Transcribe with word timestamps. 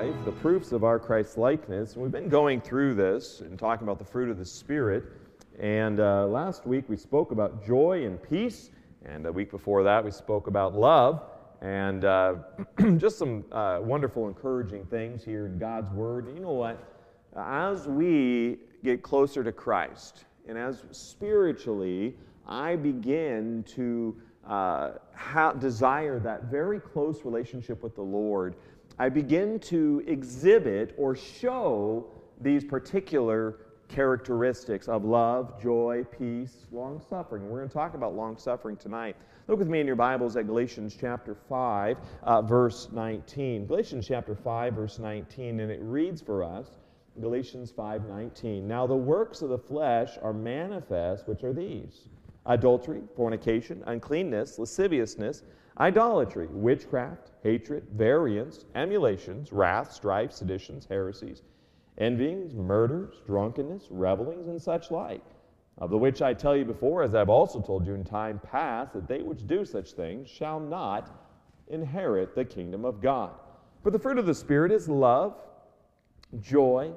5, 0.00 0.24
the 0.24 0.32
proofs 0.32 0.72
of 0.72 0.82
our 0.82 0.98
Christ 0.98 1.36
likeness. 1.36 1.94
We've 1.94 2.10
been 2.10 2.30
going 2.30 2.62
through 2.62 2.94
this 2.94 3.40
and 3.40 3.58
talking 3.58 3.86
about 3.86 3.98
the 3.98 4.04
fruit 4.04 4.30
of 4.30 4.38
the 4.38 4.46
Spirit. 4.46 5.04
And 5.58 6.00
uh, 6.00 6.26
last 6.26 6.66
week 6.66 6.86
we 6.88 6.96
spoke 6.96 7.32
about 7.32 7.66
joy 7.66 8.06
and 8.06 8.22
peace. 8.22 8.70
And 9.04 9.26
a 9.26 9.32
week 9.32 9.50
before 9.50 9.82
that 9.82 10.02
we 10.02 10.10
spoke 10.10 10.46
about 10.46 10.74
love. 10.74 11.22
And 11.60 12.06
uh, 12.06 12.36
just 12.96 13.18
some 13.18 13.44
uh, 13.52 13.80
wonderful, 13.82 14.26
encouraging 14.26 14.86
things 14.86 15.22
here 15.22 15.44
in 15.44 15.58
God's 15.58 15.90
Word. 15.90 16.28
You 16.34 16.40
know 16.40 16.52
what? 16.52 16.82
As 17.36 17.86
we 17.86 18.56
get 18.82 19.02
closer 19.02 19.44
to 19.44 19.52
Christ, 19.52 20.24
and 20.48 20.56
as 20.56 20.82
spiritually 20.92 22.16
I 22.48 22.74
begin 22.76 23.64
to 23.74 24.16
uh, 24.48 24.92
ha- 25.14 25.52
desire 25.52 26.18
that 26.20 26.44
very 26.44 26.80
close 26.80 27.22
relationship 27.26 27.82
with 27.82 27.94
the 27.94 28.02
Lord, 28.02 28.54
I 29.00 29.08
begin 29.08 29.58
to 29.60 30.04
exhibit 30.06 30.94
or 30.98 31.16
show 31.16 32.04
these 32.38 32.64
particular 32.64 33.56
characteristics 33.88 34.88
of 34.88 35.06
love, 35.06 35.58
joy, 35.58 36.04
peace, 36.18 36.66
long 36.70 37.00
suffering. 37.08 37.48
We're 37.48 37.60
going 37.60 37.70
to 37.70 37.72
talk 37.72 37.94
about 37.94 38.14
long 38.14 38.36
suffering 38.36 38.76
tonight. 38.76 39.16
Look 39.48 39.58
with 39.58 39.68
me 39.68 39.80
in 39.80 39.86
your 39.86 39.96
Bibles 39.96 40.36
at 40.36 40.46
Galatians 40.46 40.98
chapter 41.00 41.34
5, 41.34 41.96
uh, 42.24 42.42
verse 42.42 42.90
19. 42.92 43.66
Galatians 43.66 44.06
chapter 44.06 44.34
5, 44.34 44.74
verse 44.74 44.98
19, 44.98 45.60
and 45.60 45.72
it 45.72 45.80
reads 45.80 46.20
for 46.20 46.44
us 46.44 46.70
Galatians 47.22 47.72
5:19. 47.72 48.68
Now 48.68 48.86
the 48.86 48.94
works 48.94 49.40
of 49.40 49.48
the 49.48 49.58
flesh 49.58 50.18
are 50.20 50.34
manifest, 50.34 51.26
which 51.26 51.42
are 51.42 51.54
these: 51.54 52.10
adultery, 52.44 53.00
fornication, 53.16 53.82
uncleanness, 53.86 54.58
lasciviousness, 54.58 55.42
idolatry, 55.80 56.46
witchcraft, 56.50 57.30
hatred, 57.42 57.82
variance, 57.94 58.66
emulations, 58.74 59.50
wrath, 59.50 59.90
strife, 59.92 60.30
seditions, 60.30 60.86
heresies, 60.86 61.42
envyings, 61.98 62.54
murders, 62.54 63.14
drunkenness, 63.26 63.88
revelings, 63.90 64.46
and 64.46 64.60
such 64.60 64.90
like. 64.90 65.24
Of 65.78 65.88
the 65.88 65.96
which 65.96 66.20
I 66.20 66.34
tell 66.34 66.54
you 66.54 66.66
before, 66.66 67.02
as 67.02 67.14
I've 67.14 67.30
also 67.30 67.62
told 67.62 67.86
you 67.86 67.94
in 67.94 68.04
time 68.04 68.38
past, 68.44 68.92
that 68.92 69.08
they 69.08 69.22
which 69.22 69.46
do 69.46 69.64
such 69.64 69.92
things 69.92 70.28
shall 70.28 70.60
not 70.60 71.10
inherit 71.68 72.34
the 72.34 72.44
kingdom 72.44 72.84
of 72.84 73.00
God. 73.00 73.32
For 73.82 73.90
the 73.90 73.98
fruit 73.98 74.18
of 74.18 74.26
the 74.26 74.34
Spirit 74.34 74.72
is 74.72 74.88
love, 74.88 75.34
joy, 76.40 76.92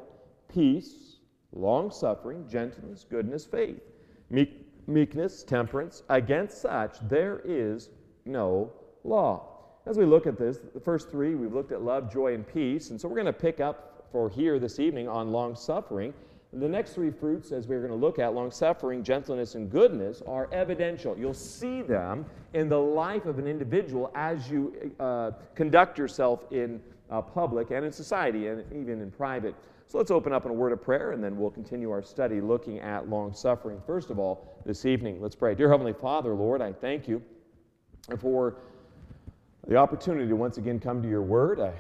peace, 0.49 1.19
long 1.53 1.89
suffering, 1.89 2.45
gentleness, 2.49 3.05
goodness, 3.09 3.45
faith, 3.45 3.81
meek, 4.29 4.67
meekness, 4.87 5.43
temperance. 5.43 6.03
Against 6.09 6.61
such 6.61 6.97
there 7.07 7.41
is 7.45 7.89
no 8.25 8.71
law. 9.03 9.49
As 9.85 9.97
we 9.97 10.05
look 10.05 10.27
at 10.27 10.37
this, 10.37 10.59
the 10.73 10.79
first 10.79 11.11
three, 11.11 11.35
we've 11.35 11.53
looked 11.53 11.71
at 11.71 11.81
love, 11.81 12.11
joy, 12.11 12.33
and 12.33 12.47
peace. 12.47 12.89
And 12.89 12.99
so 12.99 13.07
we're 13.07 13.15
going 13.15 13.25
to 13.25 13.33
pick 13.33 13.59
up 13.59 14.07
for 14.11 14.29
here 14.29 14.59
this 14.59 14.79
evening 14.79 15.07
on 15.09 15.31
long 15.31 15.55
suffering. 15.55 16.13
The 16.53 16.69
next 16.69 16.93
three 16.93 17.09
fruits, 17.09 17.51
as 17.51 17.67
we're 17.67 17.79
going 17.79 17.91
to 17.91 17.97
look 17.97 18.19
at, 18.19 18.33
long 18.33 18.51
suffering, 18.51 19.03
gentleness, 19.03 19.55
and 19.55 19.71
goodness, 19.71 20.21
are 20.27 20.47
evidential. 20.53 21.17
You'll 21.17 21.33
see 21.33 21.81
them 21.81 22.25
in 22.53 22.69
the 22.69 22.77
life 22.77 23.25
of 23.25 23.39
an 23.39 23.47
individual 23.47 24.11
as 24.13 24.49
you 24.49 24.93
uh, 24.99 25.31
conduct 25.55 25.97
yourself 25.97 26.45
in 26.51 26.79
uh, 27.09 27.21
public 27.21 27.71
and 27.71 27.83
in 27.83 27.91
society 27.91 28.47
and 28.47 28.63
even 28.71 29.01
in 29.01 29.09
private. 29.09 29.55
So 29.87 29.97
let's 29.97 30.11
open 30.11 30.31
up 30.31 30.45
in 30.45 30.51
a 30.51 30.53
word 30.53 30.71
of 30.71 30.81
prayer 30.81 31.11
and 31.11 31.23
then 31.23 31.37
we'll 31.37 31.51
continue 31.51 31.91
our 31.91 32.03
study 32.03 32.39
looking 32.39 32.79
at 32.79 33.09
long 33.09 33.33
suffering. 33.33 33.81
First 33.85 34.11
of 34.11 34.19
all, 34.19 34.61
this 34.65 34.85
evening, 34.85 35.21
let's 35.21 35.35
pray. 35.35 35.55
Dear 35.55 35.69
Heavenly 35.69 35.93
Father, 35.93 36.33
Lord, 36.33 36.61
I 36.61 36.71
thank 36.71 37.07
you 37.07 37.21
for 38.19 38.57
the 39.67 39.75
opportunity 39.75 40.27
to 40.27 40.35
once 40.35 40.57
again 40.57 40.79
come 40.79 41.01
to 41.01 41.09
your 41.09 41.21
word. 41.21 41.59
I, 41.59 41.73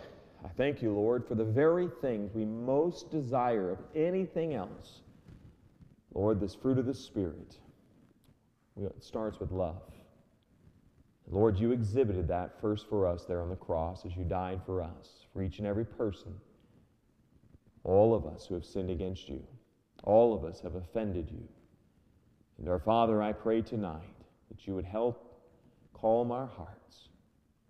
I 0.45 0.49
thank 0.57 0.81
you, 0.81 0.93
Lord, 0.93 1.27
for 1.27 1.35
the 1.35 1.43
very 1.43 1.89
things 2.01 2.33
we 2.33 2.45
most 2.45 3.11
desire 3.11 3.71
of 3.71 3.79
anything 3.95 4.53
else. 4.53 5.01
Lord, 6.13 6.39
this 6.39 6.55
fruit 6.55 6.77
of 6.77 6.85
the 6.85 6.93
Spirit, 6.93 7.57
it 8.79 9.03
starts 9.03 9.39
with 9.39 9.51
love. 9.51 9.81
Lord, 11.29 11.57
you 11.57 11.71
exhibited 11.71 12.27
that 12.27 12.59
first 12.59 12.87
for 12.89 13.07
us 13.07 13.25
there 13.25 13.41
on 13.41 13.49
the 13.49 13.55
cross 13.55 14.05
as 14.05 14.15
you 14.15 14.23
died 14.23 14.61
for 14.65 14.81
us, 14.81 15.25
for 15.31 15.41
each 15.41 15.59
and 15.59 15.67
every 15.67 15.85
person, 15.85 16.33
all 17.83 18.13
of 18.13 18.25
us 18.25 18.45
who 18.45 18.53
have 18.55 18.65
sinned 18.65 18.89
against 18.89 19.29
you. 19.29 19.41
All 20.03 20.33
of 20.33 20.43
us 20.43 20.59
have 20.61 20.75
offended 20.75 21.29
you. 21.31 21.47
And 22.59 22.69
our 22.69 22.79
Father, 22.79 23.21
I 23.21 23.31
pray 23.31 23.61
tonight 23.61 24.01
that 24.49 24.67
you 24.67 24.75
would 24.75 24.85
help 24.85 25.22
calm 26.03 26.33
our 26.33 26.47
hearts. 26.47 27.07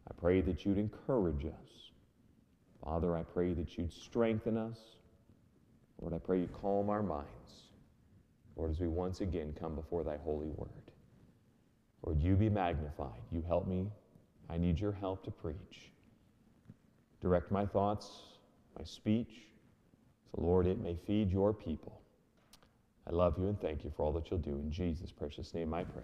I 0.09 0.13
pray 0.19 0.41
that 0.41 0.65
you'd 0.65 0.79
encourage 0.79 1.45
us. 1.45 1.91
Father, 2.83 3.15
I 3.15 3.21
pray 3.21 3.53
that 3.53 3.77
you'd 3.77 3.93
strengthen 3.93 4.57
us. 4.57 4.79
Lord, 6.01 6.15
I 6.15 6.17
pray 6.17 6.39
you 6.39 6.49
calm 6.59 6.89
our 6.89 7.03
minds. 7.03 7.29
Lord, 8.55 8.71
as 8.71 8.79
we 8.79 8.87
once 8.87 9.21
again 9.21 9.55
come 9.59 9.75
before 9.75 10.03
thy 10.03 10.17
holy 10.17 10.47
word. 10.47 10.69
Lord, 12.03 12.21
you 12.21 12.35
be 12.35 12.49
magnified. 12.49 13.21
You 13.31 13.43
help 13.47 13.67
me. 13.67 13.87
I 14.49 14.57
need 14.57 14.79
your 14.79 14.91
help 14.91 15.23
to 15.25 15.31
preach. 15.31 15.91
Direct 17.21 17.51
my 17.51 17.67
thoughts, 17.67 18.09
my 18.77 18.83
speech, 18.83 19.43
so, 20.31 20.41
Lord, 20.41 20.65
it 20.65 20.81
may 20.81 20.95
feed 21.05 21.31
your 21.31 21.53
people. 21.53 22.01
I 23.07 23.11
love 23.11 23.37
you 23.37 23.47
and 23.47 23.59
thank 23.61 23.83
you 23.83 23.91
for 23.95 24.03
all 24.03 24.11
that 24.13 24.31
you'll 24.31 24.39
do. 24.39 24.51
In 24.51 24.71
Jesus' 24.71 25.11
precious 25.11 25.53
name 25.53 25.73
I 25.73 25.83
pray. 25.83 26.03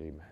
Amen. 0.00 0.31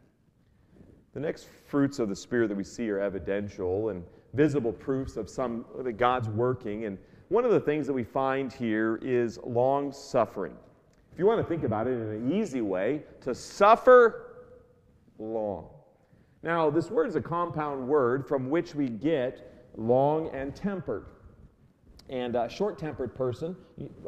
The 1.12 1.20
next 1.20 1.48
fruits 1.66 1.98
of 1.98 2.08
the 2.08 2.16
Spirit 2.16 2.48
that 2.48 2.56
we 2.56 2.64
see 2.64 2.88
are 2.90 3.00
evidential 3.00 3.88
and 3.88 4.04
visible 4.34 4.72
proofs 4.72 5.16
of 5.16 5.28
some 5.28 5.64
that 5.78 5.94
God's 5.94 6.28
working. 6.28 6.84
And 6.84 6.98
one 7.28 7.44
of 7.44 7.50
the 7.50 7.60
things 7.60 7.86
that 7.86 7.92
we 7.92 8.04
find 8.04 8.52
here 8.52 8.98
is 9.02 9.38
long 9.44 9.92
suffering. 9.92 10.54
If 11.12 11.18
you 11.18 11.26
want 11.26 11.40
to 11.40 11.48
think 11.48 11.64
about 11.64 11.88
it 11.88 11.92
in 11.92 12.00
an 12.00 12.32
easy 12.32 12.60
way, 12.60 13.02
to 13.22 13.34
suffer 13.34 14.26
long. 15.18 15.68
Now, 16.42 16.70
this 16.70 16.90
word 16.90 17.08
is 17.08 17.16
a 17.16 17.20
compound 17.20 17.86
word 17.86 18.26
from 18.26 18.48
which 18.48 18.74
we 18.74 18.88
get 18.88 19.68
long 19.76 20.30
and 20.32 20.54
tempered. 20.54 21.06
And 22.08 22.34
a 22.34 22.48
short 22.48 22.78
tempered 22.78 23.14
person, 23.14 23.56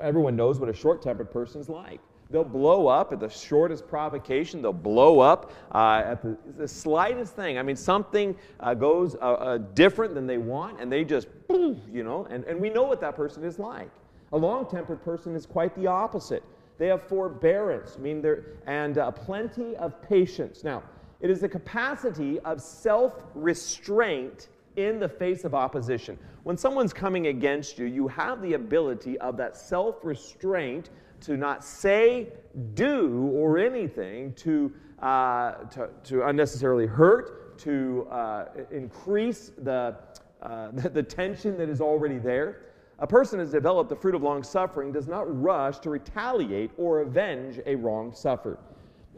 everyone 0.00 0.34
knows 0.36 0.58
what 0.58 0.68
a 0.68 0.72
short 0.72 1.02
tempered 1.02 1.30
person 1.30 1.60
is 1.60 1.68
like. 1.68 2.00
They'll 2.32 2.44
blow 2.44 2.86
up 2.86 3.12
at 3.12 3.20
the 3.20 3.28
shortest 3.28 3.86
provocation. 3.86 4.62
They'll 4.62 4.72
blow 4.72 5.20
up 5.20 5.52
uh, 5.72 6.02
at 6.04 6.22
the, 6.22 6.36
the, 6.56 6.66
slightest 6.66 7.36
thing. 7.36 7.58
I 7.58 7.62
mean, 7.62 7.76
something 7.76 8.34
uh, 8.58 8.72
goes 8.72 9.14
uh, 9.16 9.18
uh 9.18 9.58
different 9.58 10.14
than 10.14 10.26
they 10.26 10.38
want, 10.38 10.80
and 10.80 10.90
they 10.90 11.04
just, 11.04 11.28
you 11.50 12.02
know, 12.02 12.26
and, 12.30 12.44
and 12.44 12.58
we 12.58 12.70
know 12.70 12.84
what 12.84 13.00
that 13.02 13.14
person 13.14 13.44
is 13.44 13.58
like. 13.58 13.90
A 14.32 14.38
long 14.38 14.68
tempered 14.68 15.04
person 15.04 15.36
is 15.36 15.44
quite 15.44 15.74
the 15.76 15.86
opposite. 15.86 16.42
They 16.78 16.86
have 16.86 17.02
forbearance, 17.02 17.96
I 17.98 18.00
mean, 18.00 18.22
they're, 18.22 18.44
and 18.66 18.96
uh, 18.96 19.10
plenty 19.10 19.76
of 19.76 20.00
patience. 20.02 20.64
Now, 20.64 20.82
it 21.20 21.28
is 21.30 21.40
the 21.40 21.48
capacity 21.48 22.40
of 22.40 22.60
self 22.60 23.12
restraint 23.34 24.48
in 24.76 24.98
the 24.98 25.08
face 25.08 25.44
of 25.44 25.54
opposition. 25.54 26.18
When 26.44 26.56
someone's 26.56 26.92
coming 26.92 27.26
against 27.26 27.78
you, 27.78 27.84
you 27.84 28.08
have 28.08 28.42
the 28.42 28.54
ability 28.54 29.18
of 29.18 29.36
that 29.36 29.56
self 29.56 29.96
restraint 30.02 30.90
to 31.22 31.36
not 31.36 31.64
say, 31.64 32.28
do, 32.74 33.30
or 33.34 33.58
anything 33.58 34.32
to, 34.34 34.72
uh, 35.00 35.52
to, 35.70 35.88
to, 36.04 36.26
unnecessarily 36.26 36.86
hurt, 36.86 37.58
to 37.58 38.06
uh, 38.10 38.46
increase 38.70 39.52
the, 39.58 39.96
uh, 40.42 40.70
the, 40.72 41.02
tension 41.02 41.56
that 41.58 41.68
is 41.68 41.80
already 41.80 42.18
there. 42.18 42.62
A 42.98 43.06
person 43.06 43.38
who 43.38 43.44
has 43.44 43.52
developed 43.52 43.88
the 43.88 43.96
fruit 43.96 44.14
of 44.14 44.22
long 44.22 44.42
suffering 44.42 44.92
does 44.92 45.08
not 45.08 45.24
rush 45.42 45.78
to 45.80 45.90
retaliate 45.90 46.70
or 46.76 47.00
avenge 47.00 47.60
a 47.66 47.74
wrong 47.74 48.12
suffered. 48.14 48.58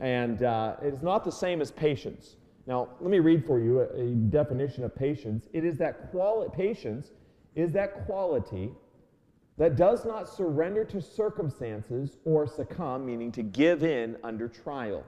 And 0.00 0.42
uh, 0.42 0.76
it's 0.82 1.02
not 1.02 1.24
the 1.24 1.32
same 1.32 1.60
as 1.60 1.70
patience. 1.70 2.36
Now, 2.66 2.88
let 3.00 3.10
me 3.10 3.18
read 3.18 3.46
for 3.46 3.58
you 3.58 3.80
a, 3.80 3.84
a 3.94 4.06
definition 4.14 4.84
of 4.84 4.94
patience. 4.94 5.48
It 5.52 5.64
is 5.64 5.76
that 5.78 6.10
quali- 6.10 6.48
patience 6.50 7.10
is 7.54 7.72
that 7.72 8.06
quality 8.06 8.70
that 9.56 9.76
does 9.76 10.04
not 10.04 10.28
surrender 10.28 10.84
to 10.84 11.00
circumstances 11.00 12.16
or 12.24 12.46
succumb, 12.46 13.06
meaning 13.06 13.30
to 13.32 13.42
give 13.42 13.84
in 13.84 14.16
under 14.24 14.48
trial. 14.48 15.04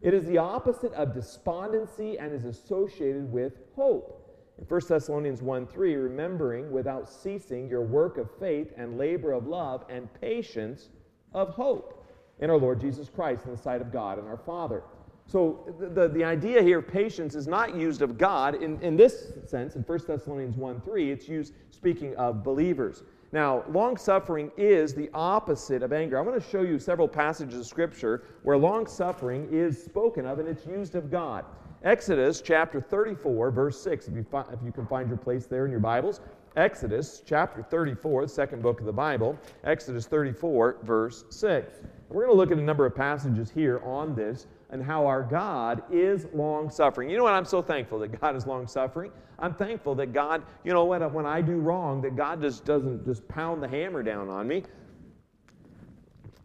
It 0.00 0.14
is 0.14 0.24
the 0.26 0.38
opposite 0.38 0.92
of 0.94 1.12
despondency 1.12 2.18
and 2.18 2.32
is 2.32 2.44
associated 2.44 3.30
with 3.30 3.54
hope. 3.74 4.16
In 4.58 4.64
1 4.64 4.80
Thessalonians 4.88 5.42
1 5.42 5.66
3, 5.66 5.94
remembering 5.96 6.70
without 6.70 7.08
ceasing 7.08 7.68
your 7.68 7.82
work 7.82 8.16
of 8.16 8.30
faith 8.38 8.72
and 8.76 8.96
labor 8.96 9.32
of 9.32 9.46
love 9.46 9.84
and 9.88 10.08
patience 10.20 10.88
of 11.32 11.50
hope 11.50 12.06
in 12.40 12.50
our 12.50 12.58
Lord 12.58 12.80
Jesus 12.80 13.08
Christ 13.08 13.44
in 13.44 13.50
the 13.50 13.56
sight 13.56 13.80
of 13.80 13.92
God 13.92 14.18
and 14.18 14.28
our 14.28 14.38
Father. 14.38 14.82
So 15.26 15.74
the, 15.78 15.88
the, 15.88 16.08
the, 16.08 16.24
idea 16.24 16.60
here 16.62 16.82
patience 16.82 17.34
is 17.34 17.46
not 17.46 17.76
used 17.76 18.02
of 18.02 18.18
God 18.18 18.60
in, 18.60 18.80
in 18.82 18.96
this 18.96 19.32
sense, 19.46 19.76
in 19.76 19.82
1 19.82 20.00
Thessalonians 20.06 20.56
1 20.56 20.80
3, 20.80 21.10
it's 21.10 21.28
used 21.28 21.54
speaking 21.70 22.16
of 22.16 22.42
believers. 22.42 23.04
Now, 23.32 23.62
long 23.70 23.96
suffering 23.96 24.50
is 24.56 24.92
the 24.92 25.08
opposite 25.14 25.84
of 25.84 25.92
anger. 25.92 26.18
I'm 26.18 26.24
going 26.24 26.40
to 26.40 26.48
show 26.48 26.62
you 26.62 26.80
several 26.80 27.06
passages 27.06 27.60
of 27.60 27.66
Scripture 27.66 28.24
where 28.42 28.58
long 28.58 28.86
suffering 28.86 29.48
is 29.52 29.80
spoken 29.82 30.26
of 30.26 30.40
and 30.40 30.48
it's 30.48 30.66
used 30.66 30.96
of 30.96 31.10
God. 31.12 31.44
Exodus 31.84 32.40
chapter 32.40 32.80
34, 32.80 33.52
verse 33.52 33.80
6, 33.80 34.08
if 34.08 34.14
you, 34.14 34.24
fi- 34.24 34.44
if 34.52 34.58
you 34.64 34.72
can 34.72 34.84
find 34.86 35.08
your 35.08 35.16
place 35.16 35.46
there 35.46 35.64
in 35.64 35.70
your 35.70 35.80
Bibles. 35.80 36.20
Exodus 36.56 37.22
chapter 37.24 37.62
34, 37.62 38.22
the 38.22 38.28
second 38.28 38.62
book 38.62 38.80
of 38.80 38.86
the 38.86 38.92
Bible, 38.92 39.38
Exodus 39.62 40.06
34, 40.06 40.78
verse 40.82 41.24
6. 41.30 41.82
We're 42.08 42.26
going 42.26 42.34
to 42.34 42.36
look 42.36 42.50
at 42.50 42.58
a 42.58 42.62
number 42.62 42.84
of 42.84 42.96
passages 42.96 43.48
here 43.48 43.80
on 43.84 44.16
this 44.16 44.48
and 44.70 44.82
how 44.82 45.06
our 45.06 45.22
God 45.22 45.82
is 45.90 46.26
long 46.32 46.70
suffering. 46.70 47.10
You 47.10 47.16
know 47.16 47.24
what? 47.24 47.34
I'm 47.34 47.44
so 47.44 47.60
thankful 47.60 47.98
that 48.00 48.20
God 48.20 48.36
is 48.36 48.46
long 48.46 48.66
suffering. 48.66 49.10
I'm 49.38 49.54
thankful 49.54 49.94
that 49.96 50.12
God, 50.12 50.42
you 50.64 50.72
know 50.72 50.84
what, 50.84 51.12
when 51.12 51.26
I 51.26 51.40
do 51.40 51.56
wrong, 51.56 52.00
that 52.02 52.16
God 52.16 52.40
just 52.40 52.64
doesn't 52.64 53.04
just 53.04 53.26
pound 53.26 53.62
the 53.62 53.68
hammer 53.68 54.02
down 54.02 54.28
on 54.28 54.46
me. 54.46 54.62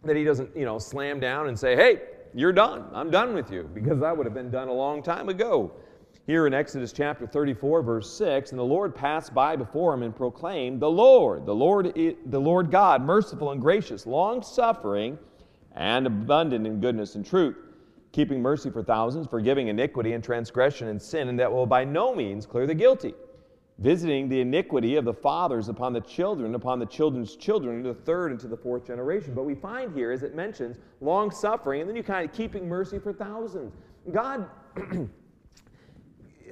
That 0.04 0.16
He 0.16 0.24
doesn't, 0.24 0.56
you 0.56 0.66
know, 0.66 0.80
slam 0.80 1.20
down 1.20 1.48
and 1.48 1.58
say, 1.58 1.76
hey, 1.76 2.02
you're 2.34 2.54
done. 2.54 2.86
I'm 2.94 3.12
done 3.12 3.34
with 3.34 3.52
you, 3.52 3.70
because 3.74 4.00
that 4.00 4.16
would 4.16 4.26
have 4.26 4.34
been 4.34 4.52
done 4.52 4.68
a 4.68 4.74
long 4.74 5.04
time 5.04 5.30
ago. 5.30 5.72
Here 6.28 6.48
in 6.48 6.56
Exodus 6.56 6.92
chapter 6.92 7.28
34, 7.28 7.84
verse 7.84 8.12
6, 8.18 8.50
and 8.50 8.58
the 8.58 8.64
Lord 8.64 8.96
passed 8.96 9.34
by 9.34 9.56
before 9.56 9.94
him 9.94 10.02
and 10.02 10.16
proclaimed, 10.16 10.80
The 10.80 10.90
Lord, 10.90 11.46
the 11.46 11.54
Lord, 11.54 11.94
the 11.94 12.42
Lord 12.42 12.72
God, 12.72 13.04
merciful 13.04 13.52
and 13.52 13.62
gracious, 13.62 14.08
long 14.08 14.42
suffering, 14.42 15.20
and 15.74 16.08
abundant 16.08 16.66
in 16.66 16.80
goodness 16.80 17.14
and 17.16 17.26
truth, 17.26 17.56
keeping 18.16 18.42
mercy 18.42 18.70
for 18.70 18.82
thousands, 18.82 19.28
forgiving 19.28 19.68
iniquity 19.68 20.14
and 20.14 20.24
transgression 20.24 20.88
and 20.88 21.02
sin, 21.02 21.28
and 21.28 21.38
that 21.38 21.52
will 21.52 21.66
by 21.66 21.84
no 21.84 22.16
means 22.16 22.46
clear 22.46 22.66
the 22.66 22.74
guilty, 22.74 23.14
visiting 23.80 24.30
the 24.30 24.40
iniquity 24.40 24.96
of 24.96 25.04
the 25.04 25.14
fathers 25.14 25.68
upon 25.68 25.92
the 25.92 26.00
children, 26.00 26.56
upon 26.56 26.80
the 26.80 26.86
children's 26.86 27.36
children, 27.36 27.84
to 27.84 27.90
the 27.90 27.94
third 27.94 28.32
and 28.32 28.40
to 28.40 28.48
the 28.48 28.56
fourth 28.56 28.88
generation. 28.88 29.34
But 29.34 29.44
we 29.44 29.54
find 29.54 29.94
here, 29.94 30.14
as 30.14 30.24
it 30.24 30.34
mentions, 30.34 30.78
long 31.02 31.30
suffering, 31.30 31.82
and 31.82 31.90
then 31.90 31.98
you 31.98 32.04
kind 32.04 32.28
of 32.28 32.34
keeping 32.34 32.70
mercy 32.70 33.00
for 33.00 33.12
thousands. 33.12 33.74
God. 34.10 34.50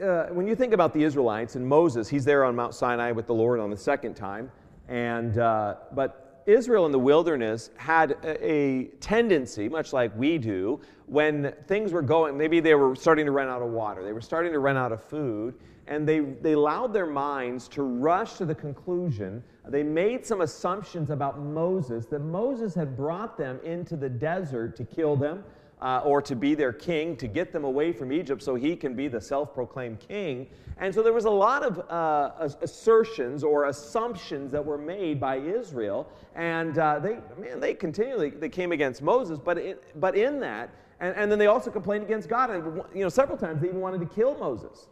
uh, 0.03 0.25
when 0.31 0.45
you 0.45 0.55
think 0.57 0.73
about 0.73 0.93
the 0.93 1.03
Israelites 1.03 1.55
and 1.55 1.65
Moses, 1.65 2.09
he's 2.09 2.25
there 2.25 2.43
on 2.43 2.57
Mount 2.57 2.75
Sinai 2.75 3.13
with 3.13 3.25
the 3.25 3.33
Lord 3.33 3.61
on 3.61 3.69
the 3.69 3.77
second 3.77 4.15
time. 4.15 4.51
And, 4.89 5.37
uh, 5.37 5.75
but 5.93 6.22
Israel 6.45 6.85
in 6.85 6.91
the 6.91 6.99
wilderness 6.99 7.69
had 7.77 8.17
a, 8.23 8.85
tendency, 8.99 9.69
much 9.69 9.93
like 9.93 10.15
we 10.17 10.37
do, 10.37 10.79
when 11.05 11.53
things 11.67 11.91
were 11.91 12.01
going, 12.01 12.37
maybe 12.37 12.59
they 12.59 12.75
were 12.75 12.95
starting 12.95 13.25
to 13.25 13.31
run 13.31 13.47
out 13.47 13.61
of 13.61 13.69
water, 13.69 14.03
they 14.03 14.13
were 14.13 14.21
starting 14.21 14.51
to 14.51 14.59
run 14.59 14.77
out 14.77 14.91
of 14.91 15.03
food, 15.03 15.55
and 15.87 16.07
they, 16.07 16.19
they 16.19 16.53
allowed 16.53 16.93
their 16.93 17.05
minds 17.05 17.67
to 17.67 17.83
rush 17.83 18.33
to 18.33 18.45
the 18.45 18.55
conclusion. 18.55 19.43
They 19.67 19.83
made 19.83 20.25
some 20.25 20.41
assumptions 20.41 21.09
about 21.09 21.39
Moses, 21.39 22.05
that 22.07 22.19
Moses 22.19 22.73
had 22.73 22.95
brought 22.95 23.37
them 23.37 23.59
into 23.63 23.95
the 23.95 24.09
desert 24.09 24.75
to 24.77 24.83
kill 24.85 25.15
them 25.15 25.43
uh, 25.83 25.99
or 26.05 26.21
to 26.21 26.35
be 26.35 26.55
their 26.55 26.71
king, 26.71 27.15
to 27.17 27.27
get 27.27 27.51
them 27.51 27.65
away 27.65 27.91
from 27.91 28.13
Egypt 28.13 28.41
so 28.41 28.55
he 28.55 28.73
can 28.73 28.95
be 28.95 29.09
the 29.09 29.19
self 29.19 29.53
proclaimed 29.53 29.99
king. 29.99 30.47
And 30.77 30.95
so 30.95 31.03
there 31.03 31.11
was 31.11 31.25
a 31.25 31.29
lot 31.29 31.61
of 31.61 31.79
uh, 31.89 32.49
assertions 32.61 33.43
or 33.43 33.65
assumptions 33.65 34.51
that 34.53 34.65
were 34.65 34.77
made 34.77 35.19
by 35.19 35.35
Israel. 35.37 36.09
And 36.35 36.77
uh, 36.79 36.99
they, 36.99 37.19
man, 37.37 37.59
they 37.59 37.73
continually 37.73 38.29
they 38.29 38.49
came 38.49 38.71
against 38.71 39.01
Moses, 39.01 39.39
but, 39.43 39.57
it, 39.57 39.83
but 39.99 40.15
in 40.15 40.39
that, 40.39 40.69
and, 41.01 41.15
and 41.17 41.29
then 41.29 41.37
they 41.37 41.47
also 41.47 41.69
complained 41.69 42.05
against 42.05 42.29
God. 42.29 42.49
And, 42.49 42.81
you 42.95 43.03
know, 43.03 43.09
several 43.09 43.37
times 43.37 43.61
they 43.61 43.67
even 43.67 43.81
wanted 43.81 43.99
to 43.99 44.07
kill 44.07 44.37
Moses 44.39 44.87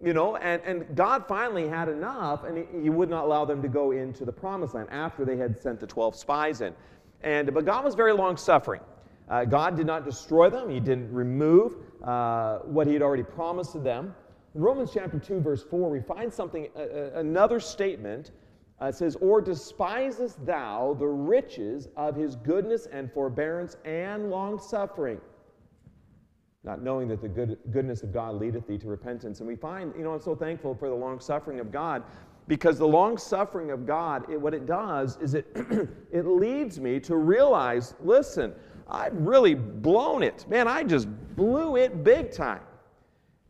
you 0.00 0.12
know 0.12 0.36
and, 0.36 0.62
and 0.62 0.94
god 0.94 1.26
finally 1.26 1.66
had 1.66 1.88
enough 1.88 2.44
and 2.44 2.56
he, 2.56 2.82
he, 2.82 2.88
would 2.88 3.10
not 3.10 3.24
allow 3.24 3.44
them 3.44 3.60
to 3.60 3.66
go 3.66 3.90
into 3.90 4.24
the 4.24 4.30
promised 4.30 4.74
land 4.74 4.88
after 4.92 5.24
they 5.24 5.36
had 5.36 5.60
sent 5.60 5.80
the 5.80 5.86
12 5.88 6.14
spies 6.14 6.60
in 6.60 6.72
and 7.22 7.52
but 7.52 7.64
god 7.64 7.84
was 7.84 7.96
very 7.96 8.12
long 8.12 8.36
suffering 8.36 8.80
uh, 9.30 9.44
God 9.44 9.76
did 9.76 9.86
not 9.86 10.04
destroy 10.04 10.50
them, 10.50 10.70
He 10.70 10.80
didn't 10.80 11.12
remove 11.12 11.76
uh, 12.02 12.58
what 12.58 12.86
He 12.86 12.92
had 12.92 13.02
already 13.02 13.22
promised 13.22 13.72
to 13.72 13.78
them. 13.78 14.14
In 14.54 14.60
Romans 14.62 14.90
chapter 14.92 15.18
2, 15.18 15.40
verse 15.40 15.62
4, 15.62 15.90
we 15.90 16.00
find 16.00 16.32
something, 16.32 16.68
uh, 16.76 17.12
another 17.14 17.60
statement. 17.60 18.32
Uh, 18.80 18.86
it 18.86 18.94
says, 18.94 19.16
Or 19.20 19.40
despisest 19.40 20.44
thou 20.46 20.96
the 20.98 21.06
riches 21.06 21.88
of 21.96 22.16
his 22.16 22.36
goodness 22.36 22.86
and 22.86 23.12
forbearance 23.12 23.76
and 23.84 24.30
long 24.30 24.58
suffering? 24.58 25.20
Not 26.64 26.82
knowing 26.82 27.08
that 27.08 27.22
the 27.22 27.28
good, 27.28 27.58
goodness 27.70 28.02
of 28.02 28.12
God 28.12 28.34
leadeth 28.34 28.66
thee 28.66 28.78
to 28.78 28.88
repentance. 28.88 29.40
And 29.40 29.48
we 29.48 29.56
find, 29.56 29.92
you 29.96 30.04
know, 30.04 30.12
I'm 30.12 30.20
so 30.20 30.34
thankful 30.34 30.74
for 30.74 30.88
the 30.88 30.94
long 30.94 31.20
suffering 31.20 31.60
of 31.60 31.70
God 31.70 32.02
because 32.46 32.78
the 32.78 32.88
long 32.88 33.18
suffering 33.18 33.70
of 33.70 33.86
God, 33.86 34.28
it, 34.30 34.40
what 34.40 34.54
it 34.54 34.66
does 34.66 35.18
is 35.20 35.34
it, 35.34 35.46
it 36.12 36.26
leads 36.26 36.80
me 36.80 36.98
to 37.00 37.16
realize 37.16 37.94
listen, 38.00 38.54
I've 38.88 39.14
really 39.14 39.54
blown 39.54 40.22
it. 40.22 40.46
Man, 40.48 40.66
I 40.66 40.82
just 40.82 41.08
blew 41.36 41.76
it 41.76 42.02
big 42.02 42.32
time. 42.32 42.60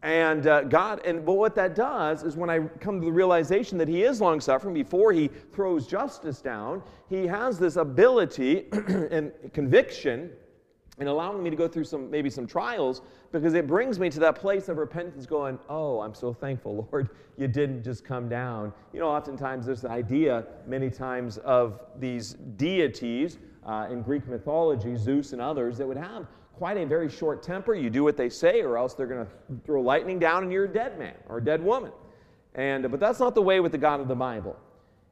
And 0.03 0.47
uh, 0.47 0.63
God, 0.63 1.05
and 1.05 1.27
but 1.27 1.35
what 1.35 1.57
that 1.57 1.75
does 1.75 2.23
is 2.23 2.37
when 2.37 2.49
I 2.49 2.61
come 2.81 3.01
to 3.01 3.07
the 3.07 3.13
realization 3.13 3.79
that 3.79 3.89
He 3.89 4.03
is 4.03 4.21
long 4.21 4.41
suffering 4.41 4.73
before 4.73 5.13
He 5.13 5.29
throws 5.53 5.87
justice 5.87 6.41
down, 6.41 6.83
He 7.09 7.27
has 7.27 7.59
this 7.59 7.77
ability 7.77 8.67
and 9.11 9.33
conviction 9.53 10.31
in 11.01 11.07
allowing 11.07 11.43
me 11.43 11.51
to 11.51 11.57
go 11.57 11.67
through 11.67 11.85
some 11.85 12.11
maybe 12.11 12.31
some 12.31 12.47
trials 12.47 13.03
because 13.33 13.55
it 13.55 13.67
brings 13.67 13.99
me 13.99 14.09
to 14.11 14.21
that 14.21 14.35
place 14.37 14.69
of 14.69 14.79
repentance 14.79 15.27
going, 15.27 15.59
Oh, 15.69 16.01
I'm 16.01 16.15
so 16.15 16.33
thankful, 16.33 16.89
Lord, 16.93 17.11
you 17.37 17.49
didn't 17.49 17.83
just 17.83 18.05
come 18.05 18.29
down. 18.29 18.73
You 18.93 19.01
know, 19.01 19.09
oftentimes 19.09 19.67
there's 19.67 19.83
the 19.83 19.91
idea 19.91 20.47
many 20.65 20.91
times 20.91 21.39
of 21.39 21.81
these 21.99 22.35
deities 22.57 23.39
uh, 23.69 23.87
in 23.91 24.03
Greek 24.03 24.27
mythology, 24.27 24.97
Zeus 24.97 25.33
and 25.33 25.41
others, 25.41 25.79
that 25.79 25.87
would 25.87 25.99
have 25.99 26.27
quite 26.57 26.77
a 26.77 26.87
very 26.87 27.09
short 27.09 27.43
temper. 27.43 27.75
You 27.75 27.91
do 27.91 28.03
what 28.03 28.17
they 28.17 28.29
say, 28.29 28.63
or 28.63 28.77
else 28.77 28.95
they're 28.95 29.07
going 29.07 29.25
to 29.25 29.33
throw 29.65 29.81
lightning 29.81 30.19
down 30.19 30.43
and 30.43 30.51
you're 30.51 30.65
a 30.65 30.73
dead 30.73 30.99
man 30.99 31.15
or 31.29 31.39
a 31.39 31.45
dead 31.45 31.63
woman. 31.63 31.93
And, 32.55 32.91
but 32.91 32.99
that's 32.99 33.21
not 33.21 33.37
the 33.37 33.43
way 33.43 33.61
with 33.61 33.71
the 33.71 33.79
God 33.79 34.01
of 34.01 34.09
the 34.09 34.17
Bible. 34.17 34.57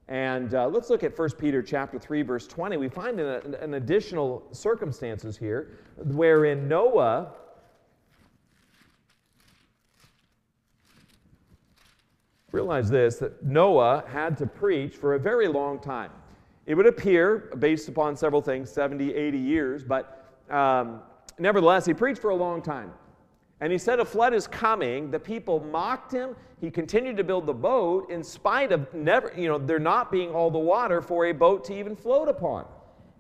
And 0.09 0.55
uh, 0.55 0.69
let's 0.69 0.91
look 0.91 1.05
at 1.05 1.17
1 1.17 1.31
Peter 1.39 1.63
chapter 1.63 1.99
3, 1.99 2.23
verse 2.23 2.47
20. 2.47 2.77
We 2.79 2.89
find 2.89 3.21
an, 3.21 3.55
an 3.55 3.75
additional 3.75 4.47
circumstances 4.53 5.37
here 5.37 5.79
wherein 5.97 6.67
Noah 6.67 7.33
realize 12.53 12.89
this 12.89 13.17
that 13.17 13.45
Noah 13.45 14.05
had 14.09 14.37
to 14.39 14.47
preach 14.47 14.97
for 14.97 15.15
a 15.15 15.19
very 15.19 15.47
long 15.47 15.79
time. 15.79 16.11
It 16.67 16.75
would 16.75 16.87
appear, 16.87 17.55
based 17.59 17.89
upon 17.89 18.17
several 18.17 18.43
things, 18.43 18.71
70, 18.71 19.15
80 19.15 19.39
years, 19.39 19.85
but 19.85 20.27
um, 20.51 21.01
nevertheless, 21.39 21.87
he 21.87 21.95
preached 21.95 22.21
for 22.21 22.31
a 22.31 22.37
long 22.37 22.61
time. 22.61 22.93
And 23.61 23.73
he 23.73 23.79
said 23.79 24.01
a 24.01 24.05
flood 24.05 24.35
is 24.35 24.47
coming. 24.47 25.11
The 25.11 25.19
people 25.19 25.61
mocked 25.61 26.13
him. 26.13 26.37
He 26.61 26.71
continued 26.71 27.17
to 27.17 27.25
build 27.25 27.47
the 27.47 27.55
boat 27.55 28.11
in 28.11 28.23
spite 28.23 28.73
of 28.73 28.93
never, 28.93 29.33
you 29.37 29.49
know, 29.49 29.59
there 29.59 29.79
not 29.79 30.13
being 30.13 30.31
all 30.31 30.51
the 30.51 30.59
water 30.59 31.01
for 31.01 31.27
a 31.27 31.33
boat 31.33 31.65
to 31.67 31.79
even 31.79 31.97
float 31.97 32.29
upon. 32.29 32.67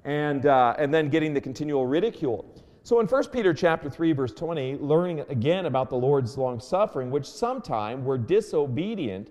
And, 0.04 0.46
uh, 0.46 0.74
and 0.78 0.92
then 0.92 1.08
getting 1.08 1.32
the 1.32 1.40
continual 1.40 1.86
ridicule. 1.86 2.44
So 2.82 3.00
in 3.00 3.06
1 3.06 3.24
Peter 3.30 3.52
chapter 3.52 3.90
3, 3.90 4.12
verse 4.12 4.32
20, 4.32 4.76
learning 4.76 5.20
again 5.28 5.66
about 5.66 5.88
the 5.90 5.96
Lord's 5.96 6.38
long 6.38 6.60
suffering, 6.60 7.10
which 7.10 7.26
sometime 7.26 8.04
were 8.04 8.18
disobedient 8.18 9.30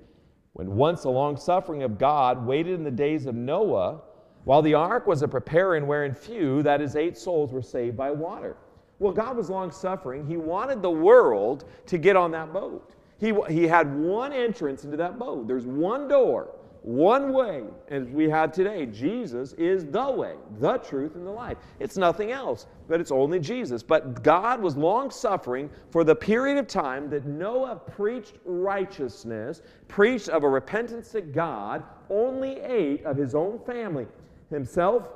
when 0.56 0.74
once 0.74 1.02
the 1.02 1.10
long 1.10 1.36
suffering 1.36 1.84
of 1.84 1.98
God 1.98 2.46
waited 2.46 2.76
in 2.76 2.86
the 2.86 2.90
days 2.90 3.26
of 3.26 3.36
Noah, 3.36 4.00
while 4.46 4.62
the 4.62 4.74
ark 4.74 5.06
was 5.06 5.22
a 5.22 5.28
preparing 5.28 5.86
wherein 5.86 6.16
few, 6.16 6.64
that 6.64 6.80
is, 6.80 6.96
eight 6.96 7.18
souls, 7.18 7.52
were 7.52 7.62
saved 7.62 7.98
by 7.98 8.10
water. 8.10 8.56
Well, 9.00 9.12
God 9.12 9.36
was 9.36 9.50
long 9.50 9.70
suffering. 9.70 10.26
He 10.26 10.38
wanted 10.38 10.82
the 10.82 10.90
world 10.90 11.66
to 11.88 11.98
get 11.98 12.16
on 12.16 12.32
that 12.32 12.54
boat. 12.54 12.92
He, 13.20 13.34
he 13.50 13.68
had 13.68 13.94
one 13.98 14.32
entrance 14.32 14.86
into 14.86 14.96
that 14.96 15.20
boat. 15.20 15.46
There's 15.46 15.66
one 15.66 16.08
door 16.08 16.55
one 16.86 17.34
way, 17.34 17.64
as 17.90 18.08
we 18.10 18.30
have 18.30 18.52
today. 18.52 18.86
Jesus 18.86 19.54
is 19.54 19.86
the 19.86 20.12
way, 20.12 20.36
the 20.60 20.78
truth, 20.78 21.16
and 21.16 21.26
the 21.26 21.32
life. 21.32 21.58
It's 21.80 21.98
nothing 21.98 22.32
else, 22.32 22.68
but 22.88 23.02
it's 23.02 23.12
only 23.12 23.40
Jesus. 23.40 23.82
But 23.82 24.22
God 24.22 24.62
was 24.62 24.78
long 24.78 25.10
suffering 25.10 25.72
for 25.90 26.04
the 26.04 26.14
period 26.14 26.60
of 26.60 26.68
time 26.68 27.10
that 27.10 27.26
Noah 27.26 27.78
preached 27.78 28.36
righteousness, 28.46 29.64
preached 29.88 30.30
of 30.30 30.44
a 30.44 30.50
repentance 30.50 31.10
to 31.14 31.22
God. 31.22 31.82
Only 32.12 32.60
eight 32.60 33.04
of 33.04 33.18
his 33.18 33.34
own 33.34 33.58
family, 33.66 34.06
himself, 34.52 35.10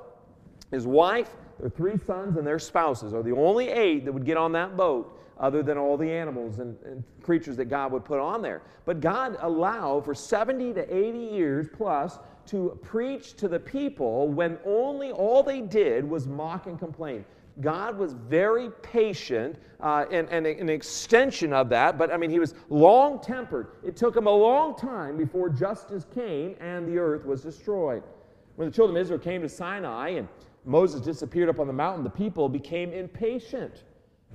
his 0.72 0.88
wife, 0.88 1.36
their 1.60 1.70
three 1.70 2.00
sons, 2.00 2.36
and 2.36 2.48
their 2.48 2.58
spouses, 2.58 3.14
are 3.14 3.22
the 3.22 3.36
only 3.36 3.70
eight 3.70 4.06
that 4.06 4.12
would 4.12 4.26
get 4.26 4.38
on 4.38 4.52
that 4.54 4.76
boat 4.76 5.16
other 5.39 5.63
than 5.63 5.77
all 5.77 5.98
the 5.98 6.10
animals 6.10 6.60
and, 6.60 6.77
and, 6.84 7.03
creatures 7.24 7.55
that 7.55 7.65
God 7.65 7.91
would 7.91 8.03
put 8.03 8.19
on 8.19 8.41
there. 8.41 8.62
But 8.86 9.01
God 9.01 9.38
allowed 9.41 10.03
for 10.03 10.15
70 10.15 10.74
to 10.74 10.96
80 10.96 11.17
years 11.17 11.67
plus 11.72 12.17
to 12.48 12.77
preach 12.81 13.36
to 13.36 13.48
the 13.48 13.60
people 13.60 14.27
when 14.27 14.58
only 14.65 15.12
all 15.12 15.43
they 15.43 15.62
did 15.62 16.10
was 16.10 16.27
mock 16.27 16.65
and 16.65 16.79
complain. 16.79 17.24
God 17.62 17.98
was 17.98 18.13
very 18.13 18.69
patient 18.81 19.58
uh, 19.79 20.05
and, 20.12 20.27
and 20.29 20.48
an 20.48 20.69
extension 20.69 21.53
of 21.53 21.69
that, 21.69 21.98
but 21.98 22.12
I 22.12 22.17
mean, 22.17 22.29
he 22.29 22.39
was 22.39 22.55
long 22.69 23.19
tempered. 23.19 23.67
It 23.84 23.96
took 23.96 24.15
him 24.15 24.27
a 24.27 24.36
long 24.36 24.75
time 24.75 25.17
before 25.17 25.50
justice 25.50 26.05
came 26.13 26.55
and 26.60 26.88
the 26.88 26.98
earth 26.98 27.25
was 27.25 27.41
destroyed. 27.41 28.01
When 28.55 28.67
the 28.67 28.74
children 28.74 28.98
of 28.98 29.01
Israel 29.01 29.19
came 29.19 29.41
to 29.41 29.50
Sinai 29.50 30.10
and 30.10 30.27
Moses 30.65 31.01
disappeared 31.01 31.50
up 31.50 31.60
on 31.60 31.67
the 31.67 31.74
mountain, 31.74 32.03
the 32.03 32.10
people 32.10 32.50
became 32.50 32.91
impatient. 32.91 33.84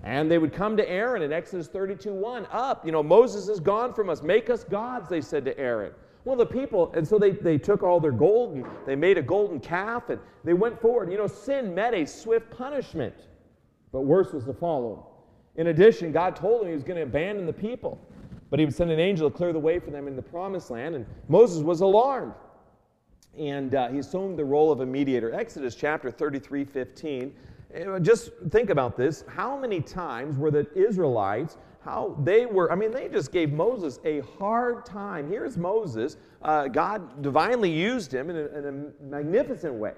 And 0.04 0.30
they 0.30 0.36
would 0.36 0.52
come 0.52 0.76
to 0.76 0.88
Aaron 0.88 1.22
in 1.22 1.32
Exodus 1.32 1.66
32 1.66 2.12
1. 2.12 2.46
Up, 2.52 2.84
you 2.84 2.92
know, 2.92 3.02
Moses 3.02 3.48
is 3.48 3.58
gone 3.58 3.94
from 3.94 4.10
us. 4.10 4.22
Make 4.22 4.50
us 4.50 4.62
gods, 4.62 5.08
they 5.08 5.22
said 5.22 5.46
to 5.46 5.58
Aaron. 5.58 5.92
Well, 6.26 6.36
the 6.36 6.46
people, 6.46 6.92
and 6.94 7.06
so 7.06 7.18
they, 7.18 7.30
they 7.30 7.58
took 7.58 7.82
all 7.82 8.00
their 8.00 8.12
gold 8.12 8.54
and 8.54 8.66
they 8.86 8.96
made 8.96 9.18
a 9.18 9.22
golden 9.22 9.60
calf 9.60 10.10
and 10.10 10.20
they 10.42 10.52
went 10.52 10.80
forward. 10.80 11.10
You 11.10 11.18
know, 11.18 11.26
sin 11.26 11.74
met 11.74 11.94
a 11.94 12.06
swift 12.06 12.50
punishment, 12.50 13.14
but 13.92 14.02
worse 14.02 14.32
was 14.32 14.44
to 14.44 14.54
follow. 14.54 15.06
In 15.56 15.68
addition, 15.68 16.12
God 16.12 16.36
told 16.36 16.62
him 16.62 16.68
he 16.68 16.74
was 16.74 16.82
going 16.82 16.96
to 16.96 17.02
abandon 17.02 17.46
the 17.46 17.52
people, 17.52 17.98
but 18.50 18.58
he 18.58 18.64
would 18.64 18.74
send 18.74 18.90
an 18.90 19.00
angel 19.00 19.30
to 19.30 19.36
clear 19.36 19.52
the 19.52 19.58
way 19.58 19.78
for 19.78 19.90
them 19.90 20.06
in 20.06 20.16
the 20.16 20.22
promised 20.22 20.70
land, 20.70 20.94
and 20.94 21.06
Moses 21.28 21.62
was 21.62 21.80
alarmed. 21.80 22.34
And 23.38 23.74
uh, 23.74 23.88
he 23.88 23.98
assumed 23.98 24.38
the 24.38 24.44
role 24.44 24.70
of 24.70 24.80
a 24.80 24.86
mediator. 24.86 25.32
Exodus 25.34 25.74
chapter 25.74 26.10
33 26.10 26.64
15. 26.64 27.34
Uh, 27.74 27.98
just 27.98 28.30
think 28.50 28.70
about 28.70 28.96
this. 28.96 29.24
How 29.28 29.58
many 29.58 29.80
times 29.80 30.38
were 30.38 30.50
the 30.50 30.66
Israelites 30.74 31.56
how 31.84 32.16
they 32.22 32.46
were, 32.46 32.72
I 32.72 32.76
mean, 32.76 32.90
they 32.90 33.08
just 33.08 33.30
gave 33.30 33.52
Moses 33.52 34.00
a 34.04 34.20
hard 34.38 34.86
time. 34.86 35.28
Here's 35.28 35.58
Moses. 35.58 36.16
Uh, 36.40 36.66
God 36.66 37.22
divinely 37.22 37.70
used 37.70 38.12
him 38.12 38.30
in 38.30 38.36
a, 38.36 38.46
in 38.58 38.66
a 38.66 39.04
magnificent 39.04 39.74
way. 39.74 39.92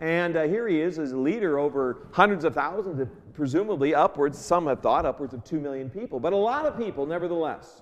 And 0.00 0.36
uh, 0.36 0.42
here 0.42 0.68
he 0.68 0.80
is 0.80 0.98
as 0.98 1.12
a 1.12 1.16
leader 1.16 1.58
over 1.58 2.06
hundreds 2.12 2.44
of 2.44 2.54
thousands, 2.54 3.08
presumably 3.32 3.94
upwards, 3.94 4.38
some 4.38 4.66
have 4.66 4.80
thought 4.80 5.06
upwards 5.06 5.32
of 5.32 5.42
two 5.42 5.58
million 5.58 5.88
people, 5.88 6.20
but 6.20 6.34
a 6.34 6.36
lot 6.36 6.66
of 6.66 6.76
people 6.76 7.06
nevertheless. 7.06 7.80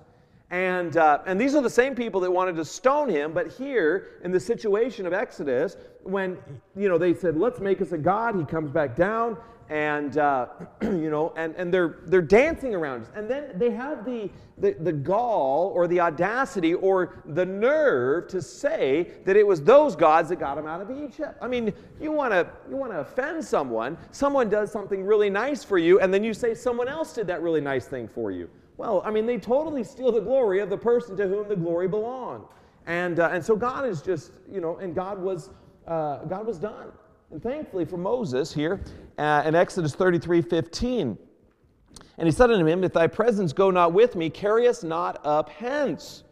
And, 0.50 0.96
uh, 0.96 1.20
and 1.26 1.40
these 1.40 1.54
are 1.54 1.62
the 1.62 1.70
same 1.70 1.94
people 1.94 2.20
that 2.22 2.30
wanted 2.30 2.56
to 2.56 2.64
stone 2.64 3.08
him, 3.08 3.32
but 3.32 3.52
here 3.52 4.18
in 4.24 4.32
the 4.32 4.40
situation 4.40 5.06
of 5.06 5.12
Exodus, 5.12 5.76
when 6.02 6.38
you 6.76 6.88
know 6.88 6.98
they 6.98 7.14
said, 7.14 7.36
"Let's 7.36 7.60
make 7.60 7.80
us 7.80 7.92
a 7.92 7.98
god," 7.98 8.34
he 8.34 8.44
comes 8.44 8.70
back 8.72 8.96
down, 8.96 9.36
and 9.68 10.18
uh, 10.18 10.48
you 10.82 11.08
know, 11.08 11.32
and, 11.36 11.54
and 11.54 11.72
they're 11.72 11.98
they're 12.06 12.20
dancing 12.20 12.74
around 12.74 13.02
us, 13.02 13.10
and 13.14 13.30
then 13.30 13.52
they 13.54 13.70
have 13.70 14.04
the, 14.04 14.28
the 14.58 14.72
the 14.80 14.92
gall 14.92 15.70
or 15.72 15.86
the 15.86 16.00
audacity 16.00 16.74
or 16.74 17.22
the 17.26 17.46
nerve 17.46 18.26
to 18.28 18.42
say 18.42 19.12
that 19.24 19.36
it 19.36 19.46
was 19.46 19.62
those 19.62 19.94
gods 19.94 20.30
that 20.30 20.40
got 20.40 20.58
him 20.58 20.66
out 20.66 20.80
of 20.80 20.90
Egypt. 20.90 21.38
I 21.40 21.46
mean, 21.46 21.72
you 22.00 22.10
want 22.10 22.32
to 22.32 22.48
you 22.68 22.76
want 22.76 22.90
to 22.90 22.98
offend 22.98 23.44
someone. 23.44 23.96
Someone 24.10 24.48
does 24.48 24.72
something 24.72 25.04
really 25.04 25.30
nice 25.30 25.62
for 25.62 25.78
you, 25.78 26.00
and 26.00 26.12
then 26.12 26.24
you 26.24 26.34
say 26.34 26.54
someone 26.54 26.88
else 26.88 27.12
did 27.12 27.28
that 27.28 27.40
really 27.40 27.60
nice 27.60 27.86
thing 27.86 28.08
for 28.08 28.32
you. 28.32 28.50
Well, 28.80 29.02
I 29.04 29.10
mean, 29.10 29.26
they 29.26 29.36
totally 29.36 29.84
steal 29.84 30.10
the 30.10 30.22
glory 30.22 30.60
of 30.60 30.70
the 30.70 30.78
person 30.78 31.14
to 31.18 31.28
whom 31.28 31.46
the 31.50 31.54
glory 31.54 31.86
belonged. 31.86 32.44
And, 32.86 33.20
uh, 33.20 33.28
and 33.30 33.44
so 33.44 33.54
God 33.54 33.84
is 33.84 34.00
just, 34.00 34.32
you 34.50 34.62
know, 34.62 34.78
and 34.78 34.94
God 34.94 35.18
was, 35.18 35.50
uh, 35.86 36.24
God 36.24 36.46
was 36.46 36.58
done. 36.58 36.90
And 37.30 37.42
thankfully 37.42 37.84
for 37.84 37.98
Moses 37.98 38.54
here 38.54 38.80
uh, 39.18 39.42
in 39.44 39.54
Exodus 39.54 39.94
33 39.94 40.40
15, 40.40 41.18
and 42.16 42.26
he 42.26 42.32
said 42.32 42.50
unto 42.50 42.64
him, 42.64 42.82
If 42.82 42.94
thy 42.94 43.06
presence 43.06 43.52
go 43.52 43.70
not 43.70 43.92
with 43.92 44.16
me, 44.16 44.30
carry 44.30 44.66
us 44.66 44.82
not 44.82 45.20
up 45.26 45.50
hence. 45.50 46.24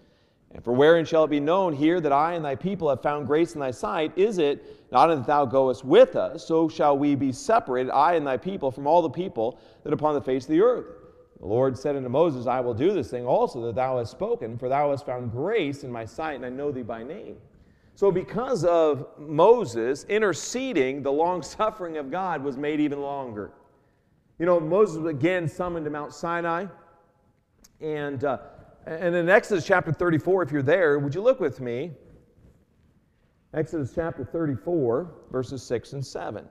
And 0.53 0.65
for 0.65 0.73
wherein 0.73 1.05
shall 1.05 1.25
it 1.25 1.29
be 1.29 1.41
known 1.41 1.75
here 1.75 2.01
that 2.01 2.13
I 2.13 2.33
and 2.33 2.43
thy 2.43 2.55
people 2.55 2.89
have 2.89 3.03
found 3.03 3.27
grace 3.27 3.53
in 3.53 3.61
thy 3.61 3.73
sight? 3.73 4.11
Is 4.17 4.39
it 4.39 4.91
not 4.91 5.09
that 5.09 5.27
thou 5.27 5.45
goest 5.45 5.85
with 5.85 6.17
us, 6.17 6.47
so 6.47 6.67
shall 6.67 6.97
we 6.97 7.15
be 7.15 7.31
separated, 7.31 7.91
I 7.91 8.15
and 8.15 8.27
thy 8.27 8.39
people, 8.39 8.71
from 8.71 8.87
all 8.87 9.03
the 9.03 9.11
people 9.11 9.61
that 9.85 9.93
upon 9.93 10.15
the 10.15 10.23
face 10.23 10.45
of 10.45 10.53
the 10.53 10.63
earth? 10.63 10.98
The 11.41 11.47
Lord 11.47 11.79
said 11.79 11.95
unto 11.95 12.09
Moses, 12.09 12.47
I 12.47 12.61
will 12.61 12.75
do 12.75 12.93
this 12.93 13.11
thing 13.11 13.25
also 13.25 13.61
that 13.67 13.77
thou 13.77 13.99
hast 13.99 14.11
spoken, 14.11 14.59
for 14.59 14.69
thou 14.69 14.91
hast 14.91 15.07
found 15.07 15.31
grace 15.31 15.85
in 15.85 15.93
my 15.93 16.05
sight, 16.05 16.35
and 16.35 16.45
I 16.45 16.49
know 16.49 16.73
thee 16.73 16.83
by 16.83 17.05
name. 17.05 17.37
So, 17.95 18.11
because 18.13 18.65
of 18.65 19.07
Moses 19.19 20.05
interceding, 20.05 21.03
the 21.03 21.11
long 21.13 21.43
suffering 21.43 21.97
of 21.97 22.11
God 22.11 22.43
was 22.43 22.57
made 22.57 22.81
even 22.81 23.01
longer. 23.01 23.53
You 24.39 24.47
know, 24.47 24.61
Moses 24.61 24.99
was 24.99 25.07
again 25.07 25.49
summoned 25.49 25.85
to 25.85 25.91
Mount 25.91 26.13
Sinai. 26.15 26.67
And, 27.81 28.25
uh, 28.25 28.39
and 28.87 29.15
in 29.15 29.29
Exodus 29.29 29.67
chapter 29.67 29.93
34, 29.93 30.43
if 30.45 30.53
you're 30.53 30.63
there, 30.63 30.99
would 30.99 31.15
you 31.15 31.21
look 31.21 31.41
with 31.41 31.61
me? 31.61 31.93
Exodus 33.55 33.93
chapter 33.95 34.25
34, 34.25 35.11
verses 35.31 35.63
6 35.63 35.95
and 35.95 36.07
7. 36.07 36.47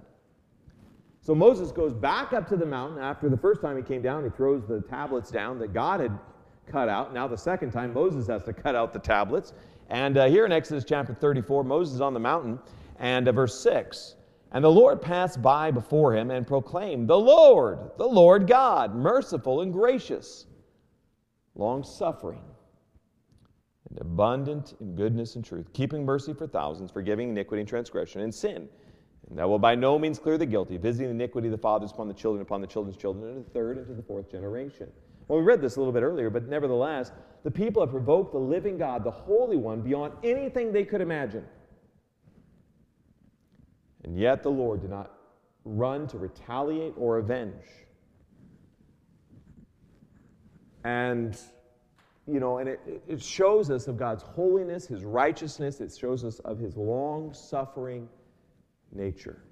So 1.28 1.36
Moses 1.36 1.74
goes 1.74 1.94
back 1.94 2.32
up 2.32 2.48
to 2.48 2.56
the 2.56 2.66
mountain 2.66 3.04
after 3.04 3.28
the 3.28 3.36
first 3.36 3.60
time 3.60 3.76
he 3.76 3.84
came 3.84 4.02
down. 4.02 4.24
He 4.24 4.30
throws 4.30 4.66
the 4.66 4.80
tablets 4.80 5.30
down 5.30 5.60
that 5.60 5.74
God 5.74 6.00
had 6.00 6.18
cut 6.66 6.88
out. 6.88 7.14
Now, 7.14 7.28
the 7.28 7.38
second 7.38 7.72
time, 7.72 7.94
Moses 7.94 8.28
has 8.28 8.44
to 8.44 8.54
cut 8.54 8.76
out 8.76 8.94
the 8.94 9.00
tablets. 9.00 9.52
And 9.90 10.18
uh, 10.18 10.28
here 10.28 10.46
in 10.46 10.54
Exodus 10.54 10.86
chapter 10.86 11.14
34, 11.14 11.66
Moses 11.66 11.96
is 11.96 12.00
on 12.00 12.14
the 12.14 12.20
mountain, 12.22 12.58
and 13.00 13.28
uh, 13.28 13.34
verse 13.34 13.60
6 13.60 14.16
And 14.54 14.64
the 14.64 14.72
Lord 14.72 15.02
passed 15.02 15.42
by 15.42 15.70
before 15.70 16.16
him 16.16 16.32
and 16.32 16.48
proclaimed, 16.48 17.10
The 17.10 17.20
Lord, 17.20 17.92
the 17.98 18.08
Lord 18.08 18.48
God, 18.48 18.96
merciful 18.96 19.60
and 19.60 19.74
gracious, 19.74 20.46
long 21.56 21.84
suffering, 21.84 22.46
and 23.90 24.00
abundant 24.00 24.76
in 24.80 24.96
goodness 24.96 25.36
and 25.36 25.44
truth, 25.44 25.74
keeping 25.74 26.06
mercy 26.06 26.34
for 26.34 26.48
thousands, 26.48 26.90
forgiving 26.90 27.32
iniquity 27.32 27.60
and 27.60 27.68
transgression 27.68 28.22
and 28.22 28.34
sin 28.34 28.70
and 29.30 29.38
that 29.38 29.48
will 29.48 29.60
by 29.60 29.76
no 29.76 30.00
means 30.00 30.20
clear 30.20 30.38
the 30.38 30.46
guilty, 30.46 30.78
visiting 30.78 31.08
the 31.08 31.24
iniquity 31.24 31.48
of 31.48 31.52
the 31.52 31.58
fathers 31.58 31.92
upon 31.92 32.08
the 32.08 32.14
children, 32.14 32.42
upon 32.42 32.62
the 32.62 32.68
children's 32.68 32.98
children, 32.98 33.30
and 33.30 33.46
the 33.46 33.50
third 33.50 33.78
and 33.78 33.86
to 33.88 33.94
the 33.94 34.04
fourth 34.04 34.32
generation. 34.32 34.90
Well, 35.28 35.40
we 35.40 35.46
read 35.46 35.62
this 35.62 35.76
a 35.76 35.80
little 35.80 35.92
bit 35.92 36.04
earlier, 36.04 36.30
but 36.30 36.48
nevertheless, 36.48 37.12
the 37.44 37.52
people 37.52 37.82
have 37.82 37.92
provoked 37.92 38.32
the 38.32 38.40
living 38.40 38.78
God, 38.78 39.04
the 39.04 39.12
Holy 39.12 39.58
One, 39.58 39.82
beyond 39.82 40.14
anything 40.24 40.72
they 40.72 40.86
could 40.86 41.02
imagine. 41.02 41.46
And 44.06 44.18
yet 44.18 44.44
the 44.44 44.52
Lord 44.52 44.82
did 44.82 44.90
not 44.90 45.12
run 45.66 46.08
to 46.08 46.18
retaliate 46.18 46.94
or 46.96 47.18
avenge. 47.18 47.66
And, 50.86 51.38
you 52.26 52.40
know, 52.40 52.60
and 52.60 52.70
it, 52.70 52.80
it 53.06 53.22
shows 53.22 53.70
us 53.70 53.90
of 53.90 53.98
God's 53.98 54.24
holiness, 54.24 54.88
His 54.88 55.04
righteousness, 55.04 55.82
it 55.82 55.94
shows 55.94 56.24
us 56.24 56.40
of 56.40 56.58
His 56.58 56.78
long 56.78 57.34
suffering 57.34 58.08
nature. 58.98 59.44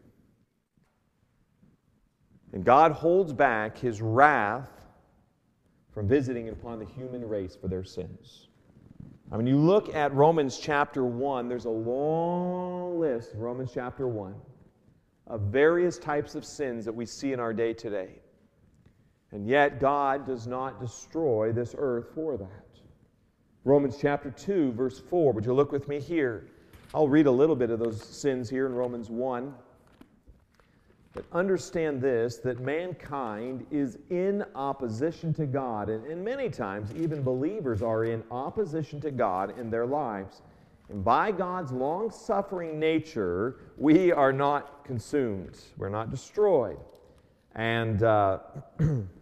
And 2.54 2.64
God 2.64 2.92
holds 2.92 3.34
back 3.34 3.78
his 3.78 4.02
wrath 4.02 4.70
from 5.94 6.08
visiting 6.08 6.50
upon 6.50 6.80
the 6.80 6.86
human 6.86 7.28
race 7.28 7.56
for 7.56 7.68
their 7.68 7.84
sins. 7.84 8.48
I 9.32 9.38
mean, 9.38 9.48
you 9.48 9.58
look 9.58 9.94
at 9.96 10.14
Romans 10.14 10.60
chapter 10.60 11.04
1, 11.04 11.48
there's 11.48 11.66
a 11.66 11.70
long 11.70 13.00
list, 13.00 13.32
Romans 13.36 13.72
chapter 13.74 14.08
1, 14.08 14.36
of 15.28 15.42
various 15.42 15.98
types 15.98 16.36
of 16.36 16.46
sins 16.46 16.86
that 16.86 16.94
we 16.94 17.06
see 17.06 17.34
in 17.34 17.40
our 17.40 17.54
day 17.54 17.74
today. 17.74 18.20
And 19.32 19.48
yet, 19.48 19.80
God 19.80 20.26
does 20.26 20.48
not 20.48 20.80
destroy 20.80 21.52
this 21.52 21.76
earth 21.78 22.08
for 22.14 22.38
that. 22.38 22.80
Romans 23.64 23.98
chapter 24.00 24.30
2, 24.30 24.74
verse 24.74 25.00
4. 25.00 25.34
Would 25.34 25.46
you 25.46 25.54
look 25.54 25.72
with 25.72 25.88
me 25.88 26.00
here? 26.00 26.48
I'll 26.94 27.08
read 27.08 27.26
a 27.26 27.32
little 27.32 27.56
bit 27.56 27.70
of 27.70 27.80
those 27.80 28.02
sins 28.02 28.50
here 28.50 28.66
in 28.66 28.74
Romans 28.74 29.10
1. 29.10 29.54
But 31.14 31.26
understand 31.32 32.02
this 32.02 32.38
that 32.38 32.60
mankind 32.60 33.66
is 33.72 33.98
in 34.10 34.44
opposition 34.54 35.34
to 35.36 35.46
God. 35.46 35.90
And, 35.90 36.06
and 36.06 36.24
many 36.24 36.50
times, 36.50 36.94
even 36.96 37.24
believers 37.24 37.82
are 37.82 38.04
in 38.04 38.22
opposition 38.32 39.00
to 39.02 39.12
God 39.12 39.58
in 39.58 39.70
their 39.70 39.86
lives. 39.86 40.42
And 40.90 41.04
by 41.04 41.32
God's 41.32 41.72
long 41.72 42.12
suffering 42.12 42.80
nature, 42.80 43.56
we 43.78 44.12
are 44.12 44.34
not 44.34 44.84
consumed, 44.84 45.58
we're 45.78 45.90
not 45.90 46.12
destroyed. 46.12 46.78
And 47.56 48.04
uh, 48.04 48.40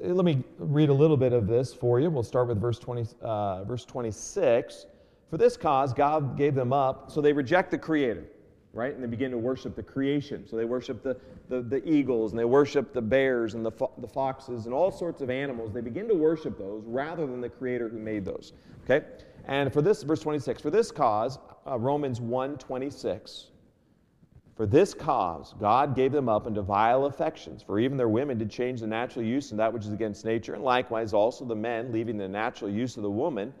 let 0.00 0.24
me 0.24 0.42
read 0.58 0.88
a 0.88 0.94
little 0.94 1.16
bit 1.16 1.32
of 1.32 1.46
this 1.46 1.74
for 1.74 2.00
you. 2.00 2.10
We'll 2.10 2.22
start 2.22 2.48
with 2.48 2.60
verse, 2.60 2.78
20, 2.78 3.06
uh, 3.22 3.64
verse 3.64 3.84
26. 3.84 4.86
For 5.30 5.36
this 5.36 5.56
cause, 5.56 5.92
God 5.92 6.36
gave 6.36 6.54
them 6.54 6.72
up, 6.72 7.10
so 7.10 7.20
they 7.20 7.32
reject 7.32 7.70
the 7.70 7.78
Creator, 7.78 8.24
right? 8.72 8.94
And 8.94 9.02
they 9.02 9.08
begin 9.08 9.30
to 9.32 9.38
worship 9.38 9.76
the 9.76 9.82
creation. 9.82 10.46
So 10.48 10.56
they 10.56 10.64
worship 10.64 11.02
the, 11.02 11.18
the, 11.48 11.60
the 11.60 11.86
eagles, 11.86 12.32
and 12.32 12.38
they 12.38 12.46
worship 12.46 12.94
the 12.94 13.02
bears, 13.02 13.54
and 13.54 13.64
the, 13.64 13.70
fo- 13.70 13.92
the 13.98 14.08
foxes, 14.08 14.64
and 14.64 14.74
all 14.74 14.90
sorts 14.90 15.20
of 15.20 15.28
animals. 15.28 15.72
They 15.72 15.82
begin 15.82 16.08
to 16.08 16.14
worship 16.14 16.58
those 16.58 16.82
rather 16.86 17.26
than 17.26 17.40
the 17.40 17.50
Creator 17.50 17.88
who 17.90 17.98
made 17.98 18.24
those, 18.24 18.52
okay? 18.84 19.04
And 19.46 19.72
for 19.72 19.82
this, 19.82 20.02
verse 20.02 20.20
26, 20.20 20.62
for 20.62 20.70
this 20.70 20.90
cause, 20.90 21.38
uh, 21.66 21.78
Romans 21.78 22.20
1 22.20 22.56
26, 22.56 23.48
for 24.58 24.66
this 24.66 24.92
cause, 24.92 25.54
God 25.60 25.94
gave 25.94 26.10
them 26.10 26.28
up 26.28 26.48
into 26.48 26.62
vile 26.62 27.04
affections, 27.04 27.62
for 27.62 27.78
even 27.78 27.96
their 27.96 28.08
women 28.08 28.38
did 28.38 28.50
change 28.50 28.80
the 28.80 28.88
natural 28.88 29.24
use 29.24 29.52
and 29.52 29.60
that 29.60 29.72
which 29.72 29.84
is 29.84 29.92
against 29.92 30.24
nature, 30.24 30.54
and 30.54 30.64
likewise 30.64 31.12
also 31.12 31.44
the 31.44 31.54
men, 31.54 31.92
leaving 31.92 32.16
the 32.16 32.26
natural 32.26 32.68
use 32.68 32.96
of 32.96 33.04
the 33.04 33.10
woman, 33.10 33.54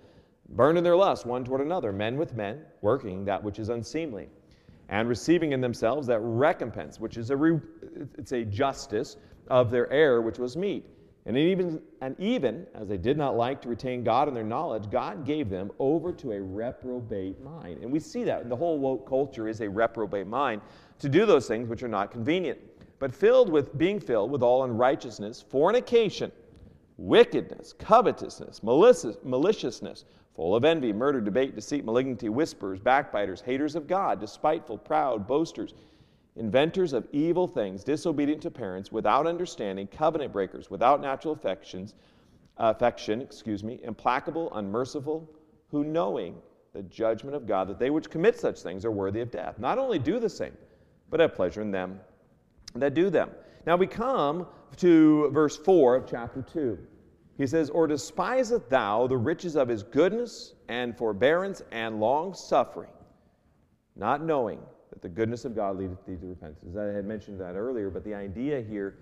burned 0.48 0.76
in 0.76 0.82
their 0.82 0.96
lust 0.96 1.24
one 1.24 1.44
toward 1.44 1.60
another, 1.60 1.92
men 1.92 2.16
with 2.16 2.34
men, 2.34 2.62
working 2.80 3.24
that 3.24 3.40
which 3.40 3.60
is 3.60 3.68
unseemly, 3.68 4.28
and 4.88 5.08
receiving 5.08 5.52
in 5.52 5.60
themselves 5.60 6.04
that 6.08 6.18
recompense, 6.18 6.98
which 6.98 7.16
is 7.16 7.30
a 7.30 7.36
re- 7.36 7.60
it's 8.18 8.32
a 8.32 8.44
justice 8.44 9.18
of 9.46 9.70
their 9.70 9.88
error, 9.92 10.20
which 10.20 10.40
was 10.40 10.56
meat. 10.56 10.84
And 11.26 11.36
even, 11.36 11.82
and 12.00 12.18
even 12.18 12.66
as 12.74 12.88
they 12.88 12.96
did 12.96 13.18
not 13.18 13.36
like 13.36 13.60
to 13.60 13.68
retain 13.68 14.02
God 14.02 14.28
in 14.28 14.34
their 14.34 14.42
knowledge, 14.42 14.90
God 14.90 15.26
gave 15.26 15.50
them 15.50 15.70
over 15.78 16.10
to 16.10 16.32
a 16.32 16.40
reprobate 16.40 17.38
mind. 17.42 17.82
And 17.82 17.92
we 17.92 18.00
see 18.00 18.24
that. 18.24 18.48
The 18.48 18.56
whole 18.56 18.78
woke 18.78 19.06
culture 19.06 19.46
is 19.46 19.60
a 19.60 19.68
reprobate 19.68 20.26
mind 20.26 20.62
to 20.98 21.08
do 21.08 21.26
those 21.26 21.46
things 21.46 21.68
which 21.68 21.82
are 21.82 21.88
not 21.88 22.10
convenient, 22.10 22.58
but 22.98 23.14
filled 23.14 23.48
with 23.48 23.76
being 23.78 24.00
filled 24.00 24.30
with 24.30 24.42
all 24.42 24.64
unrighteousness, 24.64 25.42
fornication, 25.48 26.32
wickedness, 26.96 27.72
covetousness, 27.78 28.62
maliciousness, 28.62 30.04
full 30.34 30.54
of 30.54 30.64
envy, 30.64 30.92
murder, 30.92 31.20
debate, 31.20 31.54
deceit, 31.54 31.84
malignity, 31.84 32.28
whisperers, 32.28 32.80
backbiters, 32.80 33.40
haters 33.40 33.76
of 33.76 33.86
God, 33.86 34.20
despiteful, 34.20 34.78
proud, 34.78 35.26
boasters, 35.26 35.74
inventors 36.36 36.92
of 36.92 37.06
evil 37.12 37.48
things, 37.48 37.82
disobedient 37.84 38.42
to 38.42 38.50
parents, 38.50 38.92
without 38.92 39.26
understanding, 39.26 39.86
covenant 39.86 40.32
breakers, 40.32 40.70
without 40.70 41.00
natural 41.00 41.34
affections, 41.34 41.94
affection, 42.56 43.20
excuse 43.20 43.62
me, 43.62 43.80
implacable, 43.82 44.52
unmerciful, 44.54 45.28
who 45.70 45.84
knowing 45.84 46.36
the 46.72 46.82
judgment 46.84 47.34
of 47.34 47.46
God 47.46 47.68
that 47.68 47.78
they 47.78 47.90
which 47.90 48.10
commit 48.10 48.38
such 48.38 48.60
things 48.60 48.84
are 48.84 48.90
worthy 48.90 49.20
of 49.20 49.30
death, 49.30 49.58
not 49.58 49.78
only 49.78 49.98
do 49.98 50.18
the 50.20 50.28
same, 50.28 50.56
but 51.10 51.20
have 51.20 51.34
pleasure 51.34 51.62
in 51.62 51.70
them 51.70 52.00
that 52.74 52.94
do 52.94 53.10
them. 53.10 53.30
Now 53.66 53.76
we 53.76 53.86
come 53.86 54.46
to 54.76 55.30
verse 55.30 55.56
4 55.56 55.96
of 55.96 56.06
chapter 56.06 56.42
2. 56.42 56.78
He 57.36 57.46
says, 57.46 57.70
Or 57.70 57.86
despiseth 57.86 58.68
thou 58.68 59.06
the 59.06 59.16
riches 59.16 59.56
of 59.56 59.68
his 59.68 59.82
goodness 59.82 60.54
and 60.68 60.96
forbearance 60.96 61.62
and 61.70 62.00
long 62.00 62.34
suffering, 62.34 62.90
not 63.96 64.22
knowing 64.22 64.60
that 64.90 65.02
the 65.02 65.08
goodness 65.08 65.44
of 65.44 65.54
God 65.54 65.78
leadeth 65.78 66.04
thee 66.04 66.16
to 66.16 66.26
repentance. 66.26 66.76
I 66.76 66.84
had 66.84 67.04
mentioned 67.04 67.40
that 67.40 67.54
earlier, 67.54 67.90
but 67.90 68.04
the 68.04 68.14
idea 68.14 68.60
here 68.60 68.98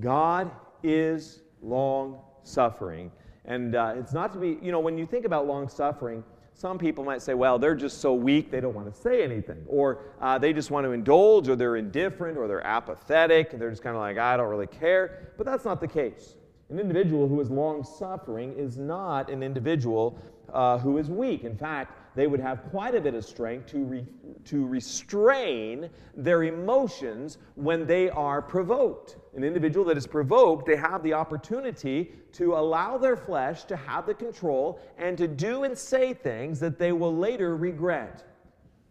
God 0.00 0.50
is 0.82 1.40
long 1.62 2.20
suffering. 2.42 3.10
And 3.44 3.74
uh, 3.74 3.94
it's 3.96 4.12
not 4.12 4.32
to 4.32 4.38
be, 4.38 4.58
you 4.62 4.72
know, 4.72 4.80
when 4.80 4.98
you 4.98 5.06
think 5.06 5.24
about 5.24 5.46
long 5.46 5.68
suffering, 5.68 6.24
some 6.56 6.78
people 6.78 7.04
might 7.04 7.20
say, 7.20 7.34
well, 7.34 7.58
they're 7.58 7.74
just 7.74 8.00
so 8.00 8.14
weak 8.14 8.50
they 8.50 8.60
don't 8.60 8.72
want 8.72 8.92
to 8.92 8.98
say 8.98 9.22
anything. 9.22 9.62
Or 9.66 9.98
uh, 10.22 10.38
they 10.38 10.54
just 10.54 10.70
want 10.70 10.86
to 10.86 10.92
indulge, 10.92 11.50
or 11.50 11.54
they're 11.54 11.76
indifferent, 11.76 12.38
or 12.38 12.48
they're 12.48 12.66
apathetic, 12.66 13.52
and 13.52 13.60
they're 13.60 13.68
just 13.68 13.82
kind 13.82 13.94
of 13.94 14.00
like, 14.00 14.16
I 14.16 14.38
don't 14.38 14.48
really 14.48 14.66
care. 14.66 15.34
But 15.36 15.44
that's 15.44 15.66
not 15.66 15.82
the 15.82 15.86
case. 15.86 16.36
An 16.70 16.80
individual 16.80 17.28
who 17.28 17.42
is 17.42 17.50
long 17.50 17.84
suffering 17.84 18.54
is 18.56 18.78
not 18.78 19.28
an 19.28 19.42
individual 19.42 20.18
uh, 20.50 20.78
who 20.78 20.96
is 20.96 21.10
weak. 21.10 21.44
In 21.44 21.58
fact, 21.58 21.92
they 22.16 22.26
would 22.26 22.40
have 22.40 22.62
quite 22.70 22.94
a 22.94 23.00
bit 23.00 23.14
of 23.14 23.24
strength 23.24 23.66
to, 23.66 23.78
re- 23.84 24.06
to 24.46 24.66
restrain 24.66 25.88
their 26.16 26.44
emotions 26.44 27.38
when 27.54 27.86
they 27.86 28.08
are 28.10 28.40
provoked. 28.40 29.16
An 29.36 29.44
individual 29.44 29.84
that 29.84 29.98
is 29.98 30.06
provoked, 30.06 30.66
they 30.66 30.76
have 30.76 31.02
the 31.02 31.12
opportunity 31.12 32.10
to 32.32 32.54
allow 32.54 32.96
their 32.96 33.16
flesh 33.16 33.64
to 33.64 33.76
have 33.76 34.06
the 34.06 34.14
control 34.14 34.80
and 34.96 35.16
to 35.18 35.28
do 35.28 35.64
and 35.64 35.76
say 35.76 36.14
things 36.14 36.58
that 36.58 36.78
they 36.78 36.92
will 36.92 37.14
later 37.14 37.54
regret. 37.54 38.24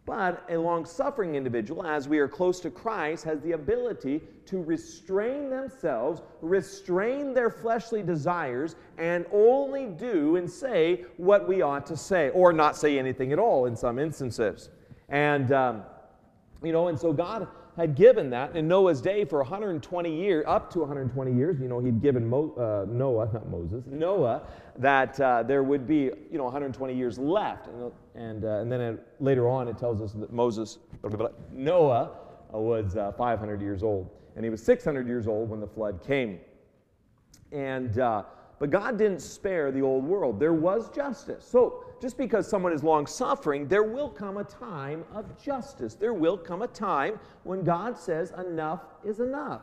But 0.06 0.44
a 0.48 0.56
long 0.56 0.84
suffering 0.84 1.34
individual, 1.34 1.84
as 1.84 2.08
we 2.08 2.20
are 2.20 2.28
close 2.28 2.60
to 2.60 2.70
Christ, 2.70 3.24
has 3.24 3.40
the 3.40 3.52
ability 3.52 4.22
to 4.46 4.62
restrain 4.62 5.50
themselves, 5.50 6.22
restrain 6.42 7.34
their 7.34 7.50
fleshly 7.50 8.04
desires, 8.04 8.76
and 8.98 9.26
only 9.32 9.86
do 9.86 10.36
and 10.36 10.48
say 10.48 11.04
what 11.16 11.48
we 11.48 11.60
ought 11.60 11.86
to 11.86 11.96
say, 11.96 12.30
or 12.30 12.52
not 12.52 12.76
say 12.76 13.00
anything 13.00 13.32
at 13.32 13.40
all 13.40 13.66
in 13.66 13.74
some 13.74 13.98
instances. 13.98 14.70
And, 15.08 15.50
um, 15.50 15.82
you 16.62 16.70
know, 16.70 16.86
and 16.86 16.98
so 16.98 17.12
God 17.12 17.48
had 17.76 17.94
given 17.94 18.30
that 18.30 18.56
in 18.56 18.66
Noah's 18.66 19.00
day 19.00 19.24
for 19.24 19.38
120 19.38 20.14
years, 20.14 20.44
up 20.46 20.70
to 20.72 20.80
120 20.80 21.32
years. 21.32 21.60
You 21.60 21.68
know, 21.68 21.78
he'd 21.78 22.00
given 22.00 22.26
Mo, 22.26 22.54
uh, 22.56 22.90
Noah, 22.90 23.28
not 23.32 23.48
Moses, 23.48 23.84
Noah, 23.86 24.42
that 24.78 25.20
uh, 25.20 25.42
there 25.42 25.62
would 25.62 25.86
be, 25.86 26.10
you 26.30 26.38
know, 26.38 26.44
120 26.44 26.94
years 26.94 27.18
left. 27.18 27.66
And, 27.66 27.92
and, 28.14 28.44
uh, 28.44 28.60
and 28.60 28.72
then 28.72 28.80
it, 28.80 29.06
later 29.20 29.48
on, 29.48 29.68
it 29.68 29.76
tells 29.76 30.00
us 30.00 30.12
that 30.12 30.32
Moses, 30.32 30.78
Noah 31.52 32.12
was 32.50 32.96
uh, 32.96 33.12
500 33.12 33.60
years 33.60 33.82
old. 33.82 34.10
And 34.36 34.44
he 34.44 34.50
was 34.50 34.62
600 34.62 35.06
years 35.06 35.26
old 35.26 35.50
when 35.50 35.60
the 35.60 35.66
flood 35.66 36.02
came. 36.02 36.40
And, 37.52 37.98
uh, 37.98 38.22
but 38.58 38.70
God 38.70 38.96
didn't 38.96 39.20
spare 39.20 39.70
the 39.70 39.82
old 39.82 40.04
world. 40.04 40.40
There 40.40 40.54
was 40.54 40.88
justice. 40.90 41.46
So, 41.46 41.84
just 42.00 42.16
because 42.16 42.48
someone 42.48 42.72
is 42.72 42.82
long 42.82 43.06
suffering, 43.06 43.68
there 43.68 43.82
will 43.82 44.08
come 44.08 44.38
a 44.38 44.44
time 44.44 45.04
of 45.14 45.42
justice. 45.42 45.94
There 45.94 46.14
will 46.14 46.36
come 46.36 46.62
a 46.62 46.66
time 46.66 47.18
when 47.44 47.64
God 47.64 47.98
says, 47.98 48.32
enough 48.38 48.82
is 49.04 49.20
enough. 49.20 49.62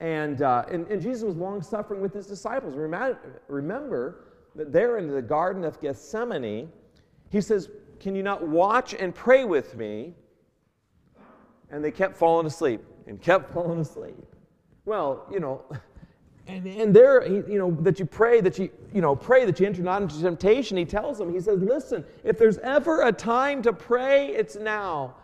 And, 0.00 0.42
uh, 0.42 0.64
and, 0.70 0.86
and, 0.88 1.00
Jesus 1.00 1.24
was 1.24 1.36
long 1.36 1.62
suffering 1.62 2.02
with 2.02 2.12
his 2.12 2.26
disciples. 2.26 2.74
Remember 2.76 4.24
that 4.54 4.70
there 4.70 4.98
in 4.98 5.08
the 5.08 5.22
Garden 5.22 5.64
of 5.64 5.80
Gethsemane, 5.80 6.70
he 7.30 7.40
says, 7.40 7.70
Can 7.98 8.14
you 8.14 8.22
not 8.22 8.46
watch 8.46 8.94
and 8.94 9.14
pray 9.14 9.44
with 9.44 9.74
me? 9.74 10.14
And 11.70 11.82
they 11.82 11.90
kept 11.90 12.16
falling 12.16 12.46
asleep 12.46 12.82
and 13.06 13.20
kept 13.20 13.50
falling 13.54 13.80
asleep. 13.80 14.16
Well, 14.84 15.26
you 15.32 15.40
know, 15.40 15.64
and, 16.48 16.66
and 16.66 16.94
there, 16.94 17.26
you 17.26 17.58
know, 17.58 17.72
that 17.80 17.98
you 17.98 18.06
pray 18.06 18.40
that 18.40 18.58
you, 18.58 18.70
you 18.92 19.00
know, 19.00 19.16
pray 19.16 19.44
that 19.44 19.58
you 19.58 19.66
enter 19.66 19.82
not 19.82 20.02
into 20.02 20.20
temptation. 20.20 20.76
He 20.76 20.84
tells 20.84 21.18
them, 21.18 21.32
he 21.32 21.40
says, 21.40 21.60
listen, 21.60 22.04
if 22.22 22.38
there's 22.38 22.58
ever 22.58 23.02
a 23.02 23.12
time 23.12 23.62
to 23.62 23.72
pray, 23.72 24.28
it's 24.28 24.54
now. 24.56 25.16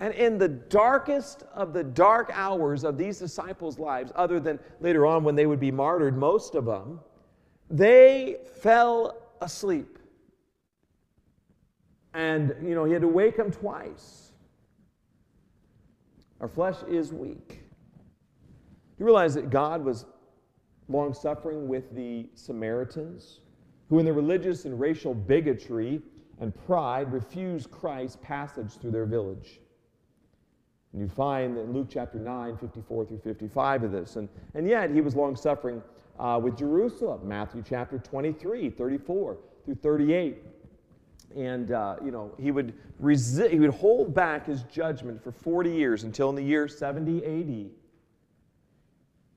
And 0.00 0.12
in 0.14 0.36
the 0.36 0.48
darkest 0.48 1.44
of 1.54 1.72
the 1.72 1.82
dark 1.82 2.30
hours 2.34 2.84
of 2.84 2.98
these 2.98 3.18
disciples' 3.18 3.78
lives, 3.78 4.12
other 4.14 4.40
than 4.40 4.58
later 4.80 5.06
on 5.06 5.24
when 5.24 5.34
they 5.34 5.46
would 5.46 5.60
be 5.60 5.70
martyred, 5.70 6.18
most 6.18 6.54
of 6.54 6.66
them, 6.66 7.00
they 7.70 8.38
fell 8.60 9.22
asleep. 9.40 9.98
And, 12.12 12.54
you 12.62 12.74
know, 12.74 12.84
he 12.84 12.92
had 12.92 13.00
to 13.02 13.08
wake 13.08 13.38
them 13.38 13.50
twice. 13.50 14.32
Our 16.42 16.48
flesh 16.48 16.76
is 16.88 17.10
weak. 17.12 17.62
You 18.98 19.06
realize 19.06 19.34
that 19.34 19.48
God 19.48 19.82
was 19.82 20.04
long 20.88 21.14
suffering 21.14 21.68
with 21.68 21.94
the 21.94 22.26
Samaritans, 22.34 23.40
who, 23.88 23.98
in 23.98 24.04
their 24.04 24.14
religious 24.14 24.64
and 24.64 24.78
racial 24.78 25.14
bigotry 25.14 26.00
and 26.40 26.54
pride, 26.66 27.12
refused 27.12 27.70
Christ's 27.70 28.18
passage 28.22 28.72
through 28.72 28.90
their 28.90 29.06
village. 29.06 29.60
And 30.92 31.00
you 31.00 31.08
find 31.08 31.56
in 31.56 31.72
Luke 31.72 31.88
chapter 31.90 32.18
9, 32.18 32.56
54 32.58 33.06
through 33.06 33.18
55 33.18 33.84
of 33.84 33.92
this. 33.92 34.16
And, 34.16 34.28
and 34.54 34.68
yet, 34.68 34.90
he 34.90 35.00
was 35.00 35.16
long 35.16 35.36
suffering 35.36 35.82
uh, 36.18 36.38
with 36.42 36.56
Jerusalem, 36.56 37.26
Matthew 37.26 37.62
chapter 37.66 37.98
23, 37.98 38.70
34 38.70 39.38
through 39.64 39.74
38. 39.76 40.38
And, 41.34 41.72
uh, 41.72 41.96
you 42.04 42.10
know, 42.10 42.32
he 42.38 42.50
would, 42.50 42.74
resi- 43.02 43.50
he 43.50 43.58
would 43.58 43.70
hold 43.70 44.14
back 44.14 44.46
his 44.46 44.64
judgment 44.64 45.22
for 45.22 45.32
40 45.32 45.70
years 45.70 46.04
until 46.04 46.28
in 46.28 46.36
the 46.36 46.42
year 46.42 46.68
70 46.68 47.24
AD 47.24 47.70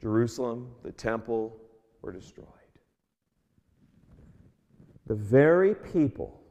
Jerusalem, 0.01 0.71
the 0.83 0.91
temple 0.91 1.57
were 2.01 2.11
destroyed. 2.11 2.47
The 5.07 5.15
very 5.15 5.75
people 5.75 6.41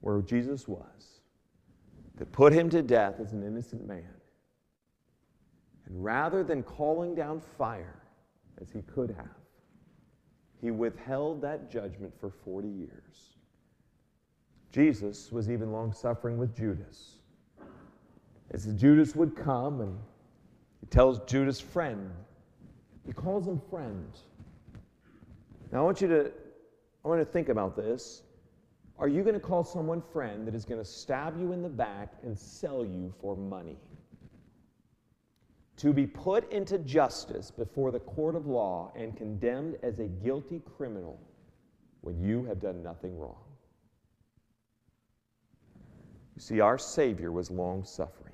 where 0.00 0.20
Jesus 0.22 0.66
was 0.66 1.20
that 2.16 2.32
put 2.32 2.52
him 2.52 2.70
to 2.70 2.82
death 2.82 3.20
as 3.20 3.32
an 3.32 3.42
innocent 3.42 3.86
man. 3.86 4.04
And 5.86 6.02
rather 6.02 6.42
than 6.42 6.62
calling 6.62 7.14
down 7.14 7.40
fire 7.40 8.02
as 8.60 8.70
he 8.70 8.82
could 8.82 9.10
have, 9.10 9.28
he 10.60 10.70
withheld 10.70 11.42
that 11.42 11.70
judgment 11.70 12.12
for 12.18 12.30
40 12.30 12.68
years. 12.68 13.36
Jesus 14.72 15.30
was 15.30 15.50
even 15.50 15.72
long 15.72 15.92
suffering 15.92 16.38
with 16.38 16.56
Judas. 16.56 17.16
As 18.50 18.66
Judas 18.74 19.14
would 19.14 19.36
come 19.36 19.80
and 19.80 19.98
he 20.80 20.86
tells 20.86 21.20
Judas, 21.20 21.60
friend. 21.60 22.10
He 23.06 23.12
calls 23.12 23.46
him 23.46 23.60
friend. 23.70 24.08
Now 25.72 25.80
I 25.80 25.82
want 25.82 26.00
you 26.00 26.08
to 26.08 26.32
I 27.04 27.08
want 27.08 27.20
to 27.20 27.24
think 27.24 27.48
about 27.48 27.76
this. 27.76 28.22
Are 28.98 29.08
you 29.08 29.22
going 29.22 29.34
to 29.34 29.40
call 29.40 29.62
someone 29.62 30.02
friend 30.12 30.46
that 30.46 30.54
is 30.54 30.64
going 30.64 30.80
to 30.80 30.84
stab 30.84 31.38
you 31.38 31.52
in 31.52 31.62
the 31.62 31.68
back 31.68 32.14
and 32.22 32.36
sell 32.36 32.84
you 32.84 33.12
for 33.20 33.36
money? 33.36 33.76
To 35.78 35.92
be 35.92 36.06
put 36.06 36.50
into 36.50 36.78
justice 36.78 37.50
before 37.50 37.92
the 37.92 38.00
court 38.00 38.34
of 38.34 38.46
law 38.46 38.90
and 38.96 39.16
condemned 39.16 39.76
as 39.82 39.98
a 39.98 40.06
guilty 40.06 40.62
criminal 40.76 41.20
when 42.00 42.18
you 42.20 42.44
have 42.44 42.60
done 42.60 42.82
nothing 42.82 43.18
wrong. 43.18 43.36
You 46.34 46.40
see, 46.40 46.60
our 46.60 46.78
Savior 46.78 47.30
was 47.30 47.50
long 47.50 47.84
suffering. 47.84 48.25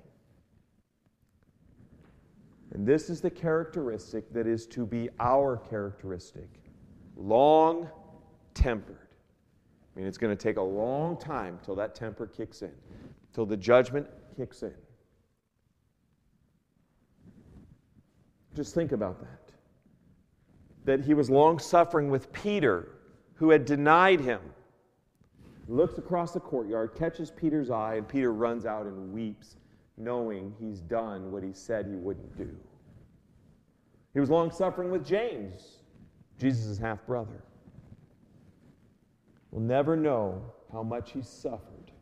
And 2.75 2.87
this 2.87 3.11
is 3.11 3.21
the 3.21 3.31
characteristic 3.31 4.33
that 4.33 4.47
is 4.47 4.67
to 4.69 4.87
be 4.87 5.11
our 5.21 5.59
characteristic 5.59 6.49
long 7.17 7.89
tempered. 8.55 9.09
I 9.95 9.99
mean, 9.99 10.09
it's 10.09 10.17
going 10.17 10.35
to 10.35 10.43
take 10.43 10.57
a 10.57 10.63
long 10.63 11.19
time 11.19 11.59
till 11.63 11.75
that 11.75 11.95
temper 11.95 12.27
kicks 12.27 12.63
in, 12.63 12.73
till 13.35 13.45
the 13.45 13.59
judgment 13.59 14.07
kicks 14.37 14.63
in. 14.63 14.73
Just 18.55 18.75
think 18.75 18.93
about 18.93 19.21
that. 19.21 19.53
That 20.85 21.05
he 21.05 21.13
was 21.13 21.29
long 21.29 21.59
suffering 21.59 22.11
with 22.11 22.33
Peter, 22.33 22.89
who 23.35 23.51
had 23.51 23.67
denied 23.67 24.21
him. 24.21 24.41
looks 25.69 25.99
across 25.99 26.33
the 26.33 26.41
courtyard, 26.41 26.95
catches 26.95 27.31
Peter's 27.31 27.71
eye, 27.71 27.97
and 27.97 28.09
Peter 28.09 28.33
runs 28.33 28.65
out 28.65 28.87
and 28.87 29.13
weeps 29.13 29.57
knowing 30.03 30.55
he's 30.61 30.81
done 30.81 31.31
what 31.31 31.43
he 31.43 31.53
said 31.53 31.87
he 31.87 31.95
wouldn't 31.95 32.37
do. 32.37 32.51
He 34.15 34.21
was 34.21 34.31
long 34.31 34.51
suffering 34.51 34.91
with 34.91 35.07
James, 35.07 35.79
Jesus' 36.39 36.79
half 36.79 37.07
brother, 37.07 37.43
We'll 39.53 39.63
never 39.63 39.97
know 39.97 40.43
how 40.73 40.83
much 40.83 41.13
he 41.13 41.23
suffered. 41.23 41.93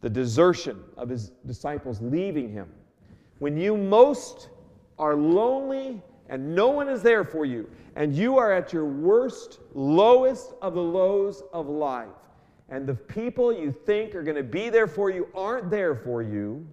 The 0.00 0.08
desertion 0.08 0.82
of 0.96 1.08
his 1.08 1.30
disciples 1.46 2.00
leaving 2.00 2.50
him. 2.50 2.68
When 3.40 3.56
you 3.56 3.76
most 3.76 4.48
are 4.98 5.16
lonely 5.16 6.00
and 6.28 6.54
no 6.54 6.68
one 6.68 6.88
is 6.88 7.02
there 7.02 7.24
for 7.24 7.44
you, 7.44 7.68
and 7.96 8.14
you 8.14 8.38
are 8.38 8.52
at 8.52 8.72
your 8.72 8.84
worst, 8.84 9.58
lowest 9.74 10.54
of 10.62 10.74
the 10.74 10.80
lows 10.80 11.42
of 11.52 11.68
life, 11.68 12.08
and 12.72 12.86
the 12.86 12.94
people 12.94 13.52
you 13.52 13.70
think 13.70 14.14
are 14.14 14.22
going 14.22 14.34
to 14.34 14.42
be 14.42 14.70
there 14.70 14.86
for 14.86 15.10
you 15.10 15.28
aren't 15.34 15.68
there 15.68 15.94
for 15.94 16.22
you, 16.22 16.66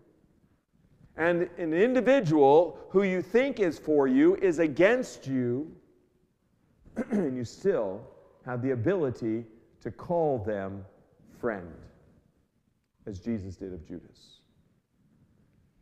and 1.17 1.49
an 1.57 1.73
individual 1.73 2.79
who 2.89 3.03
you 3.03 3.21
think 3.21 3.59
is 3.59 3.77
for 3.77 4.07
you 4.07 4.35
is 4.37 4.59
against 4.59 5.27
you, 5.27 5.69
and 7.11 7.35
you 7.35 7.43
still 7.43 7.99
have 8.45 8.61
the 8.61 8.71
ability 8.71 9.43
to 9.81 9.91
call 9.91 10.39
them 10.39 10.85
friend, 11.37 11.69
as 13.05 13.19
Jesus 13.19 13.57
did 13.57 13.73
of 13.73 13.85
Judas. 13.85 14.37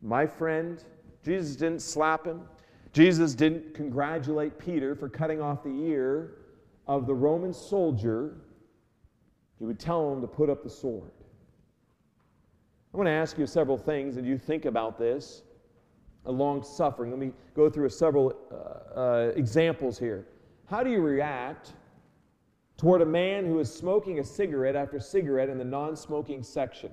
My 0.01 0.25
friend, 0.25 0.83
Jesus 1.23 1.55
didn't 1.55 1.83
slap 1.83 2.25
him. 2.25 2.41
Jesus 2.91 3.35
didn't 3.35 3.75
congratulate 3.75 4.57
Peter 4.57 4.95
for 4.95 5.09
cutting 5.09 5.41
off 5.41 5.61
the 5.61 5.79
ear 5.85 6.37
of 6.87 7.05
the 7.05 7.13
Roman 7.13 7.53
soldier. 7.53 8.37
He 9.59 9.65
would 9.65 9.79
tell 9.79 10.13
him 10.13 10.21
to 10.21 10.27
put 10.27 10.49
up 10.49 10.63
the 10.63 10.69
sword. 10.69 11.11
I 12.93 12.97
want 12.97 13.07
to 13.07 13.11
ask 13.11 13.37
you 13.37 13.45
several 13.45 13.77
things, 13.77 14.17
and 14.17 14.25
you 14.25 14.37
think 14.37 14.65
about 14.65 14.97
this. 14.97 15.43
A 16.25 16.31
long 16.31 16.63
suffering. 16.63 17.09
Let 17.09 17.19
me 17.19 17.31
go 17.55 17.69
through 17.69 17.89
several 17.89 18.35
uh, 18.51 18.99
uh, 18.99 19.31
examples 19.35 19.97
here. 19.97 20.27
How 20.65 20.83
do 20.83 20.91
you 20.91 20.99
react 20.99 21.73
toward 22.75 23.01
a 23.01 23.05
man 23.05 23.45
who 23.45 23.59
is 23.59 23.73
smoking 23.73 24.19
a 24.19 24.23
cigarette 24.23 24.75
after 24.75 24.99
cigarette 24.99 25.49
in 25.49 25.57
the 25.57 25.63
non 25.63 25.95
smoking 25.95 26.43
section 26.43 26.91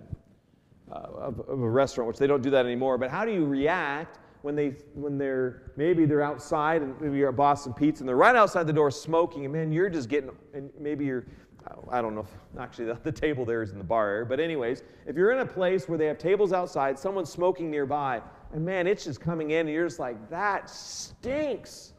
uh, 0.91 0.95
of, 0.95 1.41
of 1.41 1.61
a 1.61 1.69
restaurant, 1.69 2.07
which 2.07 2.19
they 2.19 2.29
don't 2.29 2.43
do 2.43 2.51
that 2.51 2.65
anymore? 2.65 2.97
But 2.97 3.11
how 3.11 3.25
do 3.25 3.33
you 3.33 3.45
react 3.45 4.21
when 4.43 4.55
they 4.55 4.77
when 4.93 5.17
they're 5.17 5.73
maybe 5.77 6.05
they're 6.05 6.23
outside 6.23 6.83
and 6.83 7.01
maybe 7.01 7.17
you're 7.17 7.31
at 7.31 7.37
Boston 7.37 7.73
Pizza 7.73 8.03
and 8.03 8.09
they're 8.09 8.15
right 8.15 8.37
outside 8.37 8.67
the 8.67 8.75
door 8.75 8.91
smoking 8.91 9.47
and 9.47 9.55
man 9.55 9.73
you're 9.73 9.89
just 9.89 10.11
getting 10.11 10.31
and 10.53 10.71
maybe 10.79 11.07
you're 11.07 11.25
I 11.91 12.03
don't 12.03 12.15
know 12.15 12.23
if 12.23 12.61
actually 12.61 12.87
the, 12.87 12.99
the 13.03 13.13
table 13.13 13.45
there 13.45 13.63
is 13.63 13.73
in 13.73 13.79
the 13.79 13.85
bar 13.85 14.09
area 14.09 14.27
but 14.27 14.41
anyways 14.41 14.83
if 15.07 15.17
you're 15.17 15.33
in 15.33 15.39
a 15.39 15.47
place 15.47 15.89
where 15.89 15.99
they 15.99 16.07
have 16.07 16.19
tables 16.19 16.53
outside 16.53 16.99
someone's 16.99 17.31
smoking 17.31 17.71
nearby 17.71 18.21
and 18.53 18.65
man 18.65 18.87
it's 18.87 19.05
just 19.05 19.21
coming 19.21 19.51
in 19.51 19.61
and 19.61 19.71
you're 19.71 19.87
just 19.87 19.99
like 19.99 20.31
that 20.31 20.69
stinks. 20.71 21.93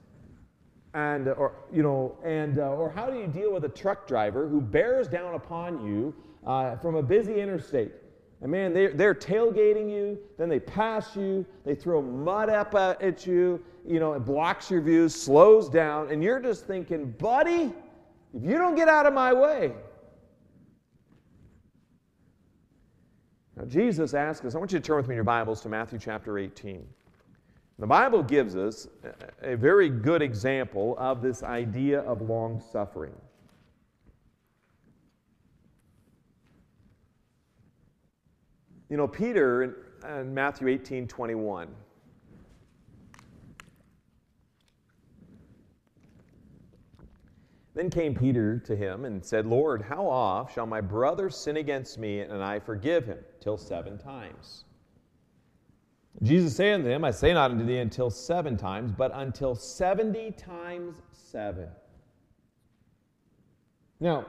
And 0.93 1.27
or 1.27 1.51
you 1.73 1.83
know 1.83 2.17
and 2.23 2.57
uh, 2.57 2.69
or 2.69 2.89
how 2.89 3.09
do 3.09 3.17
you 3.17 3.27
deal 3.27 3.51
with 3.51 3.65
a 3.65 3.69
truck 3.69 4.07
driver 4.07 4.47
who 4.47 4.61
bears 4.61 5.09
down 5.09 5.33
upon 5.33 5.85
you 5.85 6.15
uh, 6.47 6.77
from 6.77 6.95
a 6.95 7.03
busy 7.03 7.41
interstate? 7.41 7.91
And 8.41 8.51
man, 8.51 8.73
they're, 8.73 8.93
they're 8.93 9.15
tailgating 9.15 9.89
you, 9.89 10.19
then 10.37 10.49
they 10.49 10.59
pass 10.59 11.15
you, 11.15 11.45
they 11.65 11.73
throw 11.73 12.01
mud 12.01 12.49
up 12.49 12.75
at 12.75 13.25
you, 13.25 13.63
you 13.87 13.99
know, 13.99 14.13
it 14.13 14.19
blocks 14.19 14.69
your 14.69 14.81
views, 14.81 15.15
slows 15.15 15.69
down, 15.69 16.11
and 16.11 16.21
you're 16.21 16.39
just 16.39 16.65
thinking, 16.65 17.11
buddy, 17.11 17.73
if 18.35 18.43
you 18.43 18.57
don't 18.57 18.75
get 18.75 18.89
out 18.89 19.05
of 19.05 19.13
my 19.13 19.33
way. 19.33 19.71
Now, 23.55 23.63
Jesus 23.63 24.13
asks 24.13 24.45
us, 24.45 24.55
I 24.55 24.57
want 24.57 24.73
you 24.73 24.79
to 24.79 24.85
turn 24.85 24.97
with 24.97 25.07
me 25.07 25.13
in 25.13 25.15
your 25.15 25.23
Bibles 25.23 25.61
to 25.61 25.69
Matthew 25.69 25.97
chapter 25.97 26.37
18. 26.37 26.85
The 27.79 27.87
Bible 27.87 28.21
gives 28.21 28.57
us 28.57 28.87
a 29.41 29.55
very 29.55 29.89
good 29.89 30.21
example 30.21 30.95
of 30.97 31.21
this 31.21 31.43
idea 31.43 32.01
of 32.01 32.21
long 32.21 32.61
suffering. 32.71 33.15
You 38.89 38.97
know, 38.97 39.07
Peter 39.07 39.63
in, 39.63 39.73
in 40.09 40.33
Matthew 40.33 40.67
18 40.67 41.07
21. 41.07 41.67
Then 47.75 47.89
came 47.89 48.15
Peter 48.15 48.57
to 48.59 48.75
him 48.75 49.03
and 49.03 49.23
said, 49.23 49.45
Lord, 49.45 49.81
how 49.81 50.07
oft 50.07 50.55
shall 50.55 50.65
my 50.65 50.79
brother 50.79 51.29
sin 51.29 51.57
against 51.57 51.99
me 51.99 52.21
and 52.21 52.41
I 52.41 52.57
forgive 52.57 53.05
him? 53.05 53.19
Till 53.41 53.57
seven 53.57 53.97
times. 53.97 54.63
Jesus 56.23 56.55
said 56.55 56.75
unto 56.75 56.89
him, 56.89 57.03
I 57.03 57.11
say 57.11 57.33
not 57.33 57.51
unto 57.51 57.65
thee 57.65 57.79
until 57.79 58.09
seven 58.09 58.55
times, 58.55 58.93
but 58.93 59.11
until 59.13 59.55
seventy 59.55 60.31
times 60.31 60.95
seven. 61.11 61.67
Now, 63.99 64.25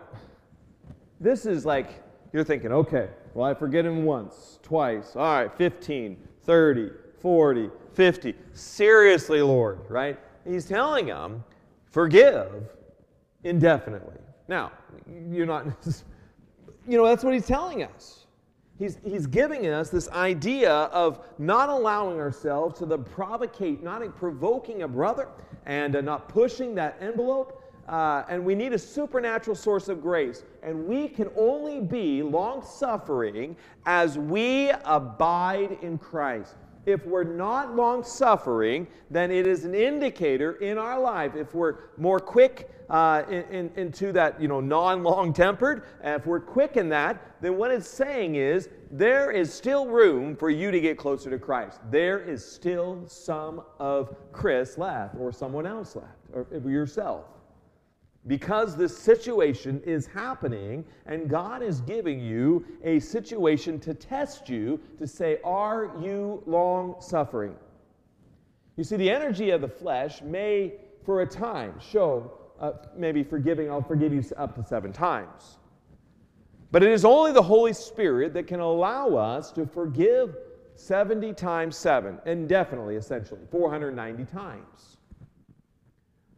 this 1.20 1.46
is 1.46 1.64
like, 1.64 2.02
you're 2.32 2.44
thinking, 2.44 2.72
okay, 2.72 3.08
well, 3.34 3.48
I 3.48 3.54
forget 3.54 3.86
him 3.86 4.04
once, 4.04 4.58
twice. 4.64 5.14
All 5.14 5.22
right, 5.22 5.56
15, 5.56 6.16
30, 6.42 6.90
40, 7.20 7.70
50. 7.94 8.34
Seriously, 8.52 9.40
Lord, 9.40 9.78
right? 9.88 10.18
He's 10.44 10.66
telling 10.66 11.06
him, 11.06 11.44
forgive 11.86 12.68
indefinitely. 13.46 14.18
Now, 14.48 14.72
you're 15.30 15.46
not, 15.46 15.66
you 16.88 16.96
know, 16.98 17.06
that's 17.06 17.24
what 17.24 17.34
he's 17.34 17.46
telling 17.46 17.82
us. 17.82 18.26
He's, 18.78 18.98
he's 19.04 19.26
giving 19.26 19.66
us 19.66 19.88
this 19.88 20.08
idea 20.10 20.70
of 20.70 21.20
not 21.38 21.70
allowing 21.70 22.18
ourselves 22.18 22.78
to 22.80 22.86
the 22.86 22.98
provocate, 22.98 23.82
not 23.82 24.02
provoking 24.16 24.82
a 24.82 24.88
brother 24.88 25.28
and 25.64 25.96
uh, 25.96 26.02
not 26.02 26.28
pushing 26.28 26.74
that 26.74 26.98
envelope, 27.00 27.62
uh, 27.88 28.24
and 28.28 28.44
we 28.44 28.54
need 28.54 28.74
a 28.74 28.78
supernatural 28.78 29.56
source 29.56 29.88
of 29.88 30.02
grace. 30.02 30.42
And 30.62 30.86
we 30.86 31.08
can 31.08 31.30
only 31.38 31.80
be 31.80 32.22
long 32.22 32.62
suffering 32.62 33.56
as 33.86 34.18
we 34.18 34.72
abide 34.84 35.78
in 35.80 35.96
Christ. 35.96 36.56
If 36.84 37.04
we're 37.06 37.24
not 37.24 37.74
long 37.74 38.04
suffering, 38.04 38.86
then 39.10 39.30
it 39.30 39.46
is 39.46 39.64
an 39.64 39.74
indicator 39.74 40.52
in 40.56 40.76
our 40.76 41.00
life. 41.00 41.34
If 41.34 41.54
we're 41.54 41.76
more 41.96 42.20
quick 42.20 42.70
uh, 42.88 43.22
in, 43.28 43.42
in, 43.44 43.70
into 43.76 44.12
that, 44.12 44.40
you 44.40 44.48
know, 44.48 44.60
non 44.60 45.02
long 45.02 45.32
tempered, 45.32 45.84
if 46.04 46.26
we're 46.26 46.40
quick 46.40 46.76
in 46.76 46.88
that, 46.90 47.36
then 47.40 47.56
what 47.56 47.70
it's 47.70 47.88
saying 47.88 48.36
is 48.36 48.68
there 48.90 49.30
is 49.30 49.52
still 49.52 49.86
room 49.86 50.36
for 50.36 50.50
you 50.50 50.70
to 50.70 50.80
get 50.80 50.96
closer 50.96 51.30
to 51.30 51.38
Christ. 51.38 51.80
There 51.90 52.18
is 52.18 52.44
still 52.44 53.04
some 53.06 53.62
of 53.78 54.14
Chris 54.32 54.78
left, 54.78 55.16
or 55.18 55.32
someone 55.32 55.66
else 55.66 55.96
left, 55.96 56.18
or 56.32 56.46
yourself 56.70 57.24
because 58.26 58.76
this 58.76 58.96
situation 58.96 59.80
is 59.84 60.06
happening 60.06 60.84
and 61.06 61.28
God 61.28 61.62
is 61.62 61.80
giving 61.80 62.20
you 62.20 62.64
a 62.82 62.98
situation 62.98 63.78
to 63.80 63.94
test 63.94 64.48
you 64.48 64.80
to 64.98 65.06
say, 65.06 65.38
Are 65.44 65.92
you 66.00 66.42
long 66.46 66.96
suffering? 67.00 67.54
You 68.76 68.84
see, 68.84 68.96
the 68.96 69.10
energy 69.10 69.50
of 69.50 69.60
the 69.60 69.68
flesh 69.68 70.22
may, 70.22 70.74
for 71.04 71.22
a 71.22 71.26
time, 71.26 71.78
show 71.78 72.30
uh, 72.60 72.72
maybe 72.96 73.22
forgiving, 73.22 73.70
I'll 73.70 73.82
forgive 73.82 74.12
you 74.12 74.24
up 74.36 74.54
to 74.56 74.64
seven 74.64 74.92
times. 74.92 75.58
But 76.70 76.82
it 76.82 76.90
is 76.90 77.04
only 77.04 77.32
the 77.32 77.42
Holy 77.42 77.72
Spirit 77.72 78.34
that 78.34 78.46
can 78.46 78.60
allow 78.60 79.14
us 79.14 79.52
to 79.52 79.66
forgive 79.66 80.36
70 80.74 81.32
times 81.32 81.76
7, 81.76 82.18
indefinitely, 82.26 82.96
essentially, 82.96 83.40
490 83.50 84.24
times. 84.24 84.98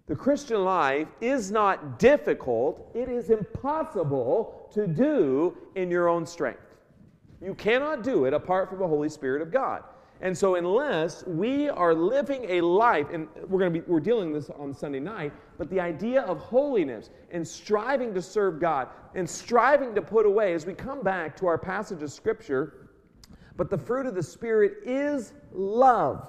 The 0.06 0.16
Christian 0.16 0.64
life 0.64 1.08
is 1.20 1.50
not 1.50 1.98
difficult, 1.98 2.90
it 2.94 3.08
is 3.08 3.30
impossible 3.30 4.70
to 4.72 4.86
do 4.86 5.56
in 5.74 5.90
your 5.90 6.08
own 6.08 6.24
strength. 6.24 6.76
You 7.42 7.54
cannot 7.54 8.02
do 8.02 8.24
it 8.24 8.32
apart 8.32 8.70
from 8.70 8.78
the 8.78 8.88
Holy 8.88 9.08
Spirit 9.08 9.42
of 9.42 9.52
God. 9.52 9.82
And 10.20 10.36
so, 10.36 10.56
unless 10.56 11.24
we 11.26 11.68
are 11.68 11.94
living 11.94 12.44
a 12.48 12.60
life, 12.60 13.06
and 13.12 13.28
we're 13.46 13.60
going 13.60 13.72
to 13.72 13.80
be 13.80 13.86
we're 13.86 14.00
dealing 14.00 14.32
this 14.32 14.50
on 14.50 14.74
Sunday 14.74 14.98
night, 14.98 15.32
but 15.58 15.70
the 15.70 15.78
idea 15.78 16.22
of 16.22 16.38
holiness 16.38 17.10
and 17.30 17.46
striving 17.46 18.12
to 18.14 18.22
serve 18.22 18.60
God 18.60 18.88
and 19.14 19.28
striving 19.28 19.94
to 19.94 20.02
put 20.02 20.26
away, 20.26 20.54
as 20.54 20.66
we 20.66 20.74
come 20.74 21.02
back 21.02 21.36
to 21.36 21.46
our 21.46 21.56
passage 21.56 22.02
of 22.02 22.10
Scripture, 22.10 22.90
but 23.56 23.70
the 23.70 23.78
fruit 23.78 24.06
of 24.06 24.16
the 24.16 24.22
Spirit 24.22 24.78
is 24.84 25.34
love. 25.52 26.28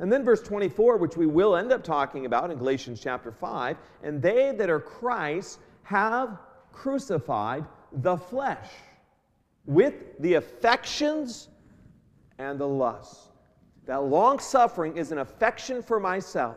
And 0.00 0.10
then 0.10 0.24
verse 0.24 0.42
24, 0.42 0.96
which 0.96 1.16
we 1.16 1.26
will 1.26 1.56
end 1.56 1.72
up 1.72 1.84
talking 1.84 2.26
about 2.26 2.50
in 2.50 2.58
Galatians 2.58 3.00
chapter 3.00 3.30
5, 3.30 3.76
and 4.02 4.20
they 4.20 4.52
that 4.52 4.70
are 4.70 4.80
Christ 4.80 5.60
have 5.82 6.38
crucified 6.72 7.64
the 7.92 8.16
flesh 8.16 8.68
with 9.66 9.94
the 10.20 10.34
affections 10.34 11.48
and 12.38 12.58
the 12.58 12.68
lusts. 12.68 13.28
That 13.86 14.04
long 14.04 14.38
suffering 14.38 14.96
is 14.96 15.12
an 15.12 15.18
affection 15.18 15.82
for 15.82 16.00
myself 16.00 16.56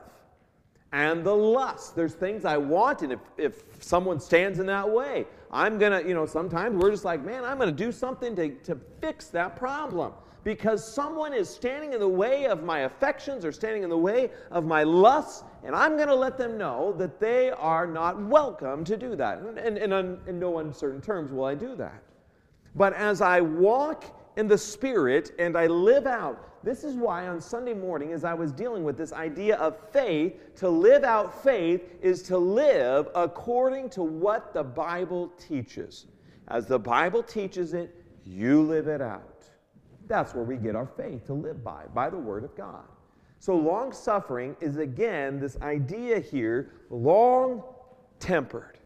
and 0.94 1.24
the 1.24 1.36
lust. 1.36 1.96
There's 1.96 2.14
things 2.14 2.46
I 2.46 2.58
want, 2.58 3.02
and 3.02 3.12
if, 3.12 3.20
if 3.38 3.64
someone 3.80 4.20
stands 4.20 4.60
in 4.60 4.66
that 4.68 4.90
way, 4.90 5.26
I'm 5.52 5.78
going 5.78 5.92
to, 5.92 6.08
you 6.08 6.14
know, 6.14 6.26
sometimes 6.26 6.82
we're 6.82 6.92
just 6.92 7.06
like, 7.06 7.24
man, 7.24 7.44
I'm 7.44 7.58
going 7.58 7.70
to 7.70 7.76
do 7.76 7.92
something 7.92 8.36
to, 8.36 8.50
to 8.50 8.78
fix 9.02 9.28
that 9.28 9.56
problem 9.56 10.14
because 10.44 10.94
someone 10.94 11.34
is 11.34 11.50
standing 11.50 11.92
in 11.92 12.00
the 12.00 12.08
way 12.08 12.46
of 12.46 12.64
my 12.64 12.80
affections 12.80 13.44
or 13.44 13.52
standing 13.52 13.84
in 13.84 13.90
the 13.90 13.98
way 13.98 14.32
of 14.50 14.66
my 14.66 14.84
lusts, 14.84 15.44
and 15.66 15.76
I'm 15.76 15.98
going 15.98 16.08
to 16.08 16.16
let 16.16 16.38
them 16.38 16.58
know 16.58 16.94
that 16.94 17.20
they 17.20 17.52
are 17.52 17.86
not 17.86 18.22
welcome 18.22 18.86
to 18.86 18.96
do 18.96 19.16
that. 19.18 19.40
And, 19.40 19.58
and, 19.58 19.78
and 19.78 20.28
in 20.28 20.40
no 20.40 20.60
uncertain 20.60 21.02
terms 21.02 21.32
will 21.32 21.44
I 21.44 21.56
do 21.56 21.76
that. 21.76 22.02
But 22.76 22.94
as 22.94 23.22
I 23.22 23.42
walk 23.42 24.06
in 24.38 24.48
the 24.48 24.58
Spirit 24.58 25.34
and 25.40 25.58
I 25.58 25.68
live 25.68 26.08
out, 26.08 26.64
this 26.64 26.84
is 26.84 26.96
why 26.96 27.28
on 27.28 27.42
Sunday 27.42 27.74
morning, 27.74 28.14
as 28.14 28.24
I 28.24 28.34
was 28.34 28.52
dealing 28.52 28.84
with 28.84 28.98
this 28.98 29.12
idea 29.12 29.58
of 29.58 29.78
faith, 29.92 30.56
to 30.58 30.70
live 30.70 31.04
out 31.04 31.44
faith 31.44 31.82
is 32.02 32.22
to 32.24 32.38
live 32.38 33.10
according 33.16 33.90
to 33.92 34.04
what 34.04 34.54
the 34.54 34.64
Bible 34.64 35.32
teaches. 35.38 36.06
As 36.48 36.68
the 36.68 36.80
Bible 36.80 37.24
teaches 37.24 37.74
it, 37.74 37.96
you 38.26 38.62
live 38.62 38.88
it 38.88 39.02
out. 39.02 39.46
That's 40.08 40.34
where 40.34 40.44
we 40.44 40.56
get 40.56 40.76
our 40.76 40.88
faith 40.88 41.26
to 41.26 41.34
live 41.34 41.64
by, 41.64 41.84
by 41.94 42.10
the 42.10 42.18
Word 42.18 42.44
of 42.44 42.56
God. 42.56 42.86
So, 43.40 43.56
long 43.56 43.92
suffering 43.92 44.56
is 44.62 44.78
again 44.78 45.40
this 45.40 45.58
idea 45.62 46.20
here 46.20 46.72
long 46.90 47.64
tempered. 48.20 48.80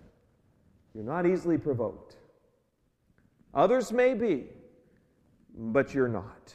You're 0.93 1.03
not 1.03 1.25
easily 1.25 1.57
provoked. 1.57 2.17
Others 3.53 3.91
may 3.91 4.13
be, 4.13 4.45
but 5.55 5.93
you're 5.93 6.07
not. 6.07 6.53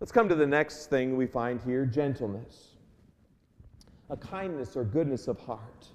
Let's 0.00 0.12
come 0.12 0.28
to 0.28 0.34
the 0.34 0.46
next 0.46 0.86
thing 0.86 1.16
we 1.16 1.26
find 1.26 1.60
here 1.60 1.84
gentleness, 1.84 2.76
a 4.08 4.16
kindness 4.16 4.76
or 4.76 4.84
goodness 4.84 5.28
of 5.28 5.38
heart. 5.38 5.86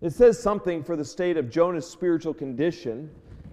It 0.00 0.12
says 0.12 0.42
something 0.42 0.82
for 0.82 0.96
the 0.96 1.04
state 1.04 1.36
of 1.36 1.48
Jonah's 1.48 1.86
spiritual 1.86 2.34
condition 2.34 3.10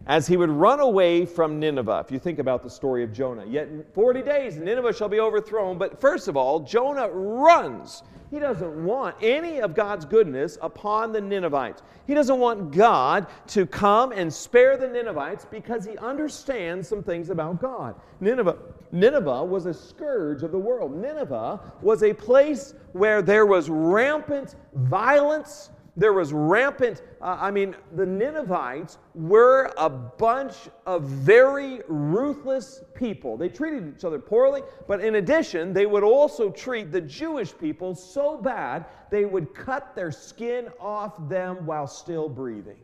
as 0.09 0.25
he 0.25 0.35
would 0.35 0.49
run 0.49 0.79
away 0.79 1.23
from 1.23 1.59
Nineveh. 1.59 2.03
If 2.03 2.11
you 2.11 2.17
think 2.17 2.39
about 2.39 2.63
the 2.63 2.69
story 2.69 3.03
of 3.03 3.13
Jonah, 3.13 3.45
yet 3.45 3.67
in 3.67 3.85
40 3.93 4.23
days 4.23 4.57
Nineveh 4.57 4.91
shall 4.91 5.07
be 5.07 5.19
overthrown. 5.19 5.77
But 5.77 6.01
first 6.01 6.27
of 6.27 6.35
all, 6.35 6.61
Jonah 6.61 7.07
runs. 7.09 8.01
He 8.31 8.39
doesn't 8.39 8.83
want 8.83 9.15
any 9.21 9.59
of 9.59 9.75
God's 9.75 10.05
goodness 10.05 10.57
upon 10.61 11.11
the 11.11 11.21
Ninevites. 11.21 11.83
He 12.07 12.15
doesn't 12.15 12.39
want 12.39 12.71
God 12.71 13.27
to 13.47 13.67
come 13.67 14.11
and 14.11 14.33
spare 14.33 14.77
the 14.77 14.87
Ninevites 14.87 15.45
because 15.45 15.85
he 15.85 15.95
understands 15.99 16.87
some 16.87 17.03
things 17.03 17.29
about 17.29 17.61
God. 17.61 17.93
Nineveh, 18.19 18.57
Nineveh 18.91 19.43
was 19.43 19.67
a 19.67 19.73
scourge 19.73 20.41
of 20.41 20.51
the 20.51 20.57
world. 20.57 20.95
Nineveh 20.95 21.59
was 21.81 22.01
a 22.01 22.13
place 22.13 22.73
where 22.93 23.21
there 23.21 23.45
was 23.45 23.69
rampant 23.69 24.55
violence 24.73 25.69
there 25.97 26.13
was 26.13 26.33
rampant, 26.33 27.01
uh, 27.21 27.37
I 27.39 27.51
mean, 27.51 27.75
the 27.95 28.05
Ninevites 28.05 28.97
were 29.13 29.71
a 29.77 29.89
bunch 29.89 30.55
of 30.85 31.03
very 31.03 31.81
ruthless 31.87 32.83
people. 32.95 33.37
They 33.37 33.49
treated 33.49 33.93
each 33.95 34.03
other 34.03 34.19
poorly, 34.19 34.61
but 34.87 35.01
in 35.01 35.15
addition, 35.15 35.73
they 35.73 35.85
would 35.85 36.03
also 36.03 36.49
treat 36.49 36.91
the 36.91 37.01
Jewish 37.01 37.57
people 37.57 37.95
so 37.95 38.37
bad 38.37 38.85
they 39.09 39.25
would 39.25 39.53
cut 39.53 39.95
their 39.95 40.11
skin 40.11 40.69
off 40.79 41.27
them 41.29 41.65
while 41.65 41.87
still 41.87 42.29
breathing. 42.29 42.79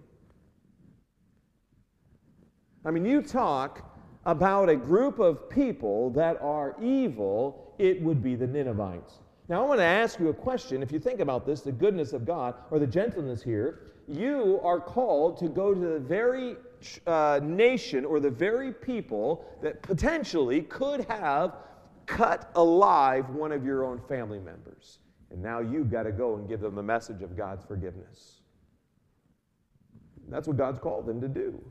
I 2.84 2.92
mean, 2.92 3.06
you 3.06 3.22
talk 3.22 3.92
about 4.26 4.70
a 4.70 4.76
group 4.76 5.20
of 5.20 5.50
people 5.50 6.10
that 6.12 6.42
are 6.42 6.76
evil, 6.82 7.76
it 7.78 8.02
would 8.02 8.24
be 8.24 8.36
the 8.36 8.48
Ninevites. 8.48 9.20
Now, 9.48 9.64
I 9.64 9.68
want 9.68 9.80
to 9.80 9.86
ask 9.86 10.20
you 10.20 10.30
a 10.30 10.34
question. 10.34 10.82
If 10.82 10.92
you 10.92 11.00
think 11.00 11.20
about 11.20 11.46
this, 11.46 11.62
the 11.62 11.72
goodness 11.72 12.14
of 12.14 12.26
God 12.26 12.56
or 12.72 12.80
the 12.80 12.88
gentleness 12.88 13.44
here, 13.44 13.82
you 14.08 14.60
are 14.64 14.80
called 14.80 15.38
to 15.38 15.48
go 15.48 15.74
to 15.74 15.80
the 15.80 16.00
very 16.00 16.56
uh, 17.06 17.40
nation 17.44 18.06
or 18.06 18.20
the 18.20 18.30
very 18.30 18.72
people 18.72 19.46
that 19.62 19.82
potentially 19.84 20.62
could 20.62 21.06
have 21.06 21.58
cut 22.06 22.52
alive 22.56 23.30
one 23.30 23.52
of 23.52 23.64
your 23.64 23.84
own 23.84 24.00
family 24.08 24.40
members. 24.40 25.00
And 25.32 25.42
now 25.42 25.60
you've 25.60 25.92
got 25.92 26.04
to 26.04 26.12
go 26.12 26.36
and 26.36 26.48
give 26.48 26.62
them 26.62 26.76
the 26.76 26.84
message 26.84 27.22
of 27.22 27.36
God's 27.36 27.66
forgiveness. 27.66 28.42
That's 30.28 30.48
what 30.48 30.58
God's 30.58 30.80
called 30.80 31.06
them 31.06 31.22
to 31.22 31.28
do. 31.28 31.62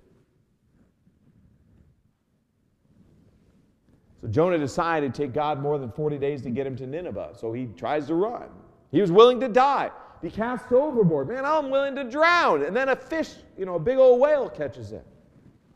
So 4.24 4.30
Jonah 4.30 4.56
decided 4.56 5.12
to 5.12 5.22
take 5.22 5.34
God 5.34 5.60
more 5.60 5.78
than 5.78 5.92
40 5.92 6.16
days 6.16 6.40
to 6.44 6.50
get 6.50 6.66
him 6.66 6.74
to 6.76 6.86
Nineveh. 6.86 7.32
So 7.38 7.52
he 7.52 7.66
tries 7.76 8.06
to 8.06 8.14
run. 8.14 8.44
He 8.90 9.02
was 9.02 9.12
willing 9.12 9.38
to 9.40 9.48
die. 9.48 9.90
He 10.22 10.30
casts 10.30 10.72
overboard. 10.72 11.28
Man, 11.28 11.44
I'm 11.44 11.68
willing 11.68 11.94
to 11.96 12.04
drown. 12.04 12.62
And 12.62 12.74
then 12.74 12.88
a 12.88 12.96
fish, 12.96 13.34
you 13.58 13.66
know, 13.66 13.74
a 13.74 13.78
big 13.78 13.98
old 13.98 14.18
whale 14.18 14.48
catches 14.48 14.90
him. 14.90 15.02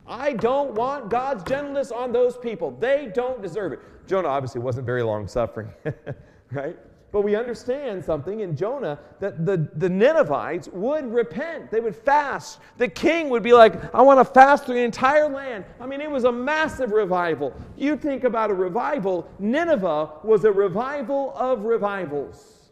I 0.07 0.33
don't 0.33 0.73
want 0.73 1.11
God's 1.11 1.45
gentleness 1.45 1.93
on 1.93 2.11
those 2.11 2.39
people. 2.39 2.71
They 2.71 3.13
don't 3.15 3.43
deserve 3.43 3.75
it. 3.75 3.81
Jonah 4.07 4.29
obviously 4.29 4.63
wasn't 4.63 4.87
very 4.87 5.03
long 5.03 5.29
suffering, 5.29 5.69
right? 6.51 6.79
But 7.11 7.23
we 7.23 7.35
understand 7.37 8.05
something 8.05 8.41
in 8.41 8.55
Jonah 8.55 8.99
that 9.21 9.47
the, 9.47 9.69
the 9.77 9.89
Ninevites 9.89 10.69
would 10.69 11.11
repent. 11.11 11.71
They 11.71 11.81
would 11.81 11.97
fast. 11.97 12.61
The 12.77 12.89
king 12.89 13.31
would 13.31 13.43
be 13.43 13.55
like, 13.55 13.95
I 13.95 14.03
want 14.03 14.21
to 14.21 14.25
fast 14.25 14.67
through 14.67 14.75
the 14.75 14.83
entire 14.83 15.29
land. 15.29 15.65
I 15.81 15.87
mean, 15.87 16.03
it 16.03 16.11
was 16.11 16.25
a 16.25 16.33
massive 16.33 16.93
revival. 16.93 17.55
You 17.77 17.97
think 17.97 18.25
about 18.25 18.51
a 18.51 18.55
revival, 18.55 19.31
Nineveh 19.39 20.11
was 20.23 20.45
a 20.45 20.53
revival 20.53 21.33
of 21.35 21.65
revivals. 21.65 22.71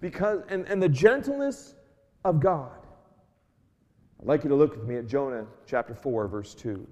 Because, 0.00 0.42
and, 0.48 0.66
and 0.66 0.82
the 0.82 0.88
gentleness 0.88 1.74
of 2.24 2.40
God. 2.40 2.72
I'd 4.20 4.26
like 4.26 4.42
you 4.42 4.48
to 4.48 4.56
look 4.56 4.74
with 4.76 4.88
me 4.88 4.96
at 4.96 5.06
Jonah 5.06 5.46
chapter 5.66 5.94
4, 5.94 6.28
verse 6.28 6.54
2. 6.54 6.86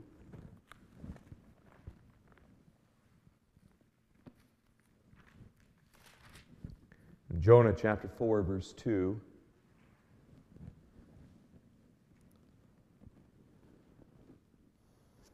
Jonah 7.40 7.72
chapter 7.76 8.08
4, 8.08 8.42
verse 8.42 8.72
2. 8.74 9.20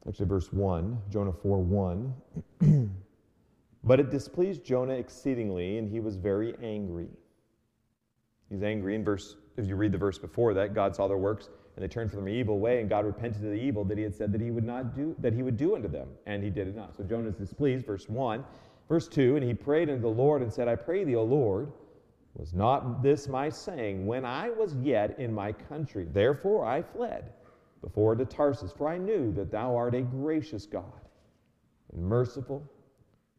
Actually, 0.06 0.26
verse 0.26 0.52
1, 0.52 0.98
Jonah 1.10 1.32
4 1.32 1.58
1. 1.58 2.14
but 3.84 4.00
it 4.00 4.10
displeased 4.10 4.64
Jonah 4.64 4.94
exceedingly, 4.94 5.78
and 5.78 5.90
he 5.90 6.00
was 6.00 6.16
very 6.16 6.54
angry. 6.62 7.08
He's 8.48 8.62
angry 8.62 8.94
in 8.94 9.04
verse, 9.04 9.36
if 9.56 9.66
you 9.66 9.76
read 9.76 9.92
the 9.92 9.98
verse 9.98 10.18
before 10.18 10.54
that, 10.54 10.74
God 10.74 10.96
saw 10.96 11.08
their 11.08 11.18
works 11.18 11.50
and 11.76 11.84
they 11.84 11.88
turned 11.88 12.10
from 12.10 12.24
their 12.24 12.34
evil 12.34 12.58
way, 12.58 12.80
and 12.80 12.88
God 12.88 13.04
repented 13.04 13.44
of 13.44 13.50
the 13.50 13.56
evil 13.56 13.84
that 13.84 13.96
he 13.96 14.02
had 14.02 14.14
said 14.14 14.32
that 14.32 14.40
he 14.40 14.50
would 14.50 14.64
not 14.64 14.96
do, 14.96 15.14
that 15.20 15.32
he 15.32 15.44
would 15.44 15.56
do 15.56 15.76
unto 15.76 15.86
them, 15.86 16.08
and 16.26 16.42
he 16.42 16.50
did 16.50 16.66
it 16.66 16.74
not. 16.74 16.96
So 16.96 17.04
Jonah 17.04 17.28
is 17.28 17.36
displeased, 17.36 17.86
verse 17.86 18.08
1. 18.08 18.44
Verse 18.88 19.06
2, 19.06 19.36
and 19.36 19.44
he 19.44 19.54
prayed 19.54 19.90
unto 19.90 20.00
the 20.00 20.08
Lord 20.08 20.42
and 20.42 20.52
said, 20.52 20.66
I 20.66 20.74
pray 20.74 21.04
thee, 21.04 21.14
O 21.14 21.22
Lord, 21.22 21.70
was 22.38 22.54
not 22.54 23.02
this 23.02 23.28
my 23.28 23.48
saying 23.48 24.06
when 24.06 24.24
I 24.24 24.48
was 24.48 24.74
yet 24.76 25.18
in 25.18 25.34
my 25.34 25.52
country? 25.52 26.06
Therefore 26.10 26.64
I 26.64 26.82
fled 26.82 27.32
before 27.82 28.14
to 28.14 28.24
Tarshish, 28.24 28.70
for 28.72 28.88
I 28.88 28.96
knew 28.96 29.32
that 29.32 29.50
thou 29.50 29.76
art 29.76 29.94
a 29.94 30.02
gracious 30.02 30.64
God, 30.64 31.00
and 31.92 32.02
merciful, 32.02 32.62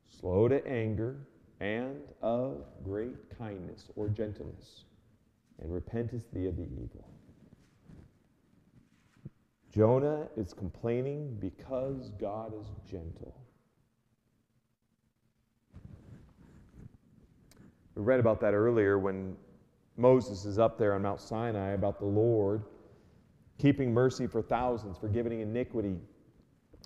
slow 0.10 0.48
to 0.50 0.66
anger, 0.68 1.18
and 1.62 2.02
of 2.22 2.66
great 2.84 3.16
kindness 3.38 3.90
or 3.96 4.10
gentleness, 4.10 4.86
and 5.62 5.72
repentest 5.72 6.32
thee 6.34 6.48
of 6.48 6.58
the 6.58 6.64
evil. 6.64 7.06
Jonah 9.72 10.28
is 10.36 10.54
complaining 10.54 11.38
because 11.40 12.10
God 12.20 12.54
is 12.60 12.68
gentle. 12.90 13.36
We 18.00 18.06
read 18.06 18.22
about 18.22 18.40
that 18.40 18.54
earlier 18.54 18.98
when 18.98 19.36
Moses 19.98 20.46
is 20.46 20.58
up 20.58 20.78
there 20.78 20.94
on 20.94 21.02
Mount 21.02 21.20
Sinai 21.20 21.72
about 21.72 22.00
the 22.00 22.06
Lord 22.06 22.64
keeping 23.58 23.94
mercy 23.94 24.26
for 24.26 24.42
thousands, 24.42 24.98
forgiving 24.98 25.42
iniquity 25.42 25.98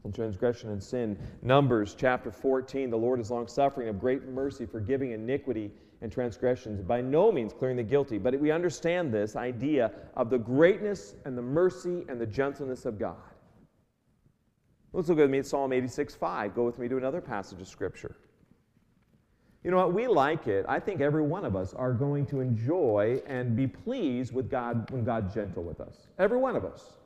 and 0.05 0.15
transgression 0.15 0.71
and 0.71 0.81
sin. 0.81 1.15
Numbers 1.43 1.95
chapter 1.95 2.31
14 2.31 2.89
the 2.89 2.97
Lord 2.97 3.19
is 3.19 3.29
long 3.29 3.47
suffering, 3.47 3.89
of 3.89 3.99
great 3.99 4.27
mercy, 4.27 4.65
forgiving 4.65 5.11
iniquity 5.11 5.69
and 6.01 6.11
transgressions, 6.11 6.81
by 6.81 6.99
no 6.99 7.31
means 7.31 7.53
clearing 7.53 7.77
the 7.77 7.83
guilty. 7.83 8.17
But 8.17 8.39
we 8.39 8.49
understand 8.49 9.13
this 9.13 9.35
idea 9.35 9.91
of 10.15 10.31
the 10.31 10.39
greatness 10.39 11.13
and 11.25 11.37
the 11.37 11.43
mercy 11.43 12.05
and 12.09 12.19
the 12.19 12.25
gentleness 12.25 12.85
of 12.85 12.97
God. 12.97 13.17
Let's 14.93 15.09
look 15.09 15.19
with 15.19 15.29
me 15.29 15.37
at 15.37 15.45
Psalm 15.45 15.73
86 15.73 16.15
5. 16.15 16.55
Go 16.55 16.63
with 16.63 16.79
me 16.79 16.87
to 16.87 16.97
another 16.97 17.21
passage 17.21 17.61
of 17.61 17.67
Scripture. 17.67 18.15
You 19.63 19.71
know 19.71 19.77
what? 19.77 19.93
We 19.93 20.07
like 20.07 20.47
it. 20.47 20.65
I 20.67 20.79
think 20.79 20.99
every 20.99 21.21
one 21.21 21.45
of 21.45 21.55
us 21.55 21.73
are 21.73 21.93
going 21.93 22.25
to 22.27 22.41
enjoy 22.41 23.21
and 23.25 23.55
be 23.55 23.65
pleased 23.67 24.33
with 24.33 24.49
God 24.49 24.89
when 24.91 25.05
God's 25.05 25.33
gentle 25.33 25.63
with 25.63 25.79
us. 25.79 26.07
Every 26.19 26.37
one 26.37 26.55
of 26.55 26.65
us. 26.65 26.97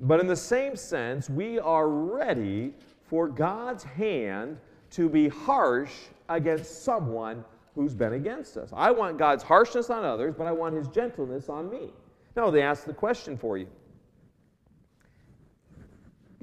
But 0.00 0.20
in 0.20 0.26
the 0.26 0.36
same 0.36 0.76
sense, 0.76 1.28
we 1.28 1.58
are 1.58 1.88
ready 1.88 2.72
for 3.02 3.28
God's 3.28 3.84
hand 3.84 4.58
to 4.90 5.08
be 5.08 5.28
harsh 5.28 5.92
against 6.28 6.84
someone 6.84 7.44
who's 7.74 7.94
been 7.94 8.14
against 8.14 8.56
us. 8.56 8.70
I 8.72 8.90
want 8.90 9.18
God's 9.18 9.42
harshness 9.42 9.90
on 9.90 10.04
others, 10.04 10.34
but 10.36 10.46
I 10.46 10.52
want 10.52 10.74
his 10.74 10.88
gentleness 10.88 11.48
on 11.48 11.68
me. 11.68 11.90
Now, 12.36 12.50
they 12.50 12.62
ask 12.62 12.84
the 12.84 12.94
question 12.94 13.36
for 13.36 13.58
you. 13.58 13.66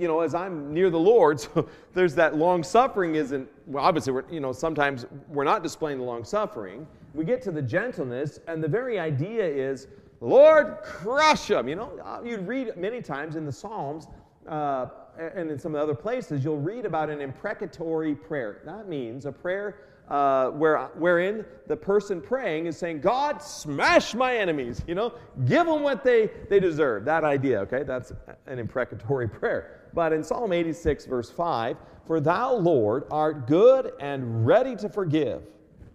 You 0.01 0.07
know, 0.07 0.21
as 0.21 0.33
I'm 0.33 0.73
near 0.73 0.89
the 0.89 0.99
Lord, 0.99 1.39
so 1.39 1.69
there's 1.93 2.15
that 2.15 2.35
long 2.35 2.63
suffering 2.63 3.15
isn't, 3.15 3.47
well, 3.67 3.83
obviously, 3.83 4.13
we're, 4.13 4.25
you 4.31 4.39
know, 4.39 4.51
sometimes 4.51 5.05
we're 5.29 5.43
not 5.43 5.61
displaying 5.61 5.99
the 5.99 6.03
long 6.03 6.23
suffering. 6.23 6.87
We 7.13 7.23
get 7.23 7.41
to 7.43 7.51
the 7.51 7.61
gentleness, 7.61 8.39
and 8.47 8.63
the 8.63 8.67
very 8.67 8.99
idea 8.99 9.45
is, 9.45 9.87
Lord, 10.19 10.77
crush 10.83 11.47
them. 11.47 11.67
You 11.67 11.75
know, 11.75 11.99
uh, 12.03 12.21
you'd 12.23 12.47
read 12.47 12.75
many 12.77 13.01
times 13.01 13.35
in 13.35 13.45
the 13.45 13.51
Psalms 13.51 14.07
uh, 14.47 14.87
and 15.17 15.51
in 15.51 15.59
some 15.59 15.75
of 15.75 15.79
the 15.79 15.83
other 15.83 15.95
places, 15.95 16.43
you'll 16.43 16.59
read 16.59 16.85
about 16.85 17.09
an 17.09 17.21
imprecatory 17.21 18.15
prayer. 18.15 18.61
That 18.65 18.87
means 18.87 19.25
a 19.25 19.31
prayer 19.31 19.81
uh, 20.09 20.49
where, 20.49 20.89
wherein 20.95 21.45
the 21.67 21.75
person 21.75 22.21
praying 22.21 22.65
is 22.65 22.77
saying, 22.77 23.01
God, 23.01 23.41
smash 23.41 24.13
my 24.13 24.35
enemies, 24.35 24.83
you 24.87 24.95
know, 24.95 25.13
give 25.45 25.65
them 25.65 25.81
what 25.83 26.03
they, 26.03 26.29
they 26.49 26.59
deserve. 26.59 27.05
That 27.05 27.23
idea, 27.23 27.61
okay? 27.61 27.83
That's 27.83 28.11
an 28.47 28.59
imprecatory 28.59 29.27
prayer. 29.39 29.80
But 29.93 30.13
in 30.13 30.23
Psalm 30.23 30.53
86, 30.53 31.05
verse 31.05 31.29
5, 31.29 31.77
For 32.05 32.19
thou, 32.19 32.53
Lord, 32.53 33.05
art 33.11 33.47
good 33.47 33.93
and 33.99 34.45
ready 34.45 34.75
to 34.77 34.89
forgive, 34.89 35.43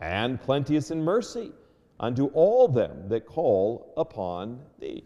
and 0.00 0.40
plenteous 0.40 0.90
in 0.90 1.02
mercy 1.02 1.52
unto 1.98 2.26
all 2.26 2.68
them 2.68 3.08
that 3.08 3.26
call 3.26 3.92
upon 3.96 4.60
thee. 4.78 5.04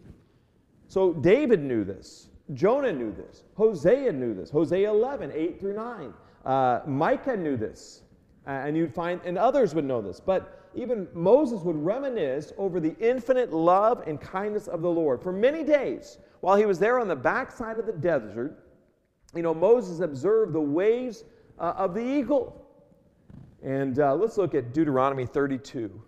So 0.87 1.13
David 1.13 1.61
knew 1.61 1.83
this. 1.83 2.27
Jonah 2.53 2.91
knew 2.91 3.13
this. 3.13 3.43
Hosea 3.55 4.11
knew 4.11 4.33
this. 4.33 4.49
Hosea 4.49 4.89
11, 4.89 5.31
8 5.33 5.59
through 5.59 5.75
9. 5.75 6.13
Uh, 6.45 6.81
Micah 6.85 7.37
knew 7.37 7.55
this. 7.55 8.01
Uh, 8.45 8.49
and 8.49 8.75
you'd 8.75 8.93
find, 8.93 9.21
and 9.23 9.37
others 9.37 9.73
would 9.73 9.85
know 9.85 10.01
this. 10.01 10.19
But 10.19 10.67
even 10.73 11.07
Moses 11.13 11.61
would 11.61 11.75
reminisce 11.75 12.51
over 12.57 12.79
the 12.79 12.95
infinite 12.99 13.53
love 13.53 14.03
and 14.07 14.19
kindness 14.19 14.67
of 14.67 14.81
the 14.81 14.89
Lord. 14.89 15.21
For 15.21 15.31
many 15.31 15.63
days, 15.63 16.17
while 16.41 16.55
he 16.55 16.65
was 16.65 16.79
there 16.79 16.99
on 16.99 17.07
the 17.07 17.15
backside 17.15 17.77
of 17.77 17.85
the 17.85 17.93
desert, 17.93 18.57
you 19.35 19.41
know, 19.41 19.53
Moses 19.53 19.99
observed 19.99 20.53
the 20.53 20.61
waves 20.61 21.23
uh, 21.59 21.73
of 21.77 21.93
the 21.93 22.01
eagle. 22.01 22.65
And 23.63 23.99
uh, 23.99 24.15
let's 24.15 24.37
look 24.37 24.55
at 24.55 24.73
Deuteronomy 24.73 25.25
32. 25.25 26.01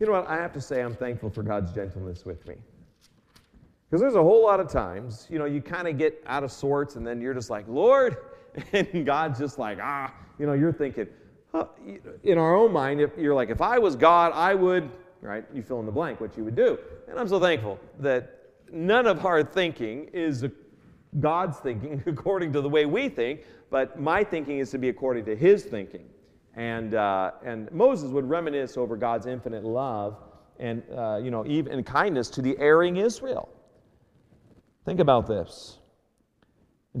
You 0.00 0.06
know 0.06 0.12
what? 0.12 0.28
I 0.28 0.36
have 0.36 0.52
to 0.52 0.60
say, 0.60 0.82
I'm 0.82 0.94
thankful 0.94 1.28
for 1.28 1.42
God's 1.42 1.72
gentleness 1.72 2.24
with 2.24 2.46
me. 2.46 2.54
Because 3.88 4.00
there's 4.00 4.14
a 4.14 4.22
whole 4.22 4.42
lot 4.42 4.60
of 4.60 4.68
times, 4.68 5.26
you 5.30 5.38
know, 5.38 5.46
you 5.46 5.60
kind 5.60 5.88
of 5.88 5.96
get 5.98 6.22
out 6.26 6.44
of 6.44 6.52
sorts 6.52 6.96
and 6.96 7.06
then 7.06 7.20
you're 7.20 7.34
just 7.34 7.50
like, 7.50 7.66
Lord, 7.68 8.18
and 8.72 9.04
God's 9.04 9.38
just 9.38 9.58
like, 9.58 9.78
ah, 9.80 10.12
you 10.38 10.46
know, 10.46 10.52
you're 10.52 10.72
thinking, 10.72 11.06
in 12.22 12.38
our 12.38 12.54
own 12.54 12.72
mind, 12.72 13.00
if 13.00 13.16
you're 13.16 13.34
like, 13.34 13.48
if 13.50 13.62
I 13.62 13.78
was 13.78 13.96
God, 13.96 14.32
I 14.34 14.54
would, 14.54 14.90
right? 15.20 15.44
You 15.52 15.62
fill 15.62 15.80
in 15.80 15.86
the 15.86 15.92
blank 15.92 16.20
what 16.20 16.36
you 16.36 16.44
would 16.44 16.56
do. 16.56 16.78
And 17.08 17.18
I'm 17.18 17.28
so 17.28 17.40
thankful 17.40 17.78
that 18.00 18.38
none 18.72 19.06
of 19.06 19.24
our 19.24 19.42
thinking 19.42 20.08
is 20.12 20.46
God's 21.20 21.58
thinking 21.58 22.02
according 22.06 22.52
to 22.52 22.60
the 22.60 22.68
way 22.68 22.86
we 22.86 23.08
think, 23.08 23.42
but 23.70 24.00
my 24.00 24.24
thinking 24.24 24.58
is 24.58 24.70
to 24.70 24.78
be 24.78 24.88
according 24.88 25.24
to 25.26 25.36
His 25.36 25.64
thinking. 25.64 26.08
And, 26.54 26.94
uh, 26.94 27.32
and 27.44 27.70
Moses 27.70 28.10
would 28.10 28.28
reminisce 28.28 28.76
over 28.76 28.96
God's 28.96 29.26
infinite 29.26 29.64
love 29.64 30.16
and, 30.58 30.82
uh, 30.96 31.20
you 31.22 31.30
know, 31.30 31.46
even 31.46 31.84
kindness 31.84 32.28
to 32.30 32.42
the 32.42 32.58
erring 32.58 32.96
Israel. 32.96 33.48
Think 34.84 35.00
about 35.00 35.26
this. 35.26 35.78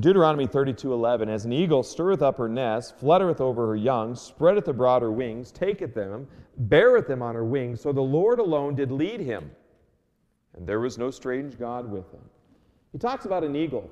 Deuteronomy 0.00 0.46
32 0.46 0.92
11, 0.92 1.28
as 1.28 1.44
an 1.44 1.52
eagle 1.52 1.82
stirreth 1.82 2.22
up 2.22 2.38
her 2.38 2.48
nest, 2.48 2.98
fluttereth 2.98 3.40
over 3.40 3.66
her 3.66 3.76
young, 3.76 4.14
spreadeth 4.14 4.68
abroad 4.68 5.02
her 5.02 5.10
wings, 5.10 5.50
taketh 5.50 5.94
them, 5.94 6.26
beareth 6.56 7.06
them 7.08 7.22
on 7.22 7.34
her 7.34 7.44
wings, 7.44 7.80
so 7.80 7.92
the 7.92 8.00
Lord 8.00 8.38
alone 8.38 8.74
did 8.74 8.92
lead 8.92 9.20
him, 9.20 9.50
and 10.54 10.66
there 10.66 10.80
was 10.80 10.98
no 10.98 11.10
strange 11.10 11.58
God 11.58 11.90
with 11.90 12.10
him. 12.12 12.22
He 12.92 12.98
talks 12.98 13.24
about 13.24 13.44
an 13.44 13.56
eagle 13.56 13.90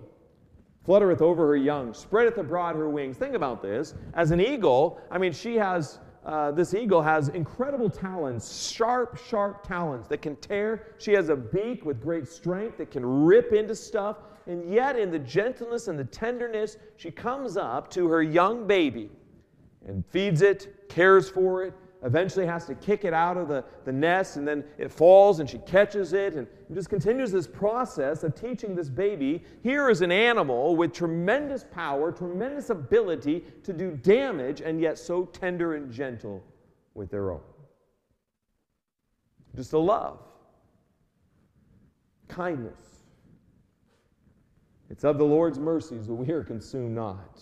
fluttereth 0.86 1.20
over 1.20 1.46
her 1.48 1.56
young, 1.56 1.92
spreadeth 1.92 2.38
abroad 2.38 2.76
her 2.76 2.88
wings. 2.88 3.16
Think 3.16 3.34
about 3.34 3.60
this. 3.60 3.94
As 4.14 4.30
an 4.30 4.40
eagle, 4.40 5.00
I 5.10 5.18
mean, 5.18 5.32
she 5.32 5.56
has, 5.56 5.98
uh, 6.24 6.52
this 6.52 6.74
eagle 6.74 7.02
has 7.02 7.28
incredible 7.30 7.90
talons, 7.90 8.70
sharp, 8.72 9.18
sharp 9.18 9.66
talons 9.66 10.06
that 10.08 10.22
can 10.22 10.36
tear. 10.36 10.94
She 10.98 11.12
has 11.12 11.28
a 11.28 11.36
beak 11.36 11.84
with 11.84 12.00
great 12.00 12.28
strength 12.28 12.78
that 12.78 12.92
can 12.92 13.04
rip 13.04 13.52
into 13.52 13.74
stuff. 13.74 14.18
And 14.46 14.72
yet, 14.72 14.96
in 14.96 15.10
the 15.10 15.18
gentleness 15.18 15.88
and 15.88 15.98
the 15.98 16.04
tenderness, 16.04 16.76
she 16.96 17.10
comes 17.10 17.56
up 17.56 17.90
to 17.90 18.08
her 18.08 18.22
young 18.22 18.66
baby 18.66 19.10
and 19.86 20.06
feeds 20.06 20.42
it, 20.42 20.88
cares 20.88 21.28
for 21.28 21.64
it, 21.64 21.74
eventually 22.02 22.46
has 22.46 22.66
to 22.66 22.74
kick 22.74 23.04
it 23.04 23.12
out 23.12 23.36
of 23.36 23.48
the, 23.48 23.64
the 23.84 23.92
nest, 23.92 24.36
and 24.36 24.46
then 24.46 24.64
it 24.78 24.92
falls 24.92 25.40
and 25.40 25.50
she 25.50 25.58
catches 25.58 26.12
it, 26.12 26.34
and 26.34 26.46
just 26.72 26.88
continues 26.88 27.32
this 27.32 27.48
process 27.48 28.22
of 28.22 28.34
teaching 28.34 28.74
this 28.74 28.88
baby 28.88 29.42
here 29.62 29.90
is 29.90 30.02
an 30.02 30.12
animal 30.12 30.76
with 30.76 30.92
tremendous 30.92 31.64
power, 31.64 32.12
tremendous 32.12 32.70
ability 32.70 33.44
to 33.64 33.72
do 33.72 33.90
damage, 33.90 34.60
and 34.60 34.80
yet 34.80 34.98
so 34.98 35.24
tender 35.24 35.74
and 35.74 35.90
gentle 35.90 36.44
with 36.94 37.10
their 37.10 37.32
own. 37.32 37.40
Just 39.56 39.72
a 39.72 39.78
love, 39.78 40.20
kindness. 42.28 42.85
It's 44.90 45.04
of 45.04 45.18
the 45.18 45.24
Lord's 45.24 45.58
mercies 45.58 46.06
that 46.06 46.14
we 46.14 46.32
are 46.32 46.44
consumed 46.44 46.94
not. 46.94 47.40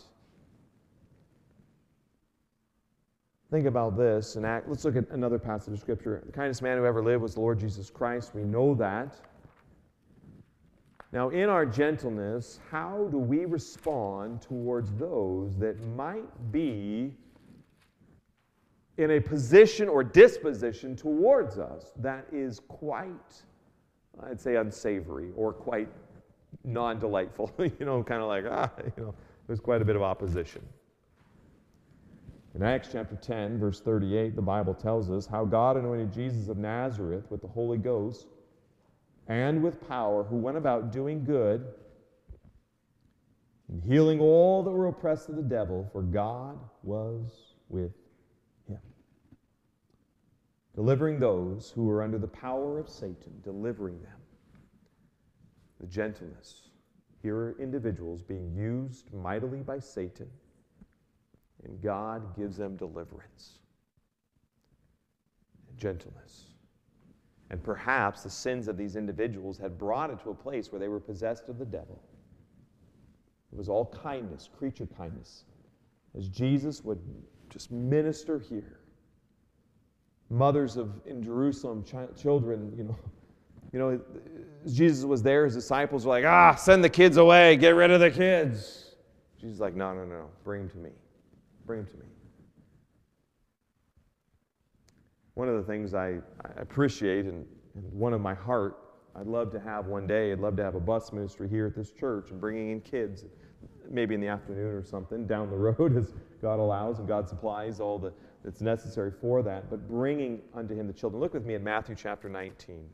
Think 3.51 3.67
about 3.67 3.97
this 3.97 4.37
and 4.37 4.45
act. 4.45 4.69
Let's 4.69 4.85
look 4.85 4.97
at 4.97 5.09
another 5.11 5.39
passage 5.39 5.75
of 5.75 5.79
Scripture. 5.79 6.23
The 6.27 6.33
kindest 6.33 6.63
man 6.63 6.79
who 6.79 6.87
ever 6.87 7.03
lived 7.03 7.23
was 7.23 7.35
the 7.35 7.41
Lord 7.41 7.61
Jesus 7.61 7.91
Christ. 7.91 8.35
We 8.35 8.43
know 8.43 8.75
that. 8.75 9.17
Now, 11.13 11.29
in 11.29 11.49
our 11.49 11.65
gentleness, 11.65 12.59
how 12.71 13.07
do 13.13 13.19
we 13.19 13.45
respond 13.45 14.43
towards 14.43 14.93
those 14.95 15.57
that 15.59 15.81
might 15.95 16.51
be 16.51 17.15
in 18.97 19.13
a 19.13 19.21
position 19.21 19.89
or 19.89 20.03
disposition 20.03 20.97
towards 20.97 21.59
us 21.59 21.93
that 22.01 22.27
is 22.33 22.61
quite, 22.67 23.43
I'd 24.25 24.41
say, 24.41 24.57
unsavory 24.57 25.31
or 25.37 25.53
quite 25.53 25.89
non 26.65 26.99
delightful? 26.99 27.53
you 27.59 27.87
know, 27.87 28.03
kind 28.03 28.23
of 28.23 28.29
like, 28.29 28.45
ah, 28.51 28.71
you 28.85 29.03
know, 29.03 29.15
there's 29.47 29.61
quite 29.61 29.83
a 29.83 29.85
bit 29.85 29.97
of 29.97 30.03
opposition. 30.03 30.63
In 32.55 32.63
Acts 32.63 32.89
chapter 32.93 33.17
10, 33.17 33.59
verse 33.59 33.81
38, 33.81 34.37
the 34.37 34.43
Bible 34.43 34.75
tells 34.75 35.11
us 35.11 35.27
how 35.27 35.45
God 35.45 35.77
anointed 35.77 36.13
Jesus 36.13 36.49
of 36.49 36.57
Nazareth 36.57 37.25
with 37.29 37.43
the 37.43 37.49
Holy 37.49 37.79
Ghost 37.79 38.29
and 39.27 39.63
with 39.63 39.87
power, 39.89 40.23
who 40.23 40.37
went 40.37 40.57
about 40.57 40.93
doing 40.93 41.25
good 41.25 41.67
and 43.69 43.83
healing 43.83 44.21
all 44.21 44.63
that 44.63 44.71
were 44.71 44.87
oppressed 44.87 45.29
of 45.29 45.37
the 45.37 45.43
devil, 45.43 45.89
for 45.93 46.03
God 46.03 46.59
was 46.83 47.55
with 47.69 47.93
him. 48.69 48.79
Delivering 50.77 51.19
those 51.19 51.73
who 51.75 51.87
were 51.87 52.03
under 52.03 52.19
the 52.19 52.29
power 52.29 52.79
of 52.79 52.89
Satan, 52.89 53.41
delivering 53.43 54.01
them. 54.03 54.19
Gentleness. 55.89 56.69
Here 57.23 57.37
are 57.37 57.57
individuals 57.59 58.23
being 58.23 58.55
used 58.55 59.13
mightily 59.13 59.61
by 59.61 59.79
Satan 59.79 60.29
and 61.65 61.81
God 61.81 62.37
gives 62.37 62.57
them 62.57 62.77
deliverance 62.77 63.59
and 65.69 65.79
gentleness. 65.79 66.45
And 67.51 67.63
perhaps 67.63 68.23
the 68.23 68.31
sins 68.31 68.69
of 68.69 68.77
these 68.77 68.97
individuals 68.97 69.59
had 69.59 69.79
brought 69.79 70.11
it 70.11 70.19
to 70.21 70.31
a 70.31 70.35
place 70.35 70.73
where 70.73 70.79
they 70.79 70.89
were 70.89 71.01
possessed 71.01 71.49
of 71.49 71.59
the 71.59 71.65
devil. 71.65 72.03
It 73.53 73.59
was 73.59 73.69
all 73.69 73.87
kindness, 73.87 74.49
creature 74.59 74.89
kindness, 74.97 75.45
as 76.17 76.29
Jesus 76.29 76.83
would 76.85 77.01
just 77.51 77.71
minister 77.71 78.39
here. 78.39 78.81
Mothers 80.31 80.77
of 80.77 81.01
in 81.07 81.23
Jerusalem, 81.23 81.85
ch- 81.85 82.21
children, 82.21 82.73
you 82.77 82.85
know, 82.85 82.99
you 83.75 83.81
know, 83.81 84.01
Jesus 84.69 85.05
was 85.05 85.21
there. 85.21 85.45
His 85.45 85.55
disciples 85.55 86.07
were 86.07 86.11
like, 86.11 86.25
"Ah, 86.25 86.55
send 86.55 86.85
the 86.85 86.89
kids 86.89 87.17
away. 87.17 87.57
Get 87.57 87.75
rid 87.75 87.91
of 87.91 87.99
the 87.99 88.11
kids." 88.11 88.95
Jesus 89.37 89.57
is 89.57 89.61
like, 89.61 89.75
"No, 89.75 89.93
no, 89.93 90.05
no. 90.05 90.31
Bring 90.45 90.61
them 90.61 90.71
to 90.71 90.79
me." 90.79 90.91
Bring 91.67 91.81
them 91.81 91.91
to 91.91 91.97
me. 91.97 92.07
One 95.35 95.49
of 95.49 95.57
the 95.57 95.65
things 95.65 95.93
I, 95.93 96.21
I 96.45 96.61
appreciate 96.61 97.25
and, 97.25 97.45
and 97.75 97.93
one 97.93 98.13
of 98.13 98.21
my 98.21 98.35
heart, 98.35 98.79
I'd 99.17 99.27
love 99.27 99.51
to 99.51 99.59
have 99.59 99.87
one 99.87 100.07
day, 100.07 100.31
I'd 100.31 100.39
love 100.39 100.57
to 100.59 100.63
have 100.63 100.77
a 100.77 100.81
bus 100.81 101.13
ministry 101.13 101.49
here 101.49 101.67
at 101.67 101.75
this 101.75 101.91
church 101.91 102.31
and 102.31 102.41
bringing 102.41 102.71
in 102.71 102.81
kids, 102.81 103.25
maybe 103.91 104.15
in 104.15 104.21
the 104.21 104.29
afternoon 104.29 104.69
or 104.69 104.85
something, 104.85 105.27
down 105.27 105.51
the 105.51 105.57
road 105.79 105.97
as 105.97 106.13
God 106.41 106.61
allows 106.61 107.01
and 107.01 107.09
God 107.09 107.29
supplies 107.29 107.81
all 107.81 107.99
the, 107.99 108.13
that's 108.45 108.61
necessary 108.61 109.11
for 109.11 109.43
that, 109.43 109.69
but 109.69 109.89
bringing 109.89 110.43
unto 110.55 110.77
him 110.77 110.87
the 110.87 110.93
children. 110.93 111.21
Look 111.21 111.35
with 111.35 111.45
me 111.45 111.55
in 111.55 111.65
Matthew 111.65 111.97
chapter 111.97 112.29
19. 112.29 112.89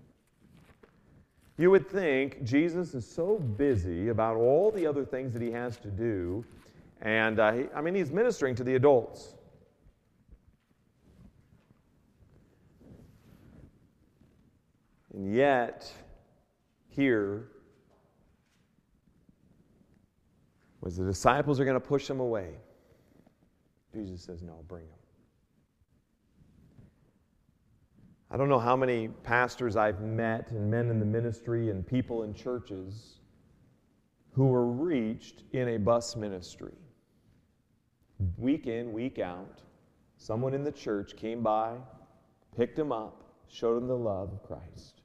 You 1.61 1.71
would 1.73 1.91
think 1.91 2.43
Jesus 2.43 2.95
is 2.95 3.07
so 3.07 3.39
busy 3.39 4.09
about 4.09 4.39
all 4.39 4.71
the 4.71 4.87
other 4.87 5.05
things 5.05 5.35
that 5.35 5.43
he 5.43 5.51
has 5.51 5.77
to 5.81 5.89
do, 5.89 6.43
and 7.03 7.39
uh, 7.39 7.53
he, 7.53 7.65
I 7.75 7.83
mean, 7.83 7.95
he's 7.95 8.11
ministering 8.11 8.55
to 8.55 8.65
the 8.65 8.77
adults. 8.77 9.35
And 15.13 15.35
yet, 15.35 15.93
here, 16.89 17.49
was 20.81 20.97
the 20.97 21.05
disciples 21.05 21.61
are 21.61 21.67
going 21.67 21.75
to 21.75 21.79
push 21.79 22.09
him 22.09 22.21
away. 22.21 22.55
Jesus 23.93 24.23
says, 24.23 24.43
No, 24.43 24.65
bring 24.67 24.87
him. 24.87 25.00
I 28.31 28.37
don't 28.37 28.49
know 28.49 28.61
how 28.61 28.77
many 28.77 29.09
pastors 29.09 29.77
I've 29.77 30.01
met 30.01 30.53
and 30.53 30.71
men 30.71 30.89
in 30.89 31.01
the 31.01 31.07
ministry 31.07 31.71
and 31.71 31.85
people 31.85 32.23
in 32.23 32.33
churches 32.33 33.19
who 34.33 34.47
were 34.47 34.67
reached 34.67 35.43
in 35.53 35.69
a 35.69 35.79
bus 35.79 36.15
ministry. 36.15 36.75
Week 38.37 38.67
in, 38.69 38.93
week 38.93 39.19
out, 39.19 39.63
someone 40.17 40.55
in 40.55 40.63
the 40.63 40.71
church 40.71 41.17
came 41.17 41.43
by, 41.43 41.77
picked 42.57 42.77
them 42.77 42.93
up, 42.93 43.25
showed 43.49 43.77
them 43.77 43.89
the 43.89 43.97
love 43.97 44.33
of 44.33 44.43
Christ, 44.45 45.03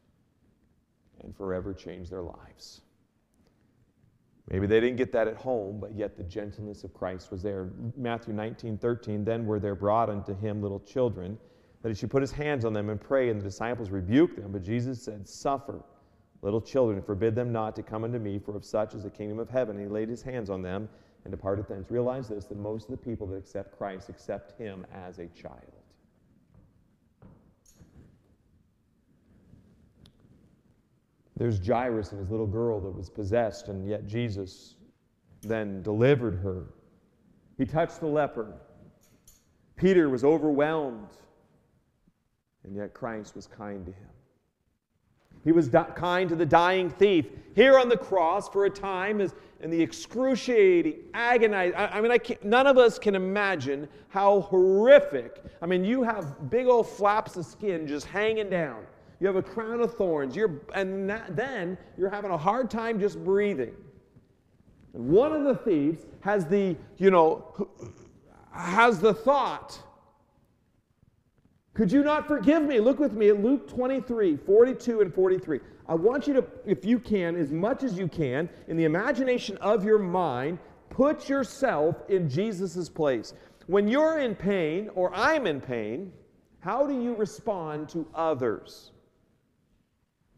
and 1.22 1.36
forever 1.36 1.74
changed 1.74 2.12
their 2.12 2.22
lives. 2.22 2.82
Maybe 4.52 4.68
they 4.68 4.80
didn't 4.80 4.98
get 4.98 5.12
that 5.14 5.28
at 5.28 5.38
home, 5.38 5.80
but 5.80 5.96
yet 5.96 6.16
the 6.16 6.24
gentleness 6.24 6.84
of 6.84 6.94
Christ 6.94 7.32
was 7.32 7.42
there. 7.42 7.72
Matthew 7.98 8.36
19, 8.36 8.78
13, 8.78 9.26
then 9.26 9.48
were 9.48 9.60
there 9.60 9.74
brought 9.74 10.12
unto 10.12 10.36
him 10.36 10.62
little 10.62 10.82
children, 10.82 11.40
that 11.82 11.90
he 11.90 11.96
should 11.96 12.10
put 12.10 12.22
his 12.22 12.32
hands 12.32 12.66
on 12.66 12.74
them 12.74 12.90
and 12.90 13.00
pray, 13.00 13.30
and 13.30 13.40
the 13.40 13.44
disciples 13.44 13.90
rebuked 13.90 14.42
them. 14.42 14.52
But 14.52 14.64
Jesus 14.64 15.02
said, 15.02 15.28
Suffer 15.28 15.84
little 16.42 16.62
children, 16.62 17.02
forbid 17.02 17.36
them 17.36 17.52
not 17.52 17.76
to 17.76 17.84
come 17.84 18.04
unto 18.04 18.20
me, 18.20 18.40
for 18.40 18.56
of 18.56 18.64
such 18.64 18.94
is 18.94 19.04
the 19.04 19.10
kingdom 19.10 19.40
of 19.40 19.50
heaven. 19.50 19.78
And 19.78 19.86
he 19.86 19.92
laid 19.92 20.10
his 20.10 20.22
hands 20.22 20.50
on 20.50 20.62
them 20.62 20.88
and 21.24 21.32
departed 21.32 21.68
thence. 21.68 21.90
Realize 21.90 22.30
this 22.30 22.46
that 22.46 22.58
most 22.58 22.86
of 22.86 22.92
the 22.92 22.98
people 22.98 23.28
that 23.28 23.36
accept 23.36 23.78
Christ 23.78 24.10
accept 24.10 24.58
him 24.60 24.86
as 24.94 25.20
a 25.20 25.28
child. 25.28 25.74
There's 31.38 31.66
Jairus 31.66 32.12
and 32.12 32.20
his 32.20 32.32
little 32.32 32.48
girl 32.48 32.80
that 32.80 32.96
was 32.96 33.10
possessed, 33.10 33.68
and 33.68 33.88
yet 33.88 34.08
Jesus 34.08 34.76
then 35.42 35.82
delivered 35.82 36.36
her. 36.36 36.68
He 37.58 37.66
touched 37.66 38.00
the 38.00 38.08
leper. 38.08 38.54
Peter 39.76 40.10
was 40.10 40.24
overwhelmed, 40.24 41.10
and 42.66 42.76
yet 42.76 42.94
Christ 42.94 43.36
was 43.36 43.48
kind 43.48 43.86
to 43.86 43.92
him. 43.92 44.10
He 45.44 45.52
was 45.52 45.70
kind 45.96 46.28
to 46.30 46.36
the 46.36 46.46
dying 46.46 46.90
thief 46.90 47.28
here 47.54 47.78
on 47.78 47.88
the 47.88 47.98
cross 47.98 48.50
for 48.50 48.66
a 48.66 48.70
time 48.70 49.22
as 49.22 49.36
in 49.62 49.70
the 49.70 49.82
excruciating, 49.82 50.96
agonizing. 51.14 51.76
I, 51.76 51.98
I 51.98 52.02
mean, 52.02 52.12
I 52.12 52.20
none 52.44 52.66
of 52.66 52.78
us 52.78 52.98
can 52.98 53.16
imagine 53.16 53.88
how 54.10 54.42
horrific. 54.42 55.44
I 55.62 55.68
mean, 55.68 55.86
you 55.86 56.02
have 56.04 56.50
big 56.50 56.66
old 56.66 56.90
flaps 56.90 57.36
of 57.36 57.46
skin 57.46 57.88
just 57.88 58.08
hanging 58.08 58.50
down. 58.50 58.86
You 59.20 59.28
have 59.28 59.36
a 59.36 59.44
crown 59.44 59.82
of 59.82 59.94
thorns. 59.96 60.36
You're, 60.36 60.62
and 60.74 61.10
that, 61.10 61.36
then 61.36 61.78
you're 61.98 62.10
having 62.10 62.32
a 62.32 62.38
hard 62.38 62.70
time 62.70 63.00
just 63.00 63.24
breathing. 63.24 63.74
And 64.94 65.08
one 65.08 65.32
of 65.32 65.44
the 65.44 65.56
thieves 65.56 66.06
has 66.22 66.48
the, 66.48 66.76
you 66.98 67.12
know, 67.12 67.70
has 68.52 69.00
the 69.00 69.14
thought, 69.14 69.78
could 71.76 71.92
you 71.92 72.04
not 72.04 72.26
forgive 72.26 72.64
me? 72.64 72.80
Look 72.80 73.00
with 73.00 73.14
me 73.14 73.28
at 73.28 73.44
Luke 73.44 73.68
23, 73.68 74.38
42 74.38 75.02
and 75.02 75.14
43. 75.14 75.60
I 75.88 75.94
want 75.94 76.26
you 76.26 76.34
to, 76.36 76.46
if 76.66 76.86
you 76.86 76.98
can, 76.98 77.36
as 77.36 77.52
much 77.52 77.84
as 77.84 78.00
you 78.00 78.08
can, 78.08 78.50
in 78.70 78.78
the 78.78 78.86
imagination 78.86 79.58
of 79.58 79.84
your 79.84 80.00
mind, 80.00 80.58
put 80.90 81.28
yourself 81.28 81.98
in 82.08 82.30
Jesus' 82.30 82.88
place. 82.88 83.34
When 83.68 83.90
you're 83.90 84.20
in 84.20 84.36
pain 84.36 84.90
or 84.96 85.14
I'm 85.14 85.46
in 85.46 85.60
pain, 85.60 86.14
how 86.60 86.88
do 86.88 87.00
you 87.00 87.14
respond 87.14 87.90
to 87.90 88.08
others? 88.16 88.92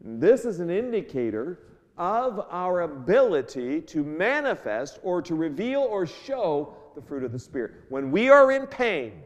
This 0.00 0.44
is 0.44 0.58
an 0.58 0.70
indicator 0.70 1.60
of 1.96 2.46
our 2.50 2.80
ability 2.80 3.82
to 3.82 4.02
manifest 4.02 4.98
or 5.04 5.22
to 5.22 5.36
reveal 5.36 5.82
or 5.82 6.04
show 6.04 6.74
the 6.96 7.00
fruit 7.00 7.22
of 7.22 7.30
the 7.30 7.38
Spirit. 7.38 7.74
When 7.90 8.10
we 8.10 8.28
are 8.28 8.50
in 8.50 8.66
pain, 8.66 9.22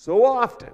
so 0.00 0.24
often 0.24 0.70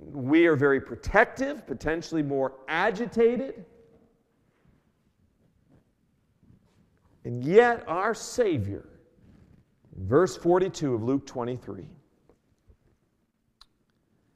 we 0.00 0.48
are 0.48 0.56
very 0.56 0.80
protective, 0.80 1.64
potentially 1.64 2.24
more 2.24 2.54
agitated. 2.66 3.64
And 7.24 7.44
yet, 7.44 7.84
our 7.86 8.14
Savior, 8.14 8.88
verse 9.96 10.36
42 10.36 10.92
of 10.92 11.04
Luke 11.04 11.24
23, 11.24 11.84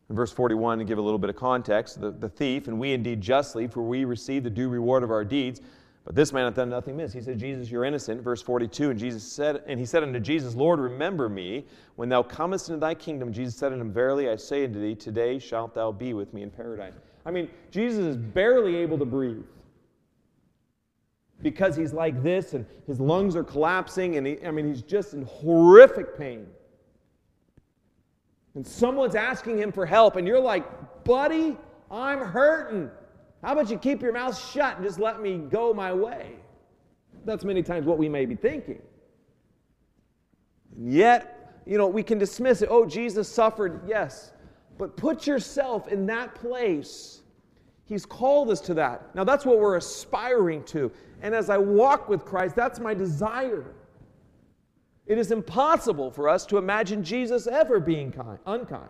in 0.08 0.14
verse 0.14 0.30
41, 0.30 0.78
to 0.78 0.84
give 0.84 0.98
a 0.98 1.02
little 1.02 1.18
bit 1.18 1.28
of 1.28 1.34
context, 1.34 2.00
the, 2.00 2.12
the 2.12 2.28
thief, 2.28 2.68
and 2.68 2.78
we 2.78 2.92
indeed 2.92 3.20
justly, 3.20 3.66
for 3.66 3.82
we 3.82 4.04
receive 4.04 4.44
the 4.44 4.50
due 4.50 4.68
reward 4.68 5.02
of 5.02 5.10
our 5.10 5.24
deeds. 5.24 5.60
But 6.04 6.16
this 6.16 6.32
man 6.32 6.46
hath 6.46 6.54
done 6.54 6.70
nothing 6.70 6.94
amiss. 6.94 7.12
He 7.12 7.20
said, 7.20 7.38
Jesus, 7.38 7.70
you're 7.70 7.84
innocent. 7.84 8.22
Verse 8.22 8.42
42, 8.42 8.90
and 8.90 8.98
Jesus 8.98 9.22
said, 9.22 9.62
and 9.66 9.78
he 9.78 9.86
said 9.86 10.02
unto 10.02 10.18
Jesus, 10.18 10.54
Lord, 10.56 10.80
remember 10.80 11.28
me 11.28 11.64
when 11.94 12.08
thou 12.08 12.22
comest 12.22 12.68
into 12.68 12.80
thy 12.80 12.94
kingdom. 12.94 13.32
Jesus 13.32 13.54
said 13.54 13.72
unto 13.72 13.82
him, 13.84 13.92
Verily 13.92 14.28
I 14.28 14.36
say 14.36 14.64
unto 14.64 14.80
thee, 14.80 14.96
today 14.96 15.38
shalt 15.38 15.74
thou 15.74 15.92
be 15.92 16.12
with 16.12 16.34
me 16.34 16.42
in 16.42 16.50
paradise. 16.50 16.94
I 17.24 17.30
mean, 17.30 17.48
Jesus 17.70 18.00
is 18.00 18.16
barely 18.16 18.76
able 18.76 18.98
to 18.98 19.04
breathe 19.04 19.44
because 21.40 21.76
he's 21.76 21.92
like 21.92 22.22
this, 22.22 22.54
and 22.54 22.66
his 22.86 23.00
lungs 23.00 23.34
are 23.34 23.44
collapsing, 23.44 24.16
and 24.16 24.26
he, 24.26 24.44
I 24.44 24.50
mean, 24.50 24.66
he's 24.66 24.82
just 24.82 25.14
in 25.14 25.22
horrific 25.22 26.16
pain 26.16 26.46
and 28.54 28.66
someone's 28.66 29.14
asking 29.14 29.58
him 29.58 29.72
for 29.72 29.86
help, 29.86 30.16
and 30.16 30.26
you're 30.26 30.40
like, 30.40 31.04
buddy, 31.04 31.56
I'm 31.90 32.20
hurting. 32.20 32.90
How 33.42 33.52
about 33.52 33.70
you 33.70 33.78
keep 33.78 34.02
your 34.02 34.12
mouth 34.12 34.38
shut 34.52 34.76
and 34.76 34.86
just 34.86 34.98
let 34.98 35.20
me 35.20 35.38
go 35.38 35.74
my 35.74 35.92
way? 35.92 36.36
That's 37.24 37.44
many 37.44 37.62
times 37.62 37.86
what 37.86 37.98
we 37.98 38.08
may 38.08 38.24
be 38.24 38.36
thinking. 38.36 38.80
And 40.76 40.92
yet, 40.92 41.60
you 41.66 41.76
know, 41.76 41.86
we 41.86 42.02
can 42.02 42.18
dismiss 42.18 42.62
it. 42.62 42.68
Oh, 42.70 42.86
Jesus 42.86 43.28
suffered, 43.28 43.82
yes. 43.86 44.32
But 44.78 44.96
put 44.96 45.26
yourself 45.26 45.88
in 45.88 46.06
that 46.06 46.34
place. 46.34 47.22
He's 47.84 48.06
called 48.06 48.50
us 48.50 48.60
to 48.62 48.74
that. 48.74 49.14
Now, 49.14 49.24
that's 49.24 49.44
what 49.44 49.58
we're 49.58 49.76
aspiring 49.76 50.64
to. 50.64 50.90
And 51.20 51.34
as 51.34 51.50
I 51.50 51.58
walk 51.58 52.08
with 52.08 52.24
Christ, 52.24 52.56
that's 52.56 52.80
my 52.80 52.94
desire. 52.94 53.74
It 55.06 55.18
is 55.18 55.30
impossible 55.30 56.10
for 56.10 56.28
us 56.28 56.46
to 56.46 56.58
imagine 56.58 57.02
Jesus 57.02 57.46
ever 57.46 57.80
being 57.80 58.12
kind, 58.12 58.38
unkind. 58.46 58.88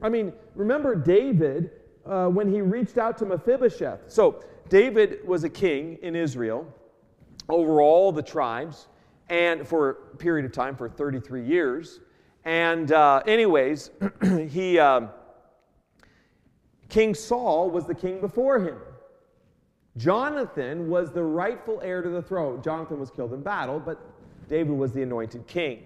I 0.00 0.08
mean, 0.08 0.32
remember 0.54 0.94
David 0.94 1.70
uh, 2.08 2.28
when 2.28 2.52
he 2.52 2.60
reached 2.60 2.98
out 2.98 3.18
to 3.18 3.26
Mephibosheth. 3.26 4.00
So, 4.08 4.42
David 4.68 5.26
was 5.26 5.44
a 5.44 5.48
king 5.48 5.98
in 6.02 6.14
Israel 6.14 6.66
over 7.48 7.80
all 7.80 8.12
the 8.12 8.22
tribes, 8.22 8.88
and 9.30 9.66
for 9.66 9.90
a 9.90 10.16
period 10.16 10.44
of 10.44 10.52
time, 10.52 10.76
for 10.76 10.88
33 10.88 11.44
years. 11.44 12.00
And, 12.44 12.92
uh, 12.92 13.22
anyways, 13.26 13.90
he, 14.48 14.78
uh, 14.78 15.08
King 16.88 17.14
Saul 17.14 17.70
was 17.70 17.86
the 17.86 17.94
king 17.94 18.20
before 18.20 18.60
him. 18.60 18.78
Jonathan 19.96 20.88
was 20.88 21.12
the 21.12 21.22
rightful 21.22 21.80
heir 21.82 22.02
to 22.02 22.08
the 22.08 22.22
throne. 22.22 22.62
Jonathan 22.62 23.00
was 23.00 23.10
killed 23.10 23.32
in 23.32 23.42
battle, 23.42 23.80
but 23.80 23.98
David 24.48 24.76
was 24.76 24.92
the 24.92 25.02
anointed 25.02 25.46
king. 25.46 25.84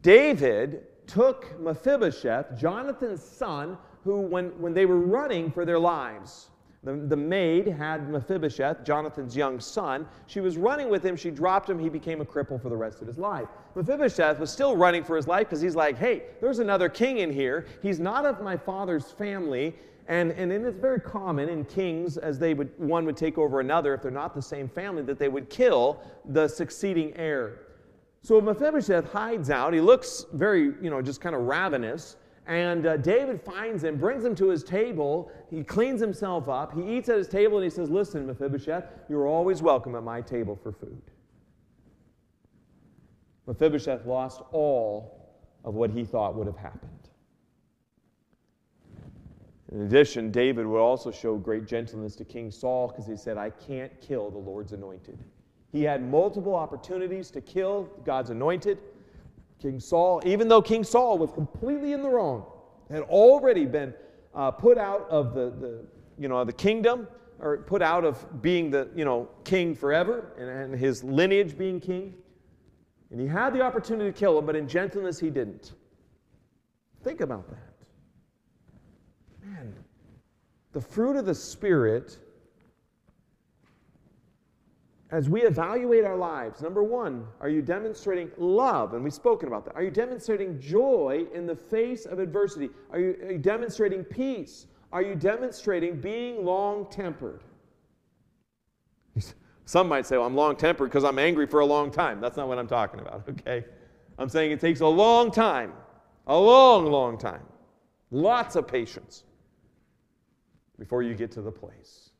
David 0.00 0.86
took 1.06 1.60
Mephibosheth, 1.60 2.58
Jonathan's 2.58 3.22
son, 3.22 3.76
who, 4.04 4.20
when, 4.20 4.46
when 4.60 4.74
they 4.74 4.86
were 4.86 4.98
running 4.98 5.50
for 5.50 5.64
their 5.64 5.78
lives, 5.78 6.50
the, 6.84 6.94
the 6.94 7.16
maid 7.16 7.68
had 7.68 8.10
Mephibosheth, 8.10 8.84
Jonathan's 8.84 9.36
young 9.36 9.60
son. 9.60 10.06
She 10.26 10.40
was 10.40 10.56
running 10.56 10.88
with 10.88 11.04
him. 11.04 11.16
She 11.16 11.30
dropped 11.30 11.70
him. 11.70 11.78
He 11.78 11.88
became 11.88 12.20
a 12.20 12.24
cripple 12.24 12.60
for 12.60 12.68
the 12.68 12.76
rest 12.76 13.00
of 13.00 13.06
his 13.06 13.18
life. 13.18 13.46
Mephibosheth 13.76 14.40
was 14.40 14.50
still 14.50 14.76
running 14.76 15.04
for 15.04 15.14
his 15.14 15.28
life 15.28 15.48
because 15.48 15.60
he's 15.60 15.76
like, 15.76 15.96
hey, 15.96 16.24
there's 16.40 16.58
another 16.58 16.88
king 16.88 17.18
in 17.18 17.32
here. 17.32 17.66
He's 17.82 18.00
not 18.00 18.26
of 18.26 18.42
my 18.42 18.56
father's 18.56 19.12
family. 19.12 19.76
And, 20.08 20.32
and 20.32 20.50
it's 20.50 20.76
very 20.76 21.00
common 21.00 21.48
in 21.48 21.64
kings, 21.64 22.16
as 22.16 22.36
they 22.36 22.54
would, 22.54 22.76
one 22.76 23.04
would 23.04 23.16
take 23.16 23.38
over 23.38 23.60
another, 23.60 23.94
if 23.94 24.02
they're 24.02 24.10
not 24.10 24.34
the 24.34 24.42
same 24.42 24.68
family, 24.68 25.02
that 25.04 25.20
they 25.20 25.28
would 25.28 25.48
kill 25.48 26.02
the 26.30 26.48
succeeding 26.48 27.12
heir. 27.14 27.60
So 28.22 28.40
Mephibosheth 28.40 29.12
hides 29.12 29.50
out. 29.50 29.72
He 29.72 29.80
looks 29.80 30.26
very, 30.32 30.74
you 30.82 30.90
know, 30.90 31.00
just 31.00 31.20
kind 31.20 31.36
of 31.36 31.42
ravenous. 31.42 32.16
And 32.46 32.86
uh, 32.86 32.96
David 32.96 33.40
finds 33.40 33.84
him, 33.84 33.96
brings 33.96 34.24
him 34.24 34.34
to 34.36 34.48
his 34.48 34.64
table. 34.64 35.30
He 35.48 35.62
cleans 35.62 36.00
himself 36.00 36.48
up. 36.48 36.74
He 36.74 36.96
eats 36.96 37.08
at 37.08 37.16
his 37.16 37.28
table 37.28 37.58
and 37.58 37.64
he 37.64 37.70
says, 37.70 37.88
Listen, 37.88 38.26
Mephibosheth, 38.26 38.84
you're 39.08 39.28
always 39.28 39.62
welcome 39.62 39.94
at 39.94 40.02
my 40.02 40.20
table 40.20 40.58
for 40.60 40.72
food. 40.72 41.02
Mephibosheth 43.46 44.06
lost 44.06 44.42
all 44.52 45.34
of 45.64 45.74
what 45.74 45.90
he 45.90 46.04
thought 46.04 46.34
would 46.34 46.46
have 46.46 46.56
happened. 46.56 46.90
In 49.72 49.82
addition, 49.82 50.30
David 50.30 50.66
would 50.66 50.80
also 50.80 51.10
show 51.10 51.36
great 51.36 51.66
gentleness 51.66 52.14
to 52.16 52.24
King 52.24 52.50
Saul 52.50 52.88
because 52.88 53.06
he 53.06 53.16
said, 53.16 53.38
I 53.38 53.50
can't 53.50 53.92
kill 54.00 54.30
the 54.30 54.38
Lord's 54.38 54.72
anointed. 54.72 55.18
He 55.70 55.82
had 55.82 56.02
multiple 56.02 56.54
opportunities 56.54 57.30
to 57.30 57.40
kill 57.40 57.88
God's 58.04 58.28
anointed. 58.28 58.78
King 59.62 59.78
Saul, 59.78 60.20
even 60.26 60.48
though 60.48 60.60
King 60.60 60.82
Saul 60.82 61.18
was 61.18 61.30
completely 61.30 61.92
in 61.92 62.02
the 62.02 62.08
wrong, 62.08 62.44
had 62.90 63.02
already 63.02 63.64
been 63.64 63.94
uh, 64.34 64.50
put 64.50 64.76
out 64.76 65.08
of 65.08 65.34
the, 65.34 65.50
the, 65.50 65.84
you 66.18 66.26
know, 66.26 66.44
the 66.44 66.52
kingdom, 66.52 67.06
or 67.38 67.58
put 67.58 67.80
out 67.80 68.04
of 68.04 68.42
being 68.42 68.70
the 68.70 68.88
you 68.94 69.04
know, 69.04 69.28
king 69.44 69.74
forever 69.74 70.32
and, 70.36 70.48
and 70.48 70.74
his 70.74 71.04
lineage 71.04 71.56
being 71.56 71.78
king. 71.78 72.14
And 73.10 73.20
he 73.20 73.26
had 73.26 73.52
the 73.52 73.60
opportunity 73.60 74.10
to 74.10 74.18
kill 74.18 74.36
him, 74.36 74.46
but 74.46 74.56
in 74.56 74.66
gentleness 74.66 75.20
he 75.20 75.30
didn't. 75.30 75.72
Think 77.04 77.20
about 77.20 77.48
that. 77.48 77.74
Man, 79.44 79.74
the 80.72 80.80
fruit 80.80 81.16
of 81.16 81.24
the 81.24 81.34
Spirit, 81.34 82.18
as 85.12 85.28
we 85.28 85.42
evaluate 85.42 86.04
our 86.04 86.16
lives, 86.16 86.62
number 86.62 86.82
one, 86.82 87.26
are 87.40 87.50
you 87.50 87.60
demonstrating 87.60 88.30
love? 88.38 88.94
And 88.94 89.04
we've 89.04 89.12
spoken 89.12 89.46
about 89.46 89.66
that. 89.66 89.76
Are 89.76 89.82
you 89.82 89.90
demonstrating 89.90 90.58
joy 90.58 91.26
in 91.34 91.46
the 91.46 91.54
face 91.54 92.06
of 92.06 92.18
adversity? 92.18 92.70
Are 92.90 92.98
you, 92.98 93.16
are 93.22 93.32
you 93.32 93.38
demonstrating 93.38 94.04
peace? 94.04 94.66
Are 94.90 95.02
you 95.02 95.14
demonstrating 95.14 96.00
being 96.00 96.46
long 96.46 96.86
tempered? 96.90 97.42
Some 99.66 99.86
might 99.86 100.06
say, 100.06 100.16
well, 100.16 100.26
I'm 100.26 100.34
long 100.34 100.56
tempered 100.56 100.88
because 100.88 101.04
I'm 101.04 101.18
angry 101.18 101.46
for 101.46 101.60
a 101.60 101.66
long 101.66 101.90
time. 101.90 102.18
That's 102.18 102.38
not 102.38 102.48
what 102.48 102.58
I'm 102.58 102.66
talking 102.66 103.00
about, 103.00 103.24
okay? 103.28 103.66
I'm 104.18 104.30
saying 104.30 104.50
it 104.50 104.60
takes 104.60 104.80
a 104.80 104.86
long 104.86 105.30
time, 105.30 105.74
a 106.26 106.38
long, 106.38 106.86
long 106.86 107.18
time, 107.18 107.42
lots 108.10 108.56
of 108.56 108.66
patience 108.66 109.24
before 110.78 111.02
you 111.02 111.14
get 111.14 111.30
to 111.32 111.42
the 111.42 111.52
place. 111.52 112.11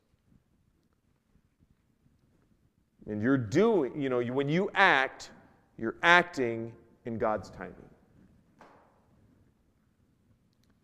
And 3.07 3.21
you're 3.21 3.37
doing, 3.37 3.99
you 3.99 4.09
know, 4.09 4.21
when 4.21 4.47
you 4.49 4.69
act, 4.73 5.31
you're 5.77 5.95
acting 6.03 6.71
in 7.05 7.17
God's 7.17 7.49
timing. 7.49 7.73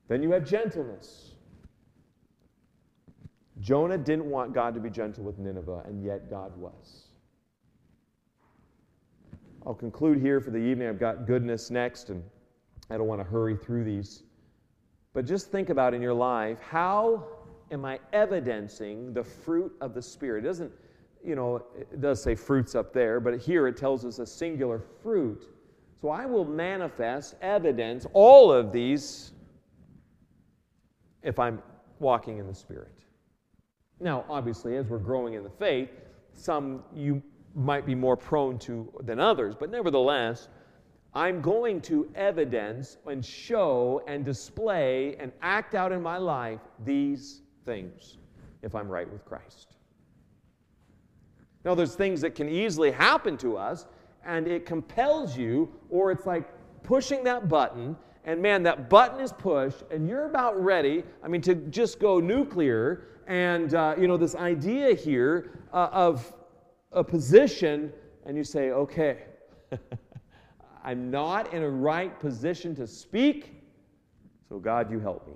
Then 0.07 0.23
you 0.23 0.31
have 0.31 0.43
gentleness. 0.43 1.35
Jonah 3.59 3.97
didn't 3.97 4.25
want 4.25 4.53
God 4.53 4.73
to 4.73 4.79
be 4.79 4.89
gentle 4.89 5.23
with 5.23 5.37
Nineveh, 5.37 5.83
and 5.85 6.03
yet 6.03 6.29
God 6.29 6.55
was. 6.57 7.05
I'll 9.65 9.73
conclude 9.73 10.19
here 10.19 10.39
for 10.39 10.51
the 10.51 10.57
evening. 10.57 10.87
I've 10.87 10.99
got 10.99 11.27
goodness 11.27 11.69
next, 11.69 12.09
and 12.09 12.23
I 12.89 12.97
don't 12.97 13.07
want 13.07 13.21
to 13.21 13.29
hurry 13.29 13.55
through 13.55 13.83
these. 13.83 14.23
But 15.13 15.25
just 15.25 15.51
think 15.51 15.69
about 15.69 15.93
in 15.93 16.01
your 16.01 16.13
life 16.13 16.59
how 16.61 17.27
am 17.71 17.85
I 17.85 17.99
evidencing 18.13 19.13
the 19.13 19.23
fruit 19.23 19.73
of 19.81 19.93
the 19.93 20.01
Spirit? 20.01 20.45
It 20.45 20.47
doesn't, 20.47 20.71
you 21.23 21.35
know, 21.35 21.63
it 21.77 22.01
does 22.01 22.21
say 22.21 22.35
fruits 22.35 22.75
up 22.75 22.93
there, 22.93 23.19
but 23.19 23.37
here 23.39 23.67
it 23.67 23.77
tells 23.77 24.05
us 24.05 24.19
a 24.19 24.25
singular 24.25 24.81
fruit. 25.03 25.45
So 26.01 26.09
I 26.09 26.25
will 26.25 26.45
manifest, 26.45 27.35
evidence 27.41 28.05
all 28.13 28.51
of 28.51 28.71
these 28.71 29.33
if 31.21 31.37
I'm 31.37 31.61
walking 31.99 32.37
in 32.37 32.47
the 32.47 32.55
Spirit. 32.55 32.93
Now, 33.99 34.23
obviously, 34.29 34.77
as 34.77 34.87
we're 34.87 34.97
growing 34.97 35.33
in 35.33 35.43
the 35.43 35.49
faith, 35.49 35.89
some 36.33 36.83
you 36.95 37.21
might 37.53 37.85
be 37.85 37.95
more 37.95 38.15
prone 38.15 38.57
to 38.59 38.89
than 39.03 39.19
others, 39.19 39.55
but 39.59 39.69
nevertheless, 39.69 40.47
I'm 41.13 41.41
going 41.41 41.81
to 41.81 42.09
evidence 42.15 42.97
and 43.07 43.25
show 43.25 44.03
and 44.07 44.23
display 44.23 45.17
and 45.19 45.31
act 45.41 45.75
out 45.75 45.91
in 45.91 46.01
my 46.01 46.17
life 46.17 46.61
these 46.85 47.41
things 47.65 48.17
if 48.61 48.75
I'm 48.75 48.87
right 48.87 49.11
with 49.11 49.25
Christ. 49.25 49.78
Now, 51.65 51.75
there's 51.75 51.95
things 51.95 52.21
that 52.21 52.35
can 52.35 52.47
easily 52.47 52.91
happen 52.91 53.37
to 53.37 53.57
us, 53.57 53.85
and 54.25 54.47
it 54.47 54.65
compels 54.65 55.37
you, 55.37 55.71
or 55.89 56.11
it's 56.11 56.25
like 56.25 56.49
pushing 56.83 57.23
that 57.25 57.49
button, 57.49 57.97
and 58.25 58.41
man, 58.41 58.63
that 58.63 58.89
button 58.89 59.19
is 59.19 59.33
pushed, 59.33 59.83
and 59.91 60.07
you're 60.07 60.25
about 60.25 60.61
ready, 60.61 61.03
I 61.23 61.27
mean, 61.27 61.41
to 61.41 61.55
just 61.55 61.99
go 61.99 62.19
nuclear, 62.19 63.07
and, 63.27 63.73
uh, 63.73 63.95
you 63.99 64.07
know, 64.07 64.17
this 64.17 64.35
idea 64.35 64.93
here 64.93 65.65
uh, 65.73 65.89
of 65.91 66.33
a 66.91 67.03
position, 67.03 67.91
and 68.25 68.37
you 68.37 68.43
say, 68.43 68.71
okay, 68.71 69.23
I'm 70.83 71.11
not 71.11 71.53
in 71.53 71.63
a 71.63 71.69
right 71.69 72.17
position 72.19 72.75
to 72.75 72.87
speak, 72.87 73.63
so 74.47 74.59
God, 74.59 74.91
you 74.91 74.99
help 74.99 75.27
me. 75.27 75.33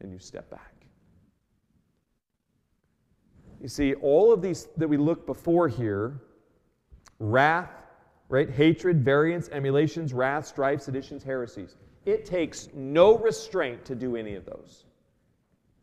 And 0.00 0.12
you 0.12 0.18
step 0.18 0.50
back. 0.50 0.73
You 3.64 3.68
see, 3.68 3.94
all 3.94 4.32
of 4.32 4.42
these 4.42 4.68
that 4.76 4.86
we 4.86 4.96
look 4.96 5.26
before 5.26 5.66
here 5.66 6.20
wrath, 7.18 7.72
right? 8.28 8.48
Hatred, 8.48 9.02
variance, 9.02 9.48
emulations, 9.48 10.12
wrath, 10.12 10.46
strife, 10.46 10.82
seditions, 10.82 11.24
heresies. 11.24 11.74
It 12.04 12.24
takes 12.24 12.68
no 12.74 13.18
restraint 13.18 13.84
to 13.86 13.96
do 13.96 14.14
any 14.14 14.34
of 14.34 14.44
those. 14.44 14.84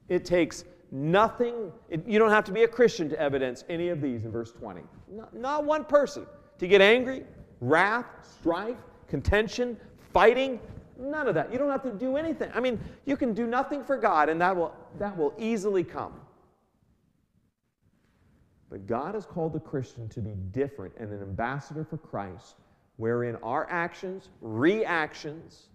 It 0.07 0.23
takes 0.23 0.63
Nothing, 0.93 1.71
it, 1.89 2.05
you 2.05 2.19
don't 2.19 2.31
have 2.31 2.43
to 2.43 2.51
be 2.51 2.63
a 2.63 2.67
Christian 2.67 3.07
to 3.09 3.19
evidence 3.19 3.63
any 3.69 3.87
of 3.89 4.01
these 4.01 4.25
in 4.25 4.31
verse 4.31 4.51
20. 4.51 4.81
Not, 5.09 5.33
not 5.33 5.63
one 5.63 5.85
person 5.85 6.25
to 6.59 6.67
get 6.67 6.81
angry, 6.81 7.23
wrath, 7.61 8.05
strife, 8.39 8.75
contention, 9.07 9.77
fighting, 10.11 10.59
none 10.99 11.29
of 11.29 11.35
that. 11.35 11.49
You 11.49 11.57
don't 11.57 11.69
have 11.69 11.83
to 11.83 11.91
do 11.91 12.17
anything. 12.17 12.51
I 12.53 12.59
mean, 12.59 12.77
you 13.05 13.15
can 13.15 13.33
do 13.33 13.47
nothing 13.47 13.85
for 13.85 13.95
God, 13.95 14.27
and 14.27 14.41
that 14.41 14.53
will, 14.53 14.75
that 14.99 15.17
will 15.17 15.33
easily 15.39 15.85
come. 15.85 16.11
But 18.71 18.87
God 18.87 19.15
has 19.15 19.25
called 19.25 19.51
the 19.51 19.59
Christian 19.59 20.07
to 20.09 20.21
be 20.21 20.33
different 20.51 20.93
and 20.97 21.11
an 21.11 21.21
ambassador 21.21 21.83
for 21.83 21.97
Christ, 21.97 22.55
wherein 22.95 23.35
our 23.43 23.69
actions, 23.69 24.29
reactions, 24.39 25.67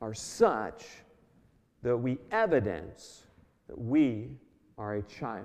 are 0.00 0.14
such 0.14 0.86
that 1.82 1.96
we 1.96 2.18
evidence 2.30 3.24
that 3.66 3.76
we 3.76 4.36
are 4.78 4.94
a 4.94 5.02
child 5.02 5.44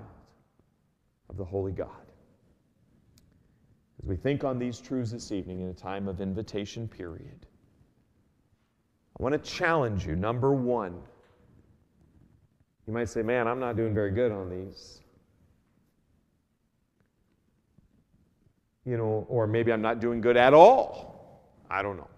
of 1.28 1.36
the 1.36 1.44
Holy 1.44 1.72
God. 1.72 1.88
As 4.00 4.06
we 4.06 4.16
think 4.16 4.44
on 4.44 4.56
these 4.56 4.78
truths 4.78 5.10
this 5.10 5.32
evening 5.32 5.60
in 5.60 5.68
a 5.68 5.74
time 5.74 6.06
of 6.06 6.20
invitation 6.20 6.86
period, 6.86 7.46
I 9.18 9.22
want 9.22 9.32
to 9.32 9.50
challenge 9.50 10.06
you. 10.06 10.14
Number 10.14 10.52
one, 10.52 11.00
you 12.86 12.92
might 12.92 13.08
say, 13.08 13.22
Man, 13.22 13.48
I'm 13.48 13.58
not 13.58 13.76
doing 13.76 13.92
very 13.92 14.12
good 14.12 14.30
on 14.30 14.48
these. 14.50 15.00
You 18.84 18.96
know, 18.96 19.26
or 19.28 19.46
maybe 19.46 19.72
I'm 19.72 19.82
not 19.82 20.00
doing 20.00 20.20
good 20.20 20.36
at 20.36 20.52
all. 20.52 21.42
I 21.70 21.82
don't 21.82 21.96
know. 21.96 22.08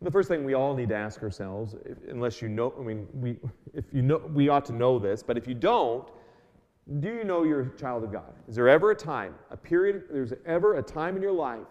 The 0.00 0.10
first 0.10 0.28
thing 0.28 0.44
we 0.44 0.54
all 0.54 0.74
need 0.74 0.88
to 0.90 0.94
ask 0.94 1.22
ourselves, 1.22 1.74
unless 2.08 2.40
you 2.40 2.48
know, 2.48 2.72
I 2.78 2.82
mean, 2.82 3.08
we, 3.12 3.36
if 3.74 3.84
you 3.92 4.02
know, 4.02 4.18
we 4.32 4.48
ought 4.48 4.64
to 4.66 4.72
know 4.72 4.98
this, 4.98 5.22
but 5.22 5.36
if 5.36 5.48
you 5.48 5.54
don't, 5.54 6.08
do 7.00 7.08
you 7.08 7.24
know 7.24 7.42
you're 7.42 7.62
a 7.62 7.76
child 7.76 8.04
of 8.04 8.12
God? 8.12 8.32
Is 8.48 8.54
there 8.54 8.68
ever 8.68 8.92
a 8.92 8.96
time, 8.96 9.34
a 9.50 9.56
period, 9.56 10.04
there's 10.10 10.32
ever 10.46 10.76
a 10.76 10.82
time 10.82 11.16
in 11.16 11.22
your 11.22 11.32
life 11.32 11.66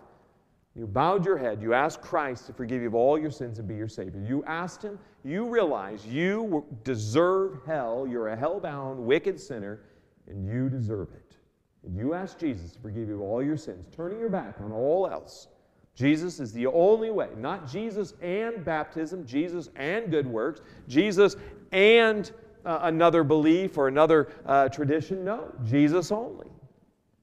you 0.77 0.85
bowed 0.85 1.25
your 1.25 1.37
head, 1.37 1.59
you 1.59 1.73
asked 1.73 2.01
Christ 2.01 2.45
to 2.45 2.53
forgive 2.53 2.81
you 2.81 2.87
of 2.87 2.93
all 2.93 3.17
your 3.17 3.31
sins 3.31 3.57
and 3.57 3.67
be 3.67 3.73
your 3.73 3.87
Savior. 3.87 4.21
You 4.21 4.43
asked 4.45 4.83
Him, 4.83 4.99
you 5.23 5.47
realize 5.47 6.05
you 6.05 6.63
deserve 6.83 7.61
hell, 7.65 8.05
you're 8.07 8.27
a 8.27 8.35
hell-bound, 8.35 8.99
wicked 8.99 9.39
sinner, 9.39 9.79
and 10.27 10.45
you 10.45 10.69
deserve 10.69 11.07
it. 11.15 11.36
And 11.87 11.95
you 11.95 12.13
ask 12.13 12.37
Jesus 12.37 12.73
to 12.73 12.79
forgive 12.79 13.07
you 13.07 13.23
all 13.23 13.41
your 13.41 13.57
sins, 13.57 13.87
turning 13.95 14.19
your 14.19 14.29
back 14.29 14.61
on 14.61 14.71
all 14.71 15.07
else 15.07 15.47
Jesus 15.97 16.39
is 16.39 16.53
the 16.53 16.67
only 16.67 17.09
way, 17.09 17.29
not 17.37 17.67
Jesus 17.67 18.13
and 18.21 18.63
baptism, 18.63 19.25
Jesus 19.25 19.71
and 19.75 20.11
good 20.11 20.27
works, 20.27 20.61
Jesus 20.87 21.35
and 21.71 22.31
uh, 22.65 22.81
another 22.83 23.23
belief 23.23 23.79
or 23.79 23.87
another 23.87 24.27
uh, 24.45 24.69
tradition. 24.69 25.25
No, 25.25 25.51
Jesus 25.65 26.11
only. 26.11 26.45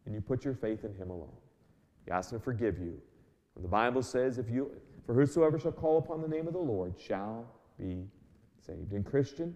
And 0.07 0.15
you 0.15 0.21
put 0.21 0.45
your 0.45 0.55
faith 0.55 0.83
in 0.85 0.93
Him 0.97 1.11
alone. 1.11 1.37
You 2.09 2.15
ask 2.15 2.33
Him 2.33 2.41
to 2.41 2.45
forgive 2.45 2.81
you. 2.81 3.01
And 3.55 3.65
the 3.65 3.69
Bible 3.69 4.03
says, 4.03 4.39
if 4.39 4.51
you, 4.51 4.73
for 5.07 5.15
whosoever 5.15 5.57
shall 5.57 5.71
call 5.71 5.99
upon 5.99 6.21
the 6.21 6.29
name 6.29 6.49
of 6.49 6.53
the 6.53 6.59
Lord 6.59 6.95
shall 6.99 7.47
be 7.79 8.03
saved. 8.67 8.91
And 8.91 9.07
Christian, 9.07 9.55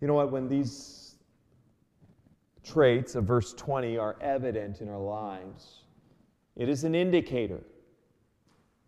you 0.00 0.08
know 0.08 0.14
what? 0.14 0.32
When 0.32 0.48
these 0.48 1.01
traits 2.64 3.14
of 3.14 3.24
verse 3.24 3.52
20 3.54 3.98
are 3.98 4.16
evident 4.20 4.80
in 4.80 4.88
our 4.88 5.00
lives, 5.00 5.84
it 6.56 6.68
is 6.68 6.84
an 6.84 6.94
indicator 6.94 7.62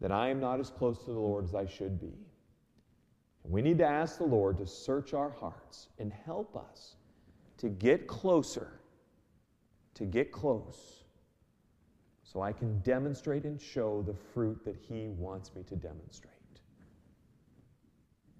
that 0.00 0.12
I 0.12 0.28
am 0.28 0.40
not 0.40 0.60
as 0.60 0.70
close 0.70 0.98
to 1.04 1.12
the 1.12 1.18
Lord 1.18 1.44
as 1.44 1.54
I 1.54 1.66
should 1.66 2.00
be. 2.00 2.12
We 3.44 3.60
need 3.60 3.78
to 3.78 3.86
ask 3.86 4.18
the 4.18 4.24
Lord 4.24 4.58
to 4.58 4.66
search 4.66 5.12
our 5.12 5.30
hearts 5.30 5.88
and 5.98 6.12
help 6.12 6.56
us 6.56 6.96
to 7.58 7.68
get 7.68 8.06
closer, 8.06 8.80
to 9.94 10.04
get 10.04 10.32
close, 10.32 11.04
so 12.22 12.40
I 12.40 12.52
can 12.52 12.80
demonstrate 12.80 13.44
and 13.44 13.60
show 13.60 14.02
the 14.02 14.14
fruit 14.14 14.64
that 14.64 14.76
He 14.76 15.08
wants 15.08 15.54
me 15.54 15.62
to 15.64 15.76
demonstrate. 15.76 16.32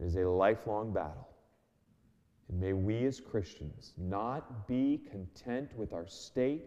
It 0.01 0.05
is 0.05 0.17
a 0.17 0.29
lifelong 0.29 0.93
battle. 0.93 1.29
And 2.49 2.61
may 2.61 2.73
we 2.73 3.05
as 3.07 3.21
Christians 3.21 3.93
not 3.97 4.69
be 4.69 5.01
content 5.11 5.71
with 5.77 5.93
our 5.93 6.07
state 6.07 6.65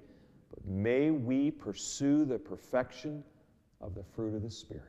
but 0.50 0.66
may 0.66 1.12
we 1.12 1.52
pursue 1.52 2.26
the 2.26 2.38
perfection 2.38 3.24
of 3.82 3.96
the 3.96 4.04
fruit 4.04 4.34
of 4.34 4.42
the 4.42 4.52
Spirit 4.52 4.84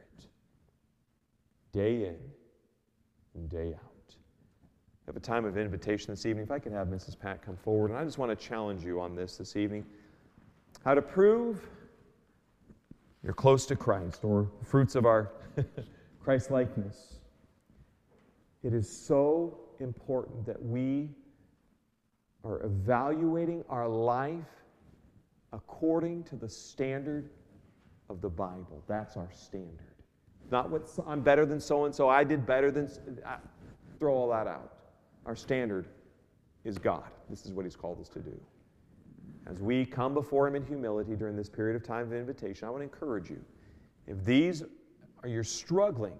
day 1.72 2.06
in 2.06 2.16
and 3.34 3.48
day 3.50 3.74
out. 3.74 4.08
We 4.08 5.10
have 5.10 5.16
a 5.16 5.20
time 5.20 5.44
of 5.44 5.56
invitation 5.56 6.12
this 6.12 6.26
evening. 6.26 6.44
If 6.44 6.50
I 6.50 6.58
could 6.58 6.72
have 6.72 6.88
Mrs. 6.88 7.18
Pat 7.18 7.42
come 7.42 7.56
forward, 7.56 7.90
and 7.90 7.98
I 7.98 8.04
just 8.04 8.18
want 8.18 8.36
to 8.36 8.36
challenge 8.36 8.84
you 8.84 9.00
on 9.00 9.14
this 9.14 9.36
this 9.36 9.56
evening. 9.56 9.84
How 10.84 10.94
to 10.94 11.02
prove 11.02 11.68
you're 13.22 13.34
close 13.34 13.66
to 13.66 13.76
Christ, 13.76 14.24
or 14.24 14.50
fruits 14.64 14.94
of 14.94 15.04
our 15.04 15.32
Christ 16.22 16.50
likeness. 16.50 17.16
It 18.62 18.72
is 18.72 18.88
so 18.88 19.58
important 19.80 20.46
that 20.46 20.62
we 20.62 21.10
are 22.44 22.62
evaluating 22.64 23.64
our 23.68 23.88
life 23.88 24.44
according 25.52 26.24
to 26.24 26.36
the 26.36 26.48
standard 26.48 27.30
of 28.08 28.20
the 28.20 28.28
Bible. 28.28 28.82
That's 28.86 29.16
our 29.16 29.30
standard. 29.32 29.94
Not 30.50 30.70
what 30.70 30.88
I'm 31.06 31.20
better 31.20 31.44
than 31.44 31.60
so 31.60 31.84
and 31.84 31.94
so, 31.94 32.08
I 32.08 32.24
did 32.24 32.46
better 32.46 32.70
than. 32.70 32.90
I, 33.26 33.36
throw 33.98 34.14
all 34.14 34.28
that 34.30 34.46
out. 34.46 34.72
Our 35.26 35.36
standard 35.36 35.88
is 36.64 36.78
God. 36.78 37.10
This 37.28 37.44
is 37.44 37.52
what 37.52 37.64
He's 37.64 37.76
called 37.76 38.00
us 38.00 38.08
to 38.10 38.20
do. 38.20 38.38
As 39.46 39.60
we 39.60 39.84
come 39.84 40.14
before 40.14 40.46
Him 40.46 40.54
in 40.54 40.64
humility 40.64 41.16
during 41.16 41.36
this 41.36 41.48
period 41.48 41.76
of 41.76 41.82
time 41.82 42.06
of 42.06 42.12
invitation, 42.12 42.66
I 42.66 42.70
want 42.70 42.80
to 42.80 42.84
encourage 42.84 43.30
you. 43.30 43.40
If 44.06 44.24
these 44.24 44.62
are 45.22 45.28
you're 45.28 45.44
struggling, 45.44 46.16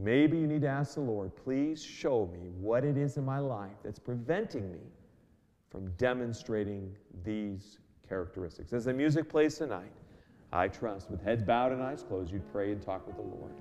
maybe 0.00 0.38
you 0.38 0.46
need 0.46 0.62
to 0.62 0.68
ask 0.68 0.94
the 0.94 1.00
Lord, 1.00 1.34
please 1.36 1.82
show 1.82 2.30
me 2.32 2.50
what 2.60 2.84
it 2.84 2.96
is 2.96 3.16
in 3.16 3.24
my 3.24 3.38
life 3.38 3.76
that's 3.82 3.98
preventing 3.98 4.70
me 4.70 4.80
from 5.70 5.90
demonstrating 5.92 6.94
these 7.24 7.78
characteristics. 8.08 8.72
As 8.72 8.86
the 8.86 8.92
music 8.92 9.28
plays 9.28 9.56
tonight, 9.58 9.92
I 10.52 10.68
trust 10.68 11.10
with 11.10 11.22
heads 11.22 11.42
bowed 11.42 11.72
and 11.72 11.82
eyes 11.82 12.02
closed, 12.02 12.32
you'd 12.32 12.50
pray 12.52 12.72
and 12.72 12.80
talk 12.80 13.06
with 13.06 13.16
the 13.16 13.22
Lord. 13.22 13.52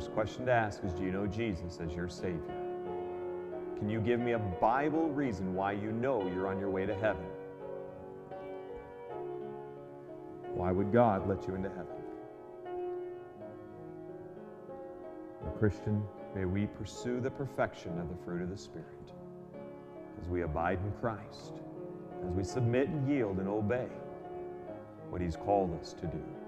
First 0.00 0.14
question 0.14 0.46
to 0.46 0.52
ask 0.52 0.82
is 0.82 0.94
Do 0.94 1.04
you 1.04 1.12
know 1.12 1.26
Jesus 1.26 1.78
as 1.78 1.92
your 1.92 2.08
Savior? 2.08 2.40
Can 3.76 3.90
you 3.90 4.00
give 4.00 4.18
me 4.18 4.32
a 4.32 4.38
Bible 4.38 5.10
reason 5.10 5.54
why 5.54 5.72
you 5.72 5.92
know 5.92 6.26
you're 6.34 6.48
on 6.48 6.58
your 6.58 6.70
way 6.70 6.86
to 6.86 6.94
heaven? 6.94 7.26
Why 10.54 10.72
would 10.72 10.90
God 10.90 11.28
let 11.28 11.46
you 11.46 11.54
into 11.54 11.68
heaven? 11.68 11.84
Christian, 15.58 16.02
may 16.34 16.46
we 16.46 16.64
pursue 16.64 17.20
the 17.20 17.30
perfection 17.30 17.98
of 17.98 18.08
the 18.08 18.16
fruit 18.24 18.40
of 18.40 18.48
the 18.48 18.56
Spirit 18.56 19.12
as 20.18 20.28
we 20.28 20.44
abide 20.44 20.78
in 20.78 20.92
Christ, 20.98 21.60
as 22.26 22.32
we 22.32 22.42
submit 22.42 22.88
and 22.88 23.06
yield 23.06 23.38
and 23.38 23.48
obey 23.48 23.88
what 25.10 25.20
He's 25.20 25.36
called 25.36 25.78
us 25.78 25.92
to 25.92 26.06
do. 26.06 26.39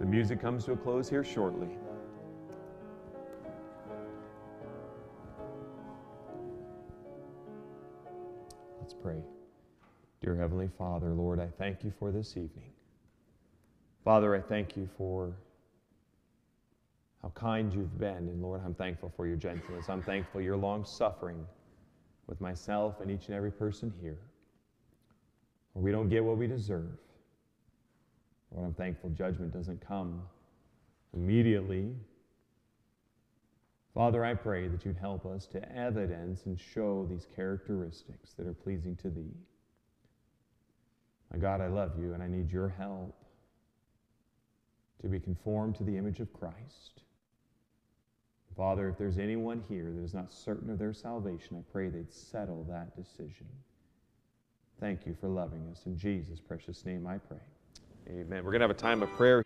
The 0.00 0.06
music 0.06 0.40
comes 0.40 0.64
to 0.64 0.72
a 0.72 0.76
close 0.76 1.10
here 1.10 1.22
shortly. 1.22 1.68
Let's 8.80 8.94
pray. 8.94 9.22
Dear 10.22 10.36
Heavenly 10.36 10.70
Father, 10.78 11.10
Lord, 11.10 11.38
I 11.38 11.48
thank 11.58 11.84
you 11.84 11.92
for 11.98 12.10
this 12.10 12.30
evening. 12.30 12.72
Father, 14.02 14.34
I 14.34 14.40
thank 14.40 14.74
you 14.74 14.88
for 14.96 15.34
how 17.20 17.28
kind 17.34 17.70
you've 17.70 17.98
been. 17.98 18.16
And 18.16 18.40
Lord, 18.40 18.62
I'm 18.64 18.74
thankful 18.74 19.12
for 19.14 19.26
your 19.26 19.36
gentleness. 19.36 19.90
I'm 19.90 20.00
thankful 20.00 20.40
your 20.40 20.56
long 20.56 20.82
suffering 20.82 21.44
with 22.26 22.40
myself 22.40 23.02
and 23.02 23.10
each 23.10 23.26
and 23.26 23.34
every 23.34 23.52
person 23.52 23.92
here. 24.00 24.16
We 25.74 25.92
don't 25.92 26.08
get 26.08 26.24
what 26.24 26.38
we 26.38 26.46
deserve. 26.46 26.96
Lord, 28.60 28.68
I'm 28.68 28.74
thankful 28.74 29.08
judgment 29.10 29.54
doesn't 29.54 29.80
come 29.80 30.20
immediately. 31.14 31.94
Father, 33.94 34.22
I 34.22 34.34
pray 34.34 34.68
that 34.68 34.84
you'd 34.84 34.98
help 34.98 35.24
us 35.24 35.46
to 35.46 35.74
evidence 35.76 36.44
and 36.44 36.60
show 36.60 37.06
these 37.08 37.26
characteristics 37.34 38.34
that 38.34 38.46
are 38.46 38.52
pleasing 38.52 38.96
to 38.96 39.08
thee. 39.08 39.32
My 41.32 41.38
God, 41.38 41.62
I 41.62 41.68
love 41.68 41.92
you 41.98 42.12
and 42.12 42.22
I 42.22 42.28
need 42.28 42.50
your 42.50 42.68
help 42.68 43.16
to 45.00 45.08
be 45.08 45.18
conformed 45.18 45.76
to 45.76 45.84
the 45.84 45.96
image 45.96 46.20
of 46.20 46.30
Christ. 46.34 47.00
Father, 48.54 48.90
if 48.90 48.98
there's 48.98 49.16
anyone 49.16 49.64
here 49.70 49.90
that 49.90 50.04
is 50.04 50.12
not 50.12 50.34
certain 50.34 50.68
of 50.68 50.78
their 50.78 50.92
salvation, 50.92 51.56
I 51.56 51.72
pray 51.72 51.88
they'd 51.88 52.12
settle 52.12 52.66
that 52.68 52.94
decision. 52.94 53.46
Thank 54.80 55.06
you 55.06 55.16
for 55.18 55.28
loving 55.28 55.66
us. 55.70 55.86
In 55.86 55.96
Jesus' 55.96 56.40
precious 56.40 56.84
name 56.84 57.06
I 57.06 57.16
pray. 57.16 57.38
Amen. 58.10 58.44
We're 58.44 58.50
going 58.50 58.60
to 58.60 58.66
have 58.66 58.70
a 58.70 58.74
time 58.74 59.02
of 59.02 59.10
prayer. 59.10 59.44